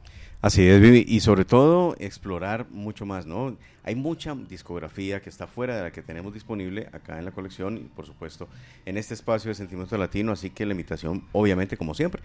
Así 0.42 0.68
es, 0.68 0.82
Vivi, 0.82 1.06
y 1.08 1.20
sobre 1.20 1.46
todo 1.46 1.96
explorar 2.00 2.66
mucho 2.72 3.06
más, 3.06 3.28
¿no? 3.28 3.56
Hay 3.84 3.94
mucha 3.94 4.34
discografía 4.34 5.22
que 5.22 5.30
está 5.30 5.46
fuera 5.46 5.76
de 5.76 5.84
la 5.84 5.92
que 5.92 6.02
tenemos 6.02 6.34
disponible 6.34 6.90
acá 6.94 7.20
en 7.20 7.26
la 7.26 7.32
colección 7.32 7.78
y 7.78 7.82
por 7.82 8.08
supuesto 8.08 8.48
en 8.88 8.98
este 8.98 9.14
espacio 9.14 9.50
de 9.50 9.56
Sentimiento 9.56 9.96
Latino, 10.00 10.32
así 10.32 10.50
que 10.50 10.66
la 10.66 10.72
invitación, 10.72 11.26
obviamente, 11.32 11.78
como 11.78 11.94
siempre, 11.94 12.24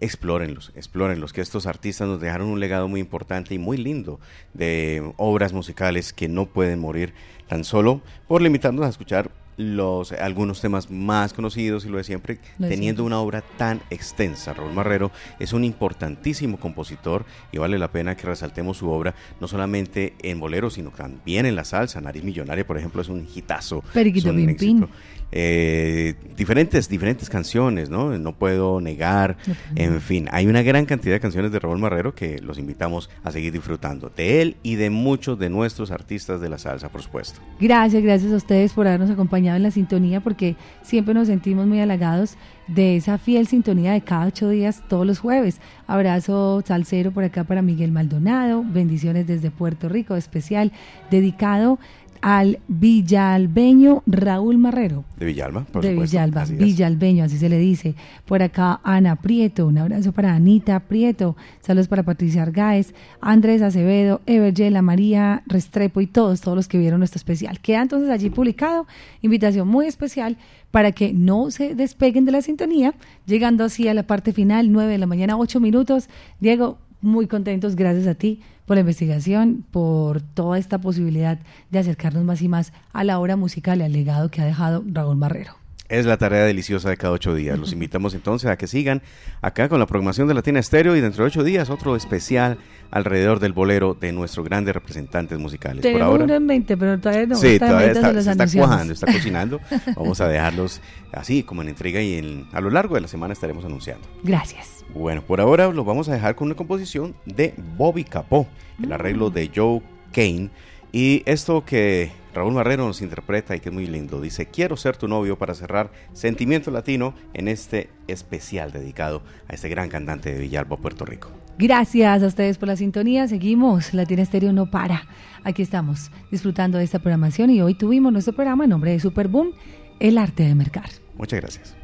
explórenlos, 0.00 0.70
explórenlos, 0.76 1.32
que 1.32 1.40
estos 1.40 1.66
artistas 1.66 2.06
nos 2.06 2.20
dejaron 2.20 2.46
un 2.46 2.60
legado 2.60 2.86
muy 2.86 3.00
importante 3.00 3.52
y 3.52 3.58
muy 3.58 3.78
lindo 3.78 4.20
de 4.54 5.12
obras 5.16 5.52
musicales 5.52 6.12
que 6.12 6.28
no 6.28 6.46
pueden 6.46 6.78
morir 6.78 7.14
tan 7.48 7.64
solo 7.64 8.00
por 8.28 8.42
limitarnos 8.42 8.86
a 8.86 8.90
escuchar 8.90 9.28
los 9.60 10.12
algunos 10.12 10.60
temas 10.60 10.90
más 10.90 11.34
conocidos 11.34 11.84
y 11.84 11.88
lo 11.90 11.98
de 11.98 12.04
siempre, 12.04 12.38
teniendo 12.58 13.04
una 13.04 13.20
obra 13.20 13.42
tan 13.58 13.82
extensa. 13.90 14.54
Raúl 14.54 14.72
Marrero 14.72 15.10
es 15.38 15.52
un 15.52 15.64
importantísimo 15.64 16.58
compositor 16.58 17.26
y 17.52 17.58
vale 17.58 17.78
la 17.78 17.92
pena 17.92 18.16
que 18.16 18.26
resaltemos 18.26 18.78
su 18.78 18.88
obra, 18.88 19.14
no 19.38 19.48
solamente 19.48 20.14
en 20.22 20.40
bolero, 20.40 20.70
sino 20.70 20.90
también 20.90 21.44
en 21.44 21.56
la 21.56 21.64
salsa. 21.64 22.00
Nariz 22.00 22.24
Millonaria, 22.24 22.66
por 22.66 22.78
ejemplo, 22.78 23.02
es 23.02 23.08
un 23.08 23.28
hitazo. 23.34 23.84
Periquito 23.92 24.30
un 24.30 24.88
eh, 25.32 26.14
diferentes, 26.36 26.88
diferentes 26.88 27.30
canciones, 27.30 27.90
¿no? 27.90 28.16
No 28.18 28.34
puedo 28.34 28.80
negar, 28.80 29.36
en 29.76 30.00
fin, 30.00 30.28
hay 30.32 30.46
una 30.46 30.62
gran 30.62 30.86
cantidad 30.86 31.14
de 31.14 31.20
canciones 31.20 31.52
de 31.52 31.58
Raúl 31.58 31.78
Marrero 31.78 32.14
que 32.14 32.38
los 32.40 32.58
invitamos 32.58 33.10
a 33.22 33.30
seguir 33.30 33.52
disfrutando, 33.52 34.10
de 34.14 34.42
él 34.42 34.56
y 34.62 34.76
de 34.76 34.90
muchos 34.90 35.38
de 35.38 35.50
nuestros 35.50 35.90
artistas 35.90 36.40
de 36.40 36.48
la 36.48 36.58
salsa, 36.58 36.88
por 36.88 37.02
supuesto. 37.02 37.40
Gracias, 37.60 38.02
gracias 38.02 38.32
a 38.32 38.36
ustedes 38.36 38.72
por 38.72 38.86
habernos 38.86 39.10
acompañado 39.10 39.56
en 39.56 39.62
la 39.62 39.70
sintonía, 39.70 40.20
porque 40.20 40.56
siempre 40.82 41.14
nos 41.14 41.28
sentimos 41.28 41.66
muy 41.66 41.80
halagados 41.80 42.36
de 42.66 42.96
esa 42.96 43.18
fiel 43.18 43.46
sintonía 43.48 43.92
de 43.92 44.00
cada 44.00 44.26
ocho 44.26 44.48
días, 44.48 44.82
todos 44.88 45.06
los 45.06 45.18
jueves. 45.18 45.60
Abrazo 45.86 46.62
salsero 46.64 47.10
por 47.10 47.24
acá 47.24 47.44
para 47.44 47.62
Miguel 47.62 47.90
Maldonado, 47.90 48.64
bendiciones 48.64 49.26
desde 49.26 49.50
Puerto 49.50 49.88
Rico, 49.88 50.14
especial 50.14 50.72
dedicado 51.10 51.78
al 52.20 52.58
villalbeño 52.68 54.02
Raúl 54.06 54.58
Marrero. 54.58 55.04
De 55.18 55.26
Villalba, 55.26 55.64
por 55.64 55.82
De 55.82 55.94
Villalba, 55.94 56.44
Villalbeño, 56.44 57.24
así 57.24 57.38
se 57.38 57.48
le 57.48 57.58
dice. 57.58 57.94
Por 58.26 58.42
acá 58.42 58.80
Ana 58.84 59.16
Prieto, 59.16 59.66
un 59.66 59.78
abrazo 59.78 60.12
para 60.12 60.34
Anita 60.34 60.80
Prieto, 60.80 61.36
saludos 61.60 61.88
para 61.88 62.02
Patricia 62.02 62.42
Argáez, 62.42 62.94
Andrés 63.20 63.62
Acevedo, 63.62 64.20
Evergela, 64.26 64.82
María 64.82 65.42
Restrepo 65.46 66.00
y 66.00 66.06
todos, 66.06 66.40
todos 66.40 66.56
los 66.56 66.68
que 66.68 66.78
vieron 66.78 67.00
nuestro 67.00 67.18
especial. 67.18 67.60
Queda 67.60 67.82
entonces 67.82 68.10
allí 68.10 68.30
publicado, 68.30 68.86
invitación 69.22 69.68
muy 69.68 69.86
especial 69.86 70.36
para 70.70 70.92
que 70.92 71.12
no 71.12 71.50
se 71.50 71.74
despeguen 71.74 72.24
de 72.24 72.32
la 72.32 72.42
sintonía, 72.42 72.94
llegando 73.26 73.64
así 73.64 73.88
a 73.88 73.94
la 73.94 74.04
parte 74.04 74.32
final, 74.32 74.70
9 74.70 74.92
de 74.92 74.98
la 74.98 75.06
mañana, 75.06 75.36
8 75.36 75.60
minutos. 75.60 76.08
Diego, 76.38 76.78
muy 77.02 77.26
contentos, 77.26 77.76
gracias 77.76 78.06
a 78.06 78.14
ti 78.14 78.40
por 78.66 78.76
la 78.76 78.80
investigación, 78.80 79.64
por 79.70 80.20
toda 80.20 80.58
esta 80.58 80.78
posibilidad 80.78 81.38
de 81.70 81.78
acercarnos 81.78 82.24
más 82.24 82.42
y 82.42 82.48
más 82.48 82.72
a 82.92 83.04
la 83.04 83.18
obra 83.18 83.36
musical 83.36 83.80
y 83.80 83.82
al 83.82 83.92
legado 83.92 84.30
que 84.30 84.40
ha 84.40 84.44
dejado 84.44 84.84
Raúl 84.86 85.16
Marrero. 85.16 85.59
Es 85.90 86.06
la 86.06 86.16
tarea 86.16 86.44
deliciosa 86.44 86.88
de 86.88 86.96
cada 86.96 87.12
ocho 87.12 87.34
días. 87.34 87.58
Los 87.58 87.72
invitamos 87.74 88.14
entonces 88.14 88.48
a 88.48 88.56
que 88.56 88.66
sigan 88.66 89.02
acá 89.42 89.68
con 89.68 89.80
la 89.80 89.86
programación 89.86 90.28
de 90.28 90.34
Latina 90.34 90.60
Estéreo 90.60 90.96
y 90.96 91.00
dentro 91.00 91.24
de 91.24 91.28
ocho 91.28 91.42
días 91.42 91.68
otro 91.68 91.96
especial 91.96 92.58
alrededor 92.92 93.40
del 93.40 93.52
bolero 93.52 93.94
de 93.94 94.12
nuestros 94.12 94.46
grandes 94.46 94.72
representantes 94.72 95.38
musicales. 95.38 95.84
Por 95.84 96.00
ahora. 96.00 96.36
en 96.36 96.46
20, 96.46 96.76
pero 96.76 96.98
todavía 96.98 97.26
no. 97.26 97.34
Sí, 97.36 97.58
todavía 97.58 97.92
está, 97.92 98.10
está 98.10 98.46
cuajando, 98.46 98.92
está 98.92 99.12
cocinando. 99.12 99.60
Vamos 99.96 100.20
a 100.20 100.28
dejarlos 100.28 100.80
así 101.12 101.42
como 101.42 101.62
en 101.62 101.68
entrega 101.68 102.00
y 102.00 102.14
en, 102.14 102.46
a 102.52 102.60
lo 102.60 102.70
largo 102.70 102.94
de 102.94 103.00
la 103.00 103.08
semana 103.08 103.32
estaremos 103.32 103.64
anunciando. 103.64 104.06
Gracias. 104.22 104.84
Bueno, 104.94 105.22
por 105.22 105.40
ahora 105.40 105.68
lo 105.68 105.84
vamos 105.84 106.08
a 106.08 106.12
dejar 106.12 106.34
con 106.34 106.46
una 106.46 106.56
composición 106.56 107.14
de 107.24 107.54
Bobby 107.76 108.04
Capó, 108.04 108.46
el 108.82 108.92
arreglo 108.92 109.30
de 109.30 109.50
Joe 109.54 109.82
Kane. 110.12 110.50
Y 110.92 111.22
esto 111.26 111.64
que 111.64 112.10
Raúl 112.34 112.54
Marrero 112.54 112.86
nos 112.86 113.02
interpreta 113.02 113.56
y 113.56 113.60
que 113.60 113.68
es 113.68 113.74
muy 113.74 113.86
lindo. 113.86 114.20
Dice, 114.20 114.46
quiero 114.46 114.76
ser 114.76 114.96
tu 114.96 115.08
novio 115.08 115.36
para 115.38 115.54
cerrar 115.54 115.90
Sentimiento 116.12 116.70
Latino 116.70 117.14
en 117.34 117.48
este 117.48 117.90
especial 118.08 118.72
dedicado 118.72 119.22
a 119.48 119.54
este 119.54 119.68
gran 119.68 119.88
cantante 119.88 120.32
de 120.32 120.38
Villalba, 120.38 120.76
Puerto 120.76 121.04
Rico. 121.04 121.30
Gracias 121.58 122.22
a 122.22 122.26
ustedes 122.26 122.56
por 122.58 122.68
la 122.68 122.76
sintonía. 122.76 123.28
Seguimos. 123.28 123.92
Latina 123.92 124.22
Estéreo 124.22 124.52
no 124.52 124.70
para. 124.70 125.06
Aquí 125.44 125.62
estamos 125.62 126.10
disfrutando 126.30 126.78
de 126.78 126.84
esta 126.84 126.98
programación 126.98 127.50
y 127.50 127.60
hoy 127.60 127.74
tuvimos 127.74 128.12
nuestro 128.12 128.34
programa 128.34 128.64
en 128.64 128.70
nombre 128.70 128.92
de 128.92 129.00
Superboom, 129.00 129.52
El 129.98 130.18
Arte 130.18 130.44
de 130.44 130.54
Mercar. 130.54 130.90
Muchas 131.16 131.40
gracias. 131.40 131.76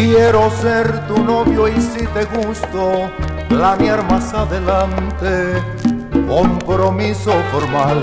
Quiero 0.00 0.50
ser 0.62 1.06
tu 1.08 1.22
novio 1.22 1.68
y 1.68 1.78
si 1.78 2.06
te 2.06 2.24
gusto, 2.24 3.10
planear 3.50 4.02
más 4.10 4.32
adelante 4.32 5.62
compromiso 6.26 7.34
formal. 7.52 8.02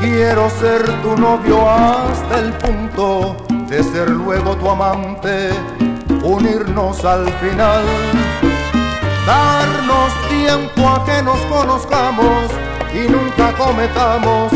Quiero 0.00 0.50
ser 0.50 0.82
tu 1.02 1.16
novio 1.16 1.70
hasta 1.70 2.40
el 2.40 2.52
punto 2.54 3.36
de 3.68 3.80
ser 3.80 4.10
luego 4.10 4.56
tu 4.56 4.68
amante, 4.68 5.50
unirnos 6.24 7.04
al 7.04 7.32
final. 7.34 7.84
Darnos 9.24 10.12
tiempo 10.28 10.88
a 10.88 11.04
que 11.04 11.22
nos 11.22 11.38
conozcamos 11.42 12.50
y 12.92 13.08
nunca 13.08 13.52
cometamos 13.56 14.52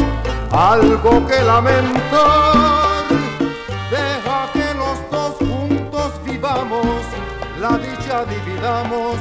algo 0.50 1.24
que 1.28 1.40
lamentar. 1.44 2.79
La 7.60 7.76
dicha 7.76 8.24
dividamos, 8.24 9.16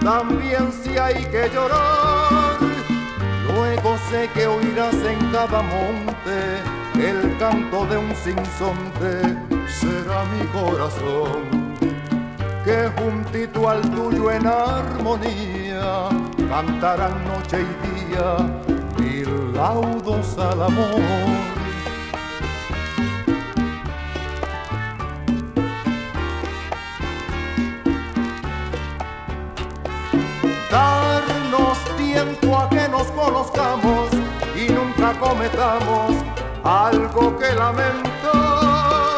también 0.00 0.72
si 0.72 0.96
hay 0.96 1.24
que 1.26 1.50
llorar. 1.52 2.56
Luego 3.46 3.98
sé 4.10 4.30
que 4.34 4.46
oirás 4.46 4.94
en 4.94 5.18
cada 5.30 5.62
monte 5.62 6.62
el 6.94 7.36
canto 7.38 7.84
de 7.86 7.98
un 7.98 8.14
sinsonte, 8.16 9.36
será 9.68 10.24
mi 10.32 10.46
corazón 10.48 11.62
que 12.64 12.90
juntito 12.96 13.68
al 13.68 13.82
tuyo 13.90 14.30
en 14.30 14.46
armonía 14.46 16.08
cantarán 16.48 17.24
noche 17.24 17.58
y 17.62 18.10
día 18.10 18.36
mil 18.98 19.52
laudos 19.54 20.38
al 20.38 20.62
amor. 20.62 21.61
Cometamos 35.32 36.12
algo 36.62 37.38
que 37.38 37.54
lamentar. 37.54 39.16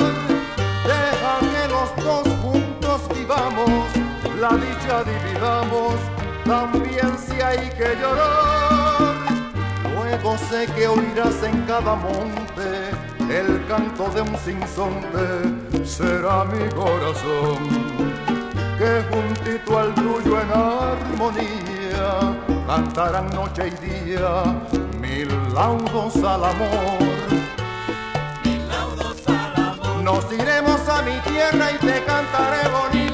Deja 0.87 1.35
que 1.53 1.63
los 1.75 1.89
dos 2.05 2.29
juntos 2.41 3.01
vivamos, 3.17 3.85
la 4.39 4.51
dicha 4.51 5.03
dividamos, 5.03 5.95
también 6.45 7.19
si 7.19 7.41
hay 7.41 7.69
que 7.71 7.97
llorar. 8.01 9.15
Luego 9.93 10.37
sé 10.49 10.67
que 10.75 10.87
oirás 10.87 11.43
en 11.43 11.63
cada 11.63 11.97
monte 11.97 12.91
el 13.29 13.67
canto 13.67 14.09
de 14.11 14.21
un 14.23 14.37
sinsonte, 14.39 15.85
será 15.85 16.45
mi 16.45 16.69
corazón 16.75 17.59
que 18.79 19.03
juntito 19.11 19.79
al 19.79 19.95
tuyo 19.95 20.41
en 20.41 20.51
armonía 20.51 21.65
cantarán 22.67 23.29
noche 23.31 23.69
y 23.69 23.87
día 23.87 24.43
laudos 25.55 26.17
al 26.17 26.45
amor. 26.45 26.99
Mil 28.45 28.69
laudos 28.69 29.23
al 29.29 29.65
amor. 29.71 30.03
Nos 30.03 30.33
iremos 30.33 30.81
a 30.89 31.03
mi 31.03 31.17
tierra 31.31 31.71
y 31.73 31.79
te 31.79 32.05
cantaré 32.05 32.69
bonito. 32.69 33.14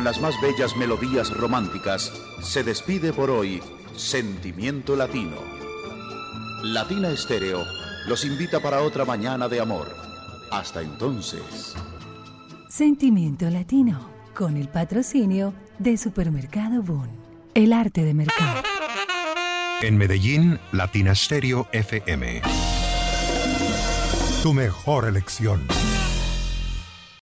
Con 0.00 0.06
las 0.06 0.22
más 0.22 0.40
bellas 0.40 0.78
melodías 0.78 1.28
románticas, 1.28 2.10
se 2.40 2.64
despide 2.64 3.12
por 3.12 3.28
hoy 3.28 3.60
Sentimiento 3.94 4.96
Latino. 4.96 5.36
Latina 6.62 7.10
Estéreo 7.10 7.66
los 8.06 8.24
invita 8.24 8.60
para 8.60 8.80
otra 8.80 9.04
mañana 9.04 9.46
de 9.46 9.60
amor. 9.60 9.94
Hasta 10.50 10.80
entonces. 10.80 11.74
Sentimiento 12.70 13.50
Latino, 13.50 14.08
con 14.34 14.56
el 14.56 14.68
patrocinio 14.68 15.52
de 15.78 15.98
Supermercado 15.98 16.82
Boon. 16.82 17.10
El 17.52 17.74
arte 17.74 18.02
de 18.02 18.14
mercado. 18.14 18.62
En 19.82 19.98
Medellín, 19.98 20.58
Latina 20.72 21.14
Stereo 21.14 21.68
FM. 21.72 22.40
Tu 24.42 24.54
mejor 24.54 25.06
elección. 25.06 25.60